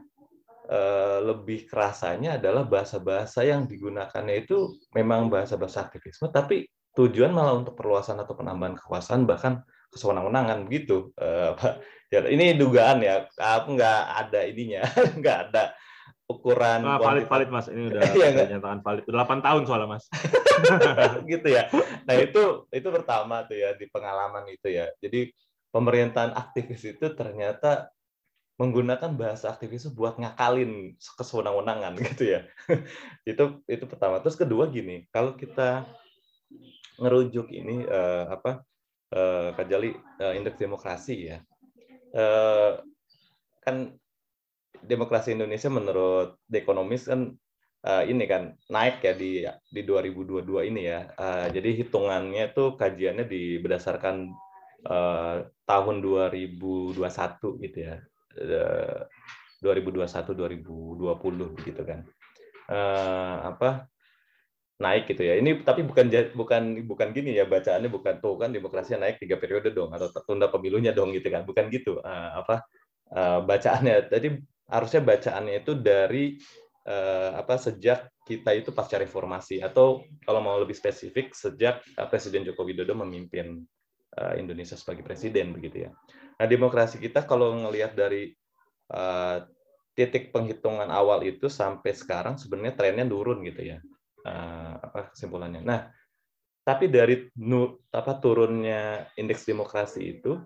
lebih 1.26 1.66
kerasanya 1.66 2.38
adalah 2.38 2.62
bahasa-bahasa 2.62 3.42
yang 3.42 3.66
digunakannya 3.66 4.46
itu 4.46 4.78
memang 4.94 5.26
bahasa-bahasa 5.26 5.90
aktivisme, 5.90 6.30
tapi 6.30 6.70
tujuan 6.94 7.34
malah 7.34 7.58
untuk 7.58 7.74
perluasan 7.74 8.22
atau 8.22 8.38
penambahan 8.38 8.78
kekuasaan 8.78 9.26
bahkan 9.26 9.66
kesewenang-wenangan 9.90 10.70
gitu. 10.70 11.10
Uh, 11.18 11.58
ya, 12.14 12.22
ini 12.30 12.54
dugaan 12.54 13.02
ya, 13.02 13.26
nggak 13.42 14.02
ada 14.30 14.40
ininya, 14.46 14.86
nggak 15.20 15.38
ada 15.50 15.74
ukuran 16.30 16.86
ah, 16.86 17.02
valid 17.02 17.26
valid 17.26 17.50
mas. 17.50 17.66
Ini 17.68 17.90
udah 17.90 18.02
ya, 18.22 18.46
nyatakan 18.46 18.80
valid. 18.86 19.04
Udah 19.10 19.26
8 19.26 19.42
tahun 19.42 19.62
soalnya 19.66 19.88
mas. 19.98 20.06
Gitu 21.32 21.48
ya. 21.50 21.66
Nah 22.06 22.16
itu 22.22 22.70
itu 22.70 22.88
pertama 22.94 23.50
tuh 23.50 23.58
ya 23.58 23.74
di 23.74 23.90
pengalaman 23.90 24.46
itu 24.46 24.70
ya. 24.70 24.86
Jadi 25.02 25.34
pemerintahan 25.74 26.38
aktivis 26.38 26.86
itu 26.86 27.06
ternyata 27.18 27.90
menggunakan 28.60 29.16
bahasa 29.16 29.56
aktivis 29.56 29.88
buat 29.96 30.20
ngakalin 30.20 31.00
kesewenang-wenangan 31.00 31.96
gitu 32.12 32.36
ya. 32.36 32.44
itu 33.24 33.64
itu 33.66 33.86
pertama. 33.88 34.20
Terus 34.20 34.36
kedua 34.36 34.68
gini, 34.68 35.08
kalau 35.16 35.40
kita 35.40 35.88
ngerujuk 37.00 37.48
ini 37.56 37.88
uh, 37.88 38.36
apa 38.36 38.68
uh, 39.16 39.56
Kajali 39.56 39.96
uh, 39.96 40.36
indeks 40.36 40.60
demokrasi 40.60 41.32
ya. 41.32 41.40
Uh, 42.12 42.84
kan 43.64 43.96
demokrasi 44.84 45.40
Indonesia 45.40 45.72
menurut 45.72 46.36
The 46.52 46.60
Economist 46.60 47.08
kan 47.08 47.40
uh, 47.88 48.04
ini 48.04 48.28
kan 48.28 48.60
naik 48.68 49.00
ya 49.00 49.16
di 49.16 49.48
di 49.72 49.82
2022 49.88 50.68
ini 50.68 50.82
ya. 50.84 51.08
Uh, 51.16 51.48
jadi 51.48 51.80
hitungannya 51.80 52.52
tuh 52.52 52.76
kajiannya 52.76 53.24
di 53.24 53.56
berdasarkan 53.64 54.36
uh, 54.84 55.48
tahun 55.64 55.96
2021 56.04 57.00
gitu 57.64 57.80
ya. 57.80 58.04
2021 58.40 60.32
eh, 60.32 60.36
2020 60.36 61.56
begitu 61.56 61.82
kan. 61.84 62.00
Uh, 62.70 63.50
apa 63.50 63.90
naik 64.80 65.12
gitu 65.12 65.28
ya. 65.28 65.36
Ini 65.36 65.66
tapi 65.68 65.84
bukan 65.84 66.08
bukan 66.34 66.64
bukan 66.88 67.08
gini 67.12 67.36
ya 67.36 67.44
bacaannya 67.44 67.92
bukan 67.92 68.24
tuh 68.24 68.40
kan 68.40 68.50
demokrasinya 68.56 69.06
naik 69.08 69.20
tiga 69.20 69.36
periode 69.36 69.76
dong 69.76 69.92
atau 69.92 70.08
tertunda 70.14 70.48
pemilunya 70.48 70.96
dong 70.96 71.12
gitu 71.12 71.28
kan. 71.28 71.44
Bukan 71.44 71.68
gitu 71.74 72.00
uh, 72.00 72.32
apa 72.40 72.64
uh, 73.12 73.40
bacaannya. 73.44 74.08
Jadi 74.08 74.40
harusnya 74.70 75.02
bacaannya 75.04 75.56
itu 75.66 75.74
dari 75.76 76.40
uh, 76.88 77.36
apa 77.36 77.60
sejak 77.60 78.08
kita 78.24 78.54
itu 78.56 78.70
pasca 78.72 79.02
reformasi 79.02 79.60
atau 79.60 80.06
kalau 80.22 80.40
mau 80.40 80.56
lebih 80.62 80.78
spesifik 80.78 81.34
sejak 81.34 81.82
Presiden 82.14 82.46
Joko 82.46 82.62
Widodo 82.62 82.94
memimpin 82.94 83.66
Indonesia 84.38 84.78
sebagai 84.78 85.02
presiden 85.02 85.54
begitu 85.56 85.88
ya 85.88 85.92
Nah, 86.40 86.48
demokrasi 86.48 87.04
kita 87.04 87.28
kalau 87.28 87.52
ngelihat 87.52 88.00
dari 88.00 88.32
uh, 88.96 89.44
titik 89.92 90.32
penghitungan 90.32 90.88
awal 90.88 91.20
itu 91.28 91.52
sampai 91.52 91.92
sekarang 91.92 92.40
sebenarnya 92.40 92.80
trennya 92.80 93.04
turun 93.04 93.44
gitu 93.44 93.76
ya. 93.76 93.78
Uh, 94.24 94.80
apa 94.80 95.12
kesimpulannya? 95.12 95.60
Nah, 95.60 95.92
tapi 96.64 96.88
dari 96.88 97.28
apa 97.92 98.14
turunnya 98.24 99.12
indeks 99.20 99.44
demokrasi 99.44 100.20
itu 100.20 100.40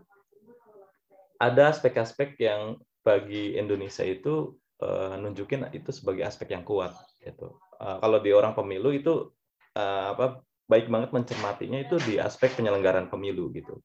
ada 1.38 1.70
aspek-aspek 1.70 2.39
yang 2.41 2.82
bagi 3.04 3.60
Indonesia 3.60 4.02
itu 4.02 4.58
uh, 4.82 5.14
nunjukin 5.20 5.70
itu 5.76 5.91
sebagai 5.94 6.26
aspek 6.26 6.58
yang 6.58 6.66
kuat 6.66 6.96
gitu. 7.22 7.60
Uh, 7.78 8.00
kalau 8.02 8.18
di 8.24 8.32
orang 8.32 8.56
pemilu 8.56 8.96
itu 8.96 9.30
uh, 9.78 10.06
apa 10.16 10.41
baik 10.72 10.88
banget 10.88 11.12
mencermatinya 11.12 11.84
itu 11.84 12.00
di 12.02 12.18
aspek 12.18 12.56
penyelenggaraan 12.56 13.12
pemilu 13.12 13.52
gitu. 13.52 13.84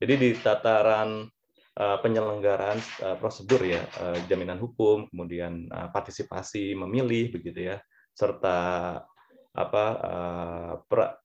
Jadi 0.00 0.14
di 0.16 0.30
tataran 0.38 1.28
penyelenggaraan 1.80 2.78
eh, 2.78 3.16
prosedur 3.16 3.64
ya 3.64 3.80
eh, 3.80 4.18
jaminan 4.28 4.60
hukum 4.60 5.08
kemudian 5.08 5.64
partisipasi 5.94 6.76
memilih 6.76 7.32
begitu 7.32 7.72
ya 7.72 7.76
serta 8.12 9.00
apa 9.50 9.84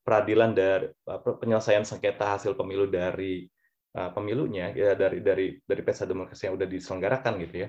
peradilan 0.02 0.50
dari 0.50 0.90
penyelesaian 1.22 1.86
sengketa 1.86 2.34
hasil 2.34 2.58
pemilu 2.58 2.90
dari 2.90 3.46
pemilunya 3.94 4.74
ya 4.74 4.98
dari 4.98 5.22
dari 5.22 5.54
dari 5.62 5.82
pesta 5.86 6.10
demokrasi 6.10 6.50
yang 6.50 6.58
sudah 6.58 6.66
diselenggarakan 6.68 7.34
gitu 7.46 7.56
ya. 7.62 7.68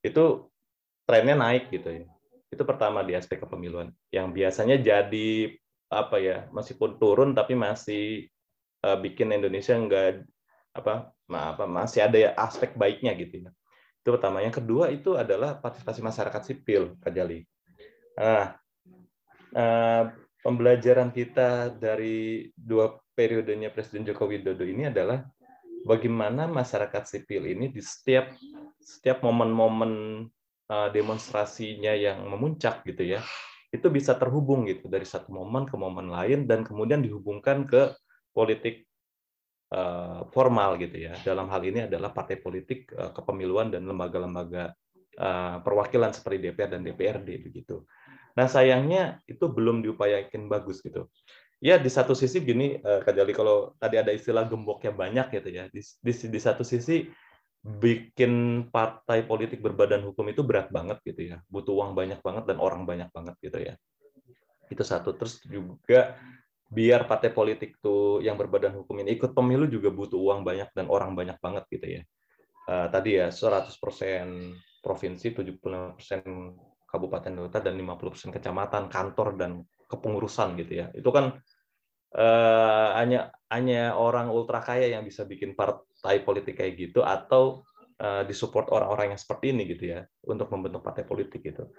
Itu 0.00 0.48
trennya 1.04 1.36
naik 1.36 1.68
gitu 1.68 1.88
ya. 1.92 2.08
Itu 2.48 2.62
pertama 2.64 3.04
di 3.04 3.12
aspek 3.12 3.44
kepemiluan. 3.44 3.92
Yang 4.08 4.28
biasanya 4.40 4.76
jadi 4.80 5.52
apa 5.92 6.16
ya 6.16 6.48
meskipun 6.48 6.96
turun 6.96 7.36
tapi 7.36 7.58
masih 7.58 8.30
bikin 9.04 9.36
Indonesia 9.36 9.76
enggak 9.76 10.24
apa 10.72 11.12
apa 11.30 11.64
masih 11.70 12.02
ada 12.02 12.34
aspek 12.34 12.74
baiknya 12.74 13.14
gitu 13.14 13.46
ya. 13.46 13.50
Itu 14.02 14.16
pertama. 14.18 14.42
Yang 14.42 14.64
kedua 14.64 14.90
itu 14.90 15.14
adalah 15.14 15.56
partisipasi 15.62 16.02
masyarakat 16.02 16.42
sipil, 16.42 16.98
Kak 16.98 17.12
Jali. 17.14 17.46
Nah, 18.18 18.58
eh, 19.54 20.02
pembelajaran 20.42 21.14
kita 21.14 21.70
dari 21.78 22.50
dua 22.56 22.98
periodenya 23.14 23.70
Presiden 23.70 24.08
Joko 24.08 24.26
Widodo 24.26 24.64
ini 24.64 24.88
adalah 24.88 25.22
bagaimana 25.84 26.48
masyarakat 26.48 27.06
sipil 27.06 27.46
ini 27.46 27.68
di 27.68 27.80
setiap 27.84 28.32
setiap 28.80 29.20
momen-momen 29.20 30.24
demonstrasinya 30.70 31.90
yang 31.98 32.30
memuncak 32.30 32.86
gitu 32.86 33.18
ya, 33.18 33.20
itu 33.70 33.86
bisa 33.86 34.18
terhubung 34.18 34.66
gitu 34.66 34.90
dari 34.90 35.06
satu 35.06 35.30
momen 35.30 35.66
ke 35.66 35.78
momen 35.78 36.10
lain 36.10 36.46
dan 36.50 36.66
kemudian 36.66 36.98
dihubungkan 37.02 37.66
ke 37.66 37.94
politik 38.34 38.89
uh, 39.70 40.26
formal 40.30 40.76
gitu 40.78 41.10
ya. 41.10 41.14
Dalam 41.22 41.50
hal 41.50 41.62
ini 41.64 41.86
adalah 41.86 42.10
partai 42.10 42.38
politik, 42.38 42.90
uh, 42.94 43.14
kepemiluan 43.14 43.70
dan 43.70 43.86
lembaga-lembaga 43.86 44.74
uh, 45.18 45.56
perwakilan 45.62 46.14
seperti 46.14 46.50
DPR 46.50 46.78
dan 46.78 46.82
DPRD 46.86 47.28
begitu. 47.40 47.86
Nah 48.38 48.46
sayangnya 48.46 49.18
itu 49.26 49.50
belum 49.50 49.82
diupayakan 49.82 50.46
bagus 50.46 50.82
gitu. 50.82 51.10
Ya 51.60 51.76
di 51.76 51.92
satu 51.92 52.16
sisi 52.16 52.40
gini, 52.40 52.80
uh, 52.80 53.04
Kak 53.04 53.12
Jali, 53.14 53.36
kalau 53.36 53.76
tadi 53.76 54.00
ada 54.00 54.10
istilah 54.10 54.48
gemboknya 54.48 54.96
banyak 54.96 55.26
gitu 55.40 55.48
ya. 55.50 55.64
Di, 55.68 55.80
di, 55.82 56.12
di 56.12 56.40
satu 56.40 56.64
sisi 56.64 57.04
bikin 57.60 58.64
partai 58.72 59.28
politik 59.28 59.60
berbadan 59.60 60.00
hukum 60.00 60.24
itu 60.32 60.40
berat 60.40 60.72
banget 60.72 60.96
gitu 61.04 61.36
ya 61.36 61.44
butuh 61.52 61.76
uang 61.76 61.92
banyak 61.92 62.24
banget 62.24 62.48
dan 62.48 62.56
orang 62.56 62.88
banyak 62.88 63.12
banget 63.12 63.36
gitu 63.44 63.60
ya 63.60 63.76
itu 64.72 64.80
satu 64.80 65.12
terus 65.12 65.44
juga 65.44 66.16
biar 66.70 67.10
partai 67.10 67.34
politik 67.34 67.82
tuh 67.82 68.22
yang 68.22 68.38
berbadan 68.38 68.78
hukum 68.78 69.02
ini 69.02 69.18
ikut 69.18 69.34
pemilu 69.34 69.66
juga 69.66 69.90
butuh 69.90 70.16
uang 70.16 70.46
banyak 70.46 70.70
dan 70.70 70.86
orang 70.86 71.18
banyak 71.18 71.34
banget 71.42 71.66
gitu 71.66 71.86
ya 71.98 72.02
uh, 72.70 72.86
tadi 72.88 73.18
ya 73.18 73.34
100% 73.34 73.74
provinsi 74.80 75.26
75% 75.34 76.86
kabupaten 76.86 77.32
kota 77.46 77.58
dan 77.58 77.74
50% 77.74 78.30
kecamatan 78.30 78.86
kantor 78.86 79.28
dan 79.34 79.66
kepengurusan 79.90 80.54
gitu 80.62 80.72
ya 80.78 80.86
itu 80.94 81.10
kan 81.10 81.42
uh, 82.14 82.88
hanya 82.98 83.34
hanya 83.50 83.98
orang 83.98 84.30
ultra 84.30 84.62
kaya 84.62 84.90
yang 84.90 85.02
bisa 85.02 85.26
bikin 85.26 85.58
partai 85.58 86.22
politik 86.22 86.58
kayak 86.58 86.78
gitu 86.78 87.02
atau 87.02 87.66
uh, 87.98 88.22
disupport 88.26 88.70
orang-orang 88.70 89.14
yang 89.14 89.20
seperti 89.20 89.52
ini 89.54 89.66
gitu 89.66 89.90
ya 89.94 90.00
untuk 90.26 90.50
membentuk 90.54 90.86
partai 90.86 91.02
politik 91.02 91.42
gitu. 91.42 91.70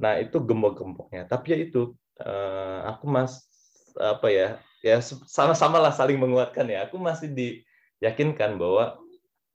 Nah 0.00 0.20
itu 0.20 0.36
gembok-gemboknya. 0.44 1.24
Tapi 1.24 1.46
ya 1.56 1.58
itu 1.58 1.96
uh, 2.20 2.80
aku 2.84 3.08
mas 3.08 3.48
apa 3.96 4.28
ya 4.28 4.48
ya 4.84 5.00
sama-sama 5.02 5.80
lah 5.82 5.90
saling 5.90 6.20
menguatkan 6.20 6.68
ya. 6.68 6.86
Aku 6.86 7.00
masih 7.00 7.32
diyakinkan 7.32 8.54
bahwa 8.60 9.00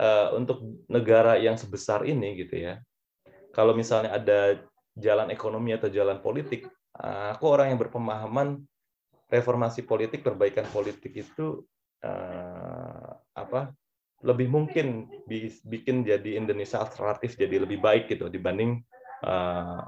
uh, 0.01 0.27
untuk 0.35 0.81
negara 0.91 1.37
yang 1.39 1.55
sebesar 1.55 2.03
ini 2.03 2.41
gitu 2.41 2.59
ya, 2.59 2.83
kalau 3.55 3.71
misalnya 3.71 4.17
ada 4.17 4.59
jalan 4.99 5.31
ekonomi 5.31 5.71
atau 5.71 5.87
jalan 5.87 6.19
politik, 6.19 6.67
aku 7.31 7.47
orang 7.47 7.71
yang 7.71 7.79
berpemahaman 7.79 8.59
reformasi 9.31 9.87
politik, 9.87 10.19
perbaikan 10.27 10.67
politik 10.67 11.15
itu 11.15 11.63
uh, 12.03 13.15
apa 13.31 13.71
lebih 14.21 14.51
mungkin 14.51 15.09
bikin 15.65 16.05
jadi 16.05 16.37
Indonesia 16.37 16.77
alternatif 16.77 17.33
jadi 17.39 17.65
lebih 17.65 17.81
baik 17.81 18.05
gitu 18.11 18.29
dibanding 18.29 18.85
uh, 19.25 19.81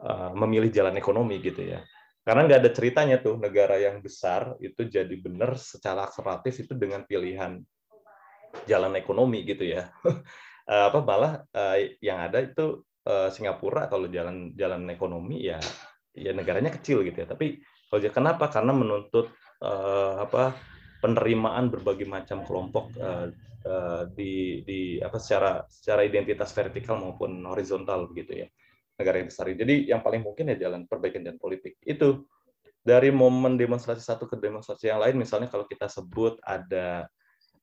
uh, 0.00 0.30
memilih 0.32 0.72
jalan 0.72 0.96
ekonomi 0.96 1.42
gitu 1.44 1.76
ya. 1.76 1.84
Karena 2.26 2.42
nggak 2.42 2.58
ada 2.58 2.70
ceritanya 2.74 3.16
tuh 3.22 3.38
negara 3.38 3.78
yang 3.78 4.02
besar 4.02 4.58
itu 4.58 4.82
jadi 4.90 5.14
benar 5.14 5.54
secara 5.54 6.10
alternatif 6.10 6.58
itu 6.66 6.74
dengan 6.74 7.06
pilihan 7.06 7.62
jalan 8.66 8.98
ekonomi 8.98 9.46
gitu 9.46 9.62
ya. 9.62 9.86
uh, 10.66 10.84
apa 10.90 10.98
malah 11.06 11.46
uh, 11.54 11.78
yang 12.02 12.18
ada 12.26 12.42
itu 12.42 12.82
uh, 13.06 13.30
Singapura 13.30 13.86
kalau 13.86 14.10
jalan 14.10 14.50
jalan 14.58 14.90
ekonomi 14.90 15.46
ya 15.46 15.62
ya 16.18 16.34
negaranya 16.34 16.74
kecil 16.74 17.06
gitu 17.06 17.22
ya. 17.22 17.30
Tapi 17.30 17.62
Ojek 17.94 18.10
kenapa? 18.10 18.50
Karena 18.50 18.74
menuntut 18.74 19.30
apa 19.56 20.52
penerimaan 21.00 21.70
berbagai 21.70 22.04
macam 22.04 22.42
kelompok 22.44 22.92
di 24.12 24.60
di 24.66 24.98
apa 24.98 25.16
secara 25.16 25.62
secara 25.70 26.02
identitas 26.02 26.50
vertikal 26.50 26.98
maupun 26.98 27.40
horizontal 27.46 28.10
begitu 28.10 28.42
ya 28.44 28.48
negara 28.96 29.20
yang 29.20 29.28
besar. 29.28 29.52
Jadi 29.52 29.88
yang 29.88 30.00
paling 30.00 30.24
mungkin 30.24 30.52
ya 30.52 30.68
jalan 30.68 30.88
perbaikan 30.88 31.22
dan 31.24 31.36
politik 31.36 31.76
itu 31.84 32.24
dari 32.86 33.10
momen 33.10 33.58
demonstrasi 33.58 33.98
satu 33.98 34.30
ke 34.30 34.38
demonstrasi 34.38 34.86
yang 34.86 35.02
lain 35.02 35.18
misalnya 35.18 35.50
kalau 35.50 35.66
kita 35.66 35.90
sebut 35.90 36.38
ada 36.46 37.10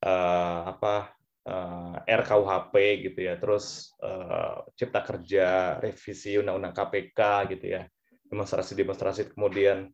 uh, 0.04 0.62
apa 0.68 1.16
uh, 1.48 1.96
RKUHP 2.04 2.76
gitu 3.08 3.20
ya 3.32 3.40
terus 3.40 3.96
uh, 4.04 4.68
cipta 4.76 5.00
kerja 5.00 5.80
revisi 5.80 6.36
undang-undang 6.36 6.76
KPK 6.76 7.20
gitu 7.56 7.66
ya 7.72 7.88
demonstrasi-demonstrasi 8.28 9.32
kemudian 9.32 9.88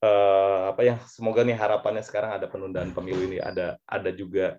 uh, 0.00 0.72
apa 0.72 0.80
yang 0.80 0.98
semoga 1.04 1.44
nih 1.44 1.60
harapannya 1.60 2.00
sekarang 2.00 2.40
ada 2.40 2.48
penundaan 2.48 2.96
pemilu 2.96 3.28
ini 3.28 3.36
ada 3.36 3.76
ada 3.84 4.10
juga 4.16 4.56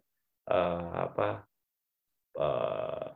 uh, 0.53 1.09
apa 1.09 1.49
uh, 2.37 3.07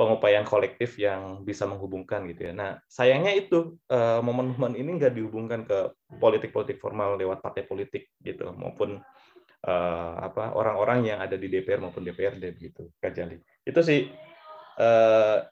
pengupayaan 0.00 0.48
kolektif 0.48 0.96
yang 0.96 1.44
bisa 1.44 1.68
menghubungkan 1.68 2.24
gitu 2.32 2.48
ya. 2.48 2.52
Nah 2.56 2.70
sayangnya 2.88 3.36
itu 3.36 3.76
momen-momen 4.24 4.72
uh, 4.72 4.80
ini 4.80 4.96
nggak 4.96 5.12
dihubungkan 5.12 5.68
ke 5.68 5.92
politik-politik 6.16 6.80
formal 6.80 7.20
lewat 7.20 7.44
partai 7.44 7.68
politik 7.68 8.08
gitu 8.24 8.48
maupun 8.56 9.04
uh, 9.68 10.14
apa 10.24 10.56
orang-orang 10.56 11.04
yang 11.04 11.18
ada 11.20 11.36
di 11.36 11.52
DPR 11.52 11.84
maupun 11.84 12.00
DPRD 12.00 12.40
begitu 12.56 12.88
Kajali. 12.96 13.44
Itu 13.60 13.84
sih 13.84 14.08
uh, 14.80 15.44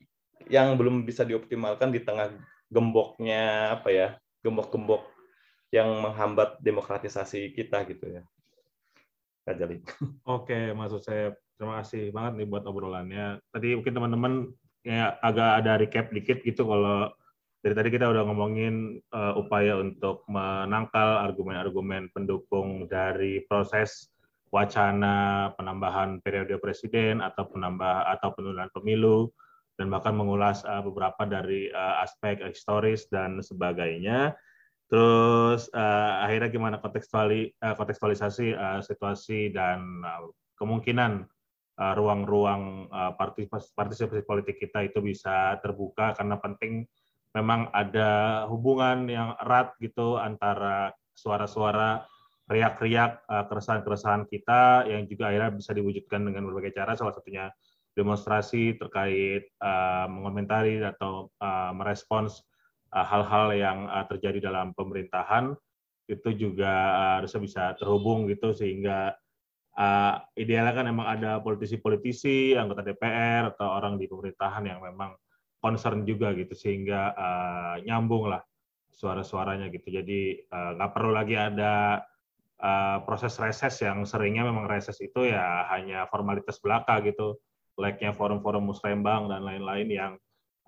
yang 0.49 0.80
belum 0.80 1.05
bisa 1.05 1.28
dioptimalkan 1.28 1.92
di 1.92 2.01
tengah 2.01 2.32
gemboknya 2.72 3.76
apa 3.76 3.92
ya 3.92 4.09
gembok-gembok 4.40 5.05
yang 5.68 5.92
menghambat 6.01 6.57
demokratisasi 6.64 7.53
kita 7.53 7.84
gitu 7.84 8.16
ya. 8.16 8.22
Kajali. 9.44 9.84
Oke, 10.24 10.72
maksud 10.72 11.05
saya 11.05 11.36
terima 11.59 11.82
kasih 11.82 12.14
banget 12.14 12.32
nih 12.38 12.48
buat 12.48 12.64
obrolannya. 12.64 13.42
Tadi 13.50 13.74
mungkin 13.74 13.94
teman-teman 13.98 14.32
ya 14.86 15.18
agak 15.20 15.50
ada 15.61 15.72
recap 15.76 16.06
dikit 16.14 16.40
gitu 16.46 16.64
kalau 16.64 17.11
dari 17.59 17.74
tadi 17.74 17.90
kita 17.90 18.06
udah 18.06 18.22
ngomongin 18.30 19.02
uh, 19.11 19.34
upaya 19.34 19.74
untuk 19.82 20.22
menangkal 20.30 21.26
argumen-argumen 21.26 22.14
pendukung 22.14 22.86
dari 22.86 23.42
proses 23.50 24.14
wacana 24.54 25.50
penambahan 25.59 26.22
periode 26.22 26.56
presiden 26.62 27.20
atau 27.20 27.50
penambah 27.50 28.09
atau 28.16 28.32
penundaan 28.32 28.72
pemilu 28.72 29.28
dan 29.76 29.90
bahkan 29.90 30.14
mengulas 30.14 30.62
uh, 30.64 30.80
beberapa 30.80 31.26
dari 31.26 31.68
uh, 31.74 32.06
aspek 32.06 32.40
historis 32.46 33.11
dan 33.11 33.42
sebagainya. 33.42 34.38
Terus 34.88 35.68
uh, 35.76 36.24
akhirnya 36.24 36.48
gimana 36.48 36.76
kontekstuali, 36.80 37.52
uh, 37.61 37.76
kontekstualisasi 37.76 38.56
uh, 38.56 38.80
situasi 38.80 39.52
dan 39.52 40.00
uh, 40.00 40.32
kemungkinan 40.56 41.28
ruang-ruang 41.79 42.91
uh, 42.91 43.14
partisipasi, 43.14 44.22
politik 44.26 44.59
kita 44.59 44.83
itu 44.83 44.99
bisa 44.99 45.62
terbuka 45.62 46.12
karena 46.18 46.35
penting 46.43 46.83
memang 47.33 47.70
ada 47.70 48.43
hubungan 48.51 49.07
yang 49.07 49.39
erat 49.39 49.79
gitu 49.79 50.18
antara 50.18 50.91
suara-suara 51.14 52.03
riak-riak 52.51 53.22
uh, 53.31 53.47
keresahan-keresahan 53.47 54.26
kita 54.26 54.91
yang 54.91 55.07
juga 55.07 55.31
akhirnya 55.31 55.55
bisa 55.55 55.70
diwujudkan 55.70 56.26
dengan 56.26 56.51
berbagai 56.51 56.74
cara. 56.74 56.99
Salah 56.99 57.14
satunya 57.14 57.53
demonstrasi 57.95 58.74
terkait 58.79 59.55
uh, 59.62 60.11
mengomentari 60.11 60.83
atau 60.83 61.31
uh, 61.39 61.70
merespons 61.74 62.43
Eh, 62.89 63.05
hal-hal 63.05 63.53
yang 63.53 63.79
eh, 63.85 64.05
terjadi 64.09 64.49
dalam 64.49 64.72
pemerintahan. 64.72 65.53
Itu 66.09 66.33
juga 66.33 66.72
eh, 66.72 67.12
harusnya 67.20 67.41
bisa 67.45 67.62
terhubung 67.76 68.24
gitu 68.33 68.57
sehingga 68.57 69.12
uh, 69.79 70.14
idealnya 70.35 70.74
kan 70.74 70.87
memang 70.91 71.07
ada 71.07 71.39
politisi-politisi, 71.39 72.59
anggota 72.59 72.83
DPR 72.83 73.55
atau 73.55 73.70
orang 73.70 73.95
di 73.97 74.11
pemerintahan 74.11 74.66
yang 74.66 74.83
memang 74.83 75.14
concern 75.62 76.03
juga 76.03 76.35
gitu 76.35 76.55
sehingga 76.55 77.14
uh, 77.14 77.76
nyambung 77.87 78.31
lah 78.31 78.43
suara-suaranya 78.91 79.70
gitu. 79.70 79.95
Jadi 79.95 80.51
nggak 80.51 80.91
uh, 80.91 80.95
perlu 80.95 81.14
lagi 81.14 81.39
ada 81.39 82.03
uh, 82.59 82.99
proses 83.07 83.39
reses 83.39 83.79
yang 83.79 84.03
seringnya 84.03 84.43
memang 84.43 84.66
reses 84.66 84.99
itu 84.99 85.31
ya 85.31 85.70
hanya 85.70 86.11
formalitas 86.11 86.59
belaka 86.59 86.99
gitu, 87.07 87.39
like-nya 87.79 88.11
forum-forum 88.11 88.66
musrembang 88.74 89.31
dan 89.31 89.47
lain-lain 89.47 89.89
yang 89.89 90.14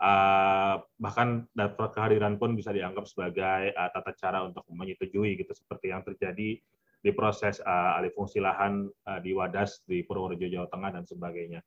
Uh, 0.00 0.80
bahkan 0.96 1.44
data 1.52 1.92
kehadiran 1.92 2.40
pun 2.40 2.56
bisa 2.56 2.72
dianggap 2.72 3.04
sebagai 3.04 3.68
uh, 3.76 3.92
tata 3.92 4.16
cara 4.16 4.48
untuk 4.48 4.64
menyetujui 4.72 5.36
gitu 5.36 5.52
seperti 5.52 5.92
yang 5.92 6.00
terjadi 6.00 6.56
di 7.00 7.10
proses 7.16 7.58
uh, 7.64 7.96
alih 7.96 8.12
fungsi 8.12 8.38
lahan 8.40 8.88
uh, 9.08 9.18
di 9.24 9.32
Wadas 9.32 9.84
di 9.88 10.04
Purworejo 10.04 10.46
Jawa 10.46 10.68
Tengah 10.68 10.90
dan 11.00 11.04
sebagainya. 11.08 11.60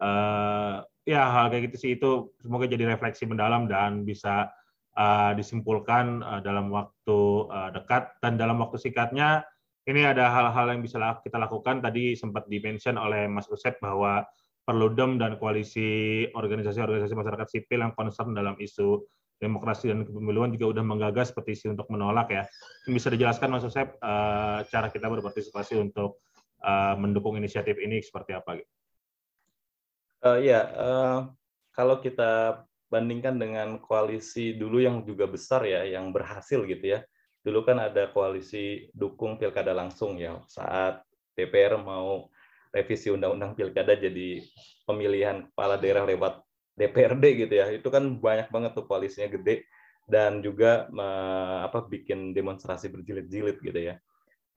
Uh, 0.00 0.80
ya 1.04 1.28
hal 1.28 1.52
kayak 1.52 1.70
gitu 1.70 1.76
sih 1.76 1.90
itu 2.00 2.32
semoga 2.40 2.64
jadi 2.64 2.88
refleksi 2.88 3.28
mendalam 3.28 3.68
dan 3.68 4.08
bisa 4.08 4.48
uh, 4.96 5.36
disimpulkan 5.36 6.24
uh, 6.24 6.40
dalam 6.40 6.72
waktu 6.72 7.20
uh, 7.52 7.68
dekat 7.76 8.16
dan 8.24 8.40
dalam 8.40 8.56
waktu 8.64 8.80
singkatnya 8.80 9.44
ini 9.84 10.04
ada 10.08 10.32
hal-hal 10.32 10.72
yang 10.72 10.80
bisa 10.80 11.00
kita 11.20 11.36
lakukan 11.36 11.84
tadi 11.84 12.16
sempat 12.16 12.48
dimention 12.48 12.96
oleh 12.96 13.28
Mas 13.28 13.48
Usep 13.48 13.76
bahwa 13.80 14.24
Perludem 14.60 15.18
dan 15.18 15.34
koalisi 15.40 16.28
organisasi-organisasi 16.30 17.16
masyarakat 17.16 17.48
sipil 17.48 17.80
yang 17.80 17.96
concern 17.96 18.36
dalam 18.36 18.54
isu 18.60 19.02
demokrasi 19.40 19.88
dan 19.88 20.04
kepemiluan 20.04 20.52
juga 20.52 20.76
sudah 20.76 20.84
menggagas 20.84 21.32
petisi 21.32 21.66
untuk 21.66 21.88
menolak 21.88 22.28
ya. 22.28 22.44
Bisa 22.84 23.08
dijelaskan 23.08 23.48
Mas 23.48 23.64
Yosep 23.64 23.96
uh, 24.04 24.60
cara 24.68 24.92
kita 24.92 25.08
berpartisipasi 25.08 25.80
untuk 25.80 26.20
uh, 26.60 26.94
mendukung 27.00 27.40
inisiatif 27.40 27.80
ini 27.80 28.04
seperti 28.04 28.36
apa? 28.36 28.60
Uh, 30.20 30.38
ya, 30.44 30.60
uh, 30.76 31.18
kalau 31.72 32.04
kita 32.04 32.62
bandingkan 32.92 33.40
dengan 33.40 33.80
koalisi 33.80 34.52
dulu 34.52 34.84
yang 34.84 35.00
juga 35.08 35.24
besar 35.24 35.64
ya, 35.64 35.88
yang 35.88 36.12
berhasil 36.12 36.60
gitu 36.68 37.00
ya. 37.00 37.00
Dulu 37.40 37.64
kan 37.64 37.80
ada 37.80 38.12
koalisi 38.12 38.92
dukung 38.92 39.40
pilkada 39.40 39.72
langsung 39.72 40.20
ya, 40.20 40.36
saat 40.44 41.00
DPR 41.32 41.80
mau 41.80 42.28
revisi 42.68 43.08
undang-undang 43.08 43.56
pilkada 43.56 43.96
jadi 43.96 44.44
pemilihan 44.84 45.48
kepala 45.48 45.80
daerah 45.80 46.04
lewat 46.04 46.44
DPRD 46.80 47.24
gitu 47.46 47.54
ya. 47.60 47.68
Itu 47.68 47.92
kan 47.92 48.16
banyak 48.16 48.48
banget 48.48 48.72
tuh 48.72 48.88
koalisinya 48.88 49.28
gede 49.28 49.68
dan 50.08 50.40
juga 50.40 50.88
apa 51.62 51.84
bikin 51.86 52.32
demonstrasi 52.32 52.88
berjilid-jilid 52.88 53.60
gitu 53.60 53.80
ya. 53.92 54.00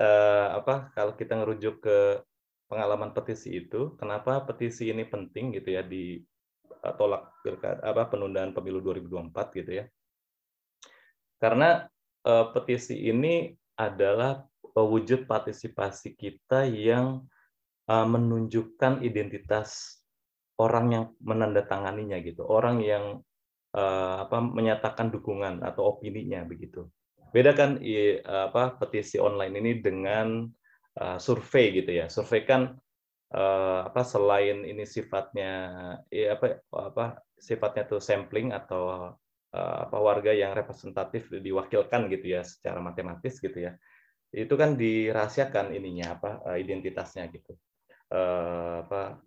Uh, 0.02 0.58
apa 0.58 0.90
kalau 0.98 1.14
kita 1.14 1.38
ngerujuk 1.38 1.86
ke 1.86 2.26
pengalaman 2.66 3.14
petisi 3.14 3.54
itu, 3.62 3.94
kenapa 4.02 4.42
petisi 4.42 4.90
ini 4.90 5.06
penting 5.06 5.54
gitu 5.54 5.70
ya 5.78 5.86
di 5.86 6.18
uh, 6.82 6.94
tolak 6.98 7.30
apa 7.86 8.10
penundaan 8.10 8.58
pemilu 8.58 8.82
2024 8.82 9.60
gitu 9.62 9.72
ya. 9.84 9.86
Karena 11.38 11.86
uh, 12.26 12.46
petisi 12.56 13.06
ini 13.06 13.54
adalah 13.78 14.42
wujud 14.74 15.30
partisipasi 15.30 16.18
kita 16.18 16.66
yang 16.66 17.22
uh, 17.86 18.08
menunjukkan 18.10 19.06
identitas 19.06 20.02
orang 20.62 20.86
yang 20.93 21.06
menandatanganinya 21.22 22.18
gitu, 22.22 22.45
orang 22.45 22.82
yang 22.86 23.22
uh, 23.74 24.16
apa 24.28 24.38
menyatakan 24.41 25.10
dukungan 25.10 25.66
atau 25.66 25.97
opininya 25.97 26.45
begitu. 26.45 26.88
Beda 27.34 27.58
kan 27.58 27.82
i, 27.82 28.22
apa 28.22 28.78
petisi 28.78 29.18
online 29.18 29.58
ini 29.58 29.72
dengan 29.82 30.45
uh, 31.01 31.18
survei 31.18 31.74
gitu 31.74 31.89
ya. 31.89 32.06
Survei 32.06 32.45
kan 32.45 32.78
uh, 33.34 33.89
apa 33.89 34.06
selain 34.06 34.62
ini 34.62 34.86
sifatnya 34.86 35.51
ya 36.14 36.38
apa 36.38 36.62
apa 36.70 37.26
sifatnya 37.34 37.89
tuh 37.89 37.97
sampling 37.97 38.54
atau 38.54 39.18
uh, 39.49 39.78
apa 39.89 39.97
warga 39.97 40.30
yang 40.30 40.54
representatif 40.54 41.34
diwakilkan 41.34 42.06
gitu 42.14 42.38
ya 42.38 42.45
secara 42.45 42.78
matematis 42.78 43.41
gitu 43.41 43.58
ya. 43.58 43.74
Itu 44.30 44.54
kan 44.54 44.78
dirahasiakan 44.78 45.74
ininya 45.74 46.14
apa 46.22 46.32
identitasnya 46.54 47.34
gitu. 47.34 47.58
Uh, 48.14 48.86
apa 48.86 49.26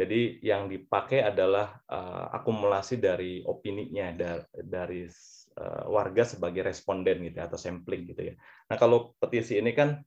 jadi 0.00 0.40
yang 0.40 0.72
dipakai 0.72 1.20
adalah 1.20 1.76
uh, 1.84 2.32
akumulasi 2.32 2.96
dari 2.96 3.44
opininya 3.44 4.08
dari, 4.16 4.48
dari 4.56 5.02
uh, 5.60 5.84
warga 5.92 6.24
sebagai 6.24 6.64
responden 6.64 7.20
gitu 7.28 7.36
ya, 7.36 7.44
atau 7.44 7.60
sampling 7.60 8.08
gitu 8.08 8.32
ya. 8.32 8.34
Nah 8.72 8.80
kalau 8.80 9.12
petisi 9.20 9.60
ini 9.60 9.76
kan 9.76 10.00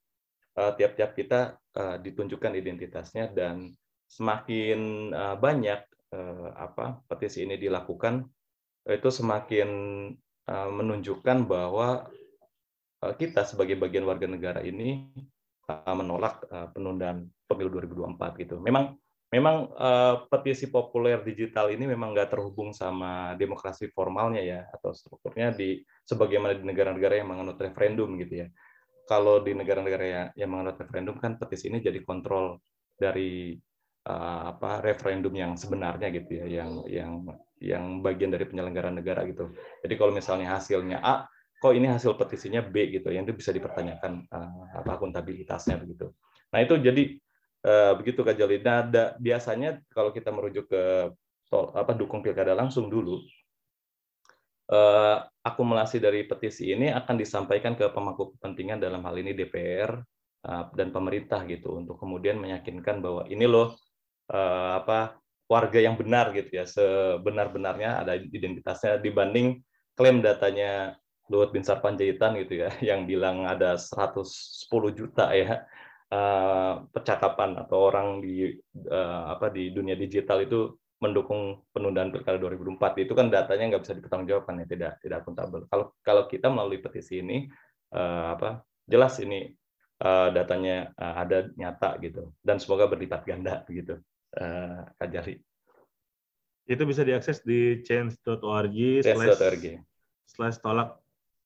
uh, 0.57 0.71
tiap-tiap 0.73 1.13
kita 1.13 1.61
uh, 1.77 2.01
ditunjukkan 2.01 2.57
identitasnya 2.57 3.29
dan 3.37 3.69
semakin 4.09 5.13
uh, 5.13 5.37
banyak 5.37 5.85
uh, 6.09 6.49
apa 6.57 7.05
petisi 7.05 7.45
ini 7.45 7.61
dilakukan 7.61 8.25
itu 8.89 9.13
semakin 9.13 9.69
uh, 10.49 10.69
menunjukkan 10.73 11.45
bahwa 11.45 12.09
uh, 13.05 13.13
kita 13.13 13.45
sebagai 13.45 13.77
bagian 13.77 14.09
warga 14.09 14.25
negara 14.25 14.65
ini 14.65 15.05
uh, 15.69 15.93
menolak 15.93 16.41
uh, 16.49 16.73
penundaan 16.73 17.29
pemilu 17.45 17.69
2024 17.77 18.41
gitu. 18.41 18.57
Memang 18.57 18.97
memang 19.33 19.73
uh, 19.73 20.29
petisi 20.29 20.69
populer 20.69 21.17
digital 21.25 21.73
ini 21.73 21.89
memang 21.89 22.13
nggak 22.13 22.37
terhubung 22.37 22.69
sama 22.69 23.33
demokrasi 23.33 23.89
formalnya 23.89 24.45
ya 24.45 24.59
atau 24.69 24.93
strukturnya 24.93 25.49
di 25.57 25.81
sebagaimana 26.05 26.53
di 26.53 26.61
negara-negara 26.61 27.17
yang 27.17 27.33
menganut 27.33 27.57
referendum 27.57 28.13
gitu 28.21 28.45
ya. 28.45 28.47
Kalau 29.09 29.41
di 29.41 29.57
negara-negara 29.57 30.05
yang, 30.05 30.27
yang 30.37 30.49
menganut 30.53 30.77
referendum 30.77 31.17
kan 31.17 31.41
petisi 31.41 31.73
ini 31.73 31.81
jadi 31.81 32.05
kontrol 32.05 32.61
dari 32.93 33.57
uh, 34.05 34.53
apa 34.53 34.85
referendum 34.85 35.33
yang 35.33 35.57
sebenarnya 35.57 36.13
gitu 36.13 36.45
ya, 36.45 36.61
yang 36.61 36.71
yang 36.85 37.11
yang 37.57 37.83
bagian 38.05 38.29
dari 38.29 38.45
penyelenggaraan 38.45 39.01
negara 39.01 39.25
gitu. 39.25 39.49
Jadi 39.81 39.93
kalau 39.97 40.13
misalnya 40.13 40.55
hasilnya 40.55 41.01
A, 41.01 41.25
kok 41.57 41.73
ini 41.73 41.89
hasil 41.89 42.13
petisinya 42.15 42.61
B 42.61 42.91
gitu, 42.93 43.09
yang 43.09 43.25
itu 43.25 43.33
bisa 43.33 43.49
dipertanyakan 43.49 44.29
uh, 44.29 44.77
apa 44.77 44.99
akuntabilitasnya 44.99 45.81
begitu. 45.81 46.13
Nah 46.53 46.61
itu 46.61 46.77
jadi 46.77 47.17
Uh, 47.63 47.95
begitu 47.95 48.27
Kak 48.27 48.35
Jali. 48.35 48.59
Nah, 48.59 48.83
ada, 48.83 49.03
biasanya 49.15 49.79
kalau 49.87 50.11
kita 50.11 50.35
merujuk 50.35 50.67
ke 50.67 51.15
tol, 51.47 51.71
apa 51.71 51.95
dukung 51.95 52.19
pilkada 52.19 52.51
langsung 52.51 52.91
dulu, 52.91 53.23
uh, 54.71 55.17
akumulasi 55.43 55.99
dari 55.99 56.23
petisi 56.23 56.71
ini 56.71 56.91
akan 56.93 57.15
disampaikan 57.19 57.75
ke 57.75 57.89
pemangku 57.91 58.37
kepentingan 58.37 58.79
dalam 58.79 59.03
hal 59.03 59.15
ini 59.19 59.35
DPR 59.35 59.91
uh, 59.95 60.51
eh, 60.51 60.63
dan 60.77 60.95
pemerintah 60.95 61.43
gitu 61.49 61.75
untuk 61.75 61.99
kemudian 61.99 62.39
meyakinkan 62.39 63.03
bahwa 63.03 63.27
ini 63.27 63.43
loh 63.43 63.75
uh, 64.31 64.79
apa 64.79 65.19
warga 65.51 65.79
yang 65.83 65.99
benar 65.99 66.31
gitu 66.31 66.63
ya 66.63 66.65
sebenar-benarnya 66.65 68.01
ada 68.01 68.15
identitasnya 68.15 69.03
dibanding 69.03 69.59
klaim 69.93 70.23
datanya 70.23 70.95
Luhut 71.31 71.55
Bin 71.55 71.63
Sarpanjaitan 71.63 72.39
gitu 72.39 72.63
ya 72.63 72.69
yang 72.95 73.03
bilang 73.03 73.43
ada 73.43 73.75
110 73.75 74.23
juta 74.95 75.31
ya 75.35 75.67
uh, 76.11 76.83
percakapan 76.91 77.55
atau 77.61 77.87
orang 77.87 78.19
di 78.19 78.51
uh, 78.89 79.37
apa 79.37 79.53
di 79.53 79.71
dunia 79.71 79.95
digital 79.95 80.43
itu 80.43 80.75
mendukung 81.03 81.59
penundaan 81.75 82.15
pilkada 82.15 82.39
2004 82.39 83.03
itu 83.03 83.11
kan 83.11 83.27
datanya 83.27 83.75
nggak 83.75 83.83
bisa 83.83 83.95
dipertanggungjawabkan 83.99 84.63
ya 84.63 84.65
tidak 84.71 84.91
tidak 85.03 85.17
akuntabel. 85.23 85.67
Kalau 85.67 85.85
kalau 85.99 86.23
kita 86.31 86.47
melalui 86.47 86.79
petisi 86.79 87.19
ini 87.19 87.51
uh, 87.91 88.39
apa 88.39 88.63
jelas 88.87 89.19
ini 89.19 89.51
uh, 89.99 90.31
datanya 90.31 90.95
uh, 90.95 91.19
ada 91.19 91.51
nyata 91.59 91.99
gitu 91.99 92.31
dan 92.39 92.63
semoga 92.63 92.87
berlipat 92.87 93.27
ganda 93.27 93.67
begitu 93.67 93.99
uh, 94.39 94.87
Kajari. 94.95 95.43
Itu 96.63 96.87
bisa 96.87 97.03
diakses 97.03 97.43
di 97.43 97.83
change.org 97.83 99.03
slash 100.23 100.63
tolak 100.63 101.02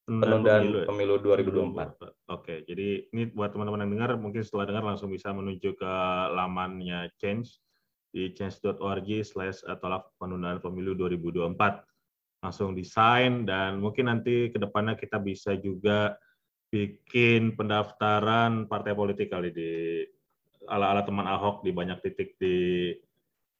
penundaan 0.07 0.87
pemilu, 0.87 0.87
pemilu 0.87 1.15
2024. 1.19 2.31
Oke, 2.31 2.63
jadi 2.63 3.11
ini 3.11 3.27
buat 3.35 3.51
teman-teman 3.51 3.83
yang 3.83 3.91
dengar, 3.99 4.11
mungkin 4.15 4.39
setelah 4.39 4.63
dengar 4.63 4.87
langsung 4.87 5.11
bisa 5.11 5.35
menuju 5.35 5.75
ke 5.75 5.93
lamannya 6.31 7.11
Change 7.19 7.59
di 8.15 8.31
change.org 8.31 9.09
slash 9.27 9.67
tolak 9.83 10.15
penundaan 10.15 10.63
pemilu 10.63 10.95
2024. 10.95 11.83
Langsung 12.39 12.71
desain 12.71 13.43
dan 13.43 13.83
mungkin 13.83 14.07
nanti 14.07 14.47
ke 14.47 14.57
depannya 14.57 14.95
kita 14.95 15.19
bisa 15.19 15.59
juga 15.59 16.15
bikin 16.71 17.59
pendaftaran 17.59 18.71
partai 18.71 18.95
politik 18.95 19.27
kali 19.27 19.51
di 19.51 20.03
ala-ala 20.71 21.03
teman 21.03 21.27
Ahok 21.27 21.63
di 21.63 21.71
banyak 21.75 21.99
titik 22.03 22.39
di 22.39 22.91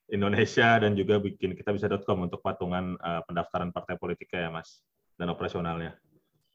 Indonesia 0.08 0.80
dan 0.80 0.96
juga 0.96 1.20
bikin 1.20 1.56
kita 1.56 1.76
bisa.com 1.76 2.32
untuk 2.32 2.40
patungan 2.40 2.96
uh, 3.04 3.24
pendaftaran 3.28 3.76
partai 3.76 4.00
politik 4.00 4.32
ya 4.32 4.48
Mas 4.48 4.80
dan 5.20 5.28
operasionalnya. 5.28 6.00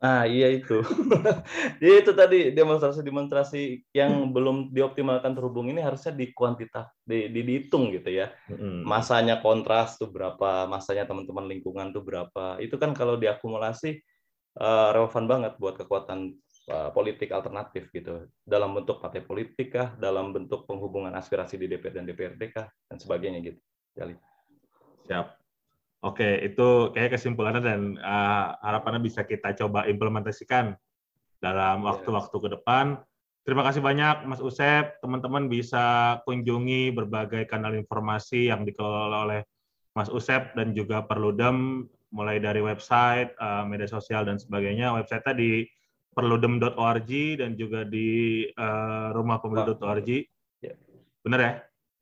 Ah 0.02 0.26
iya 0.26 0.50
itu, 0.50 0.82
ya, 1.78 2.02
itu 2.02 2.10
tadi 2.10 2.50
demonstrasi-demonstrasi 2.50 3.86
yang 3.94 4.34
belum 4.34 4.74
dioptimalkan 4.74 5.30
terhubung 5.30 5.70
ini 5.70 5.78
harusnya 5.78 6.10
dikuantitas, 6.10 6.90
di, 7.06 7.30
di, 7.30 7.46
dihitung 7.46 7.94
gitu 7.94 8.10
ya. 8.10 8.34
Masanya 8.82 9.38
kontras 9.38 10.02
tuh 10.02 10.10
berapa, 10.10 10.66
masanya 10.66 11.06
teman-teman 11.06 11.46
lingkungan 11.46 11.94
tuh 11.94 12.02
berapa. 12.02 12.58
Itu 12.58 12.82
kan 12.82 12.98
kalau 12.98 13.14
diakumulasi 13.14 14.02
uh, 14.58 14.90
relevan 14.90 15.30
banget 15.30 15.52
buat 15.62 15.78
kekuatan 15.78 16.34
uh, 16.66 16.90
politik 16.90 17.30
alternatif 17.30 17.86
gitu. 17.94 18.26
Dalam 18.42 18.74
bentuk 18.74 18.98
partai 18.98 19.22
politik 19.22 19.70
kah, 19.70 19.94
dalam 20.02 20.34
bentuk 20.34 20.66
penghubungan 20.66 21.14
aspirasi 21.14 21.54
di 21.54 21.70
DPR 21.70 22.02
dan 22.02 22.10
DPRD 22.10 22.42
kah, 22.50 22.66
dan 22.90 22.98
sebagainya 22.98 23.38
gitu. 23.38 23.60
Jali. 23.94 24.18
Siap. 25.06 25.41
Oke, 26.02 26.42
itu 26.42 26.90
kayak 26.90 27.14
kesimpulannya 27.14 27.62
dan 27.62 27.80
uh, 28.02 28.58
harapannya 28.58 29.06
bisa 29.06 29.22
kita 29.22 29.54
coba 29.54 29.86
implementasikan 29.86 30.74
dalam 31.38 31.86
waktu-waktu 31.86 32.36
ke 32.42 32.48
depan. 32.58 32.98
Terima 33.46 33.62
kasih 33.62 33.82
banyak 33.82 34.26
Mas 34.26 34.42
Usep. 34.42 34.98
Teman-teman 34.98 35.46
bisa 35.46 36.18
kunjungi 36.26 36.90
berbagai 36.90 37.46
kanal 37.46 37.78
informasi 37.78 38.50
yang 38.50 38.66
dikelola 38.66 39.30
oleh 39.30 39.40
Mas 39.94 40.10
Usep 40.10 40.58
dan 40.58 40.74
juga 40.74 41.06
Perludem, 41.06 41.86
mulai 42.10 42.42
dari 42.42 42.58
website, 42.58 43.38
uh, 43.38 43.62
media 43.62 43.86
sosial, 43.86 44.26
dan 44.26 44.42
sebagainya. 44.42 44.90
Website-nya 44.98 45.38
di 45.38 45.66
perludem.org 46.18 47.10
dan 47.38 47.54
juga 47.54 47.86
di 47.86 48.42
uh, 48.58 49.14
rumahpemilu.org. 49.14 50.10
Ya. 50.66 50.74
Benar 51.22 51.38
ya? 51.38 51.52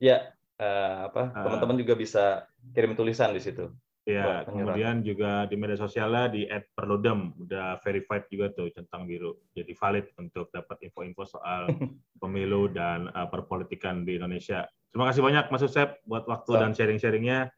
Ya, 0.01 0.17
uh, 0.57 1.09
apa 1.09 1.37
teman-teman 1.37 1.77
uh, 1.77 1.81
juga 1.85 1.93
bisa 1.93 2.25
kirim 2.73 2.97
tulisan 2.97 3.33
di 3.33 3.41
situ. 3.41 3.69
Ya, 4.01 4.41
kemudian 4.49 5.05
juga 5.05 5.45
di 5.45 5.53
media 5.53 5.77
sosialnya 5.77 6.25
di 6.33 6.49
@perludem 6.49 7.37
udah 7.37 7.77
verified 7.85 8.25
juga 8.33 8.49
tuh 8.49 8.73
centang 8.73 9.05
biru. 9.05 9.37
Jadi 9.53 9.77
valid 9.77 10.05
untuk 10.17 10.49
dapat 10.49 10.81
info-info 10.89 11.37
soal 11.37 11.69
pemilu 12.21 12.65
dan 12.73 13.13
uh, 13.13 13.29
perpolitikan 13.29 14.01
di 14.01 14.17
Indonesia. 14.17 14.65
Terima 14.89 15.05
kasih 15.13 15.21
banyak 15.21 15.45
Mas 15.53 15.61
Usep 15.61 16.01
buat 16.09 16.25
waktu 16.25 16.49
so. 16.49 16.57
dan 16.57 16.73
sharing-sharingnya. 16.73 17.53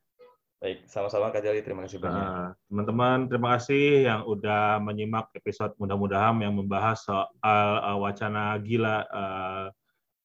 Baik, 0.59 0.83
sama-sama 0.87 1.31
Kak 1.31 1.43
Jali. 1.47 1.63
Terima 1.63 1.87
kasih 1.87 2.03
banyak. 2.03 2.11
Nah, 2.11 2.51
teman-teman, 2.67 3.17
terima 3.31 3.49
kasih 3.55 4.07
yang 4.07 4.21
udah 4.27 4.83
menyimak 4.83 5.31
episode 5.35 5.75
mudah-mudahan 5.79 6.39
yang 6.43 6.55
membahas 6.55 7.07
soal 7.07 7.27
uh, 7.79 7.99
wacana 7.99 8.59
gila 8.59 9.07
uh, 9.07 9.67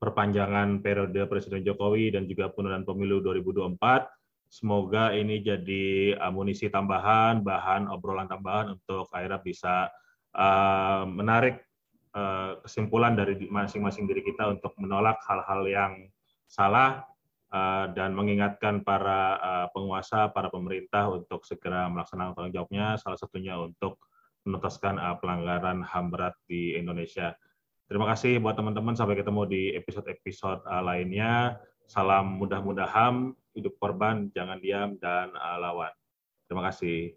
perpanjangan 0.03 0.83
periode 0.83 1.27
Presiden 1.31 1.62
Jokowi 1.62 2.14
dan 2.14 2.27
juga 2.27 2.51
penundaan 2.55 2.87
pemilu 2.87 3.23
2024 3.23 4.18
Semoga 4.49 5.12
ini 5.12 5.44
jadi 5.44 6.16
amunisi 6.16 6.72
tambahan, 6.72 7.44
bahan 7.44 7.92
obrolan 7.92 8.32
tambahan 8.32 8.80
untuk 8.80 9.05
akhirnya 9.12 9.44
bisa 9.44 9.92
uh, 10.32 11.05
menarik 11.05 11.61
uh, 12.16 12.57
kesimpulan 12.64 13.12
dari 13.12 13.36
masing-masing 13.44 14.09
diri 14.09 14.24
kita 14.24 14.49
untuk 14.49 14.72
menolak 14.80 15.20
hal-hal 15.28 15.68
yang 15.68 15.92
salah 16.49 17.05
uh, 17.53 17.92
dan 17.92 18.16
mengingatkan 18.16 18.80
para 18.80 19.36
uh, 19.36 19.66
penguasa, 19.76 20.32
para 20.32 20.49
pemerintah 20.49 21.12
untuk 21.12 21.44
segera 21.44 21.84
melaksanakan 21.92 22.32
tanggung 22.32 22.55
jawabnya. 22.57 22.96
Salah 22.96 23.20
satunya 23.20 23.61
untuk 23.61 24.01
menuntaskan 24.49 24.96
uh, 24.96 25.16
pelanggaran 25.20 25.84
HAM 25.84 26.09
berat 26.09 26.34
di 26.49 26.72
Indonesia. 26.72 27.36
Terima 27.84 28.09
kasih 28.09 28.40
buat 28.40 28.57
teman-teman. 28.57 28.96
Sampai 28.96 29.16
ketemu 29.16 29.44
di 29.44 29.62
episode-episode 29.76 30.64
uh, 30.64 30.80
lainnya. 30.84 31.61
Salam 31.89 32.36
mudah-mudahan, 32.36 33.32
hidup 33.57 33.80
korban, 33.80 34.28
jangan 34.36 34.61
diam, 34.61 35.01
dan 35.01 35.32
uh, 35.32 35.57
lawan. 35.57 35.89
Terima 36.45 36.68
kasih. 36.68 37.16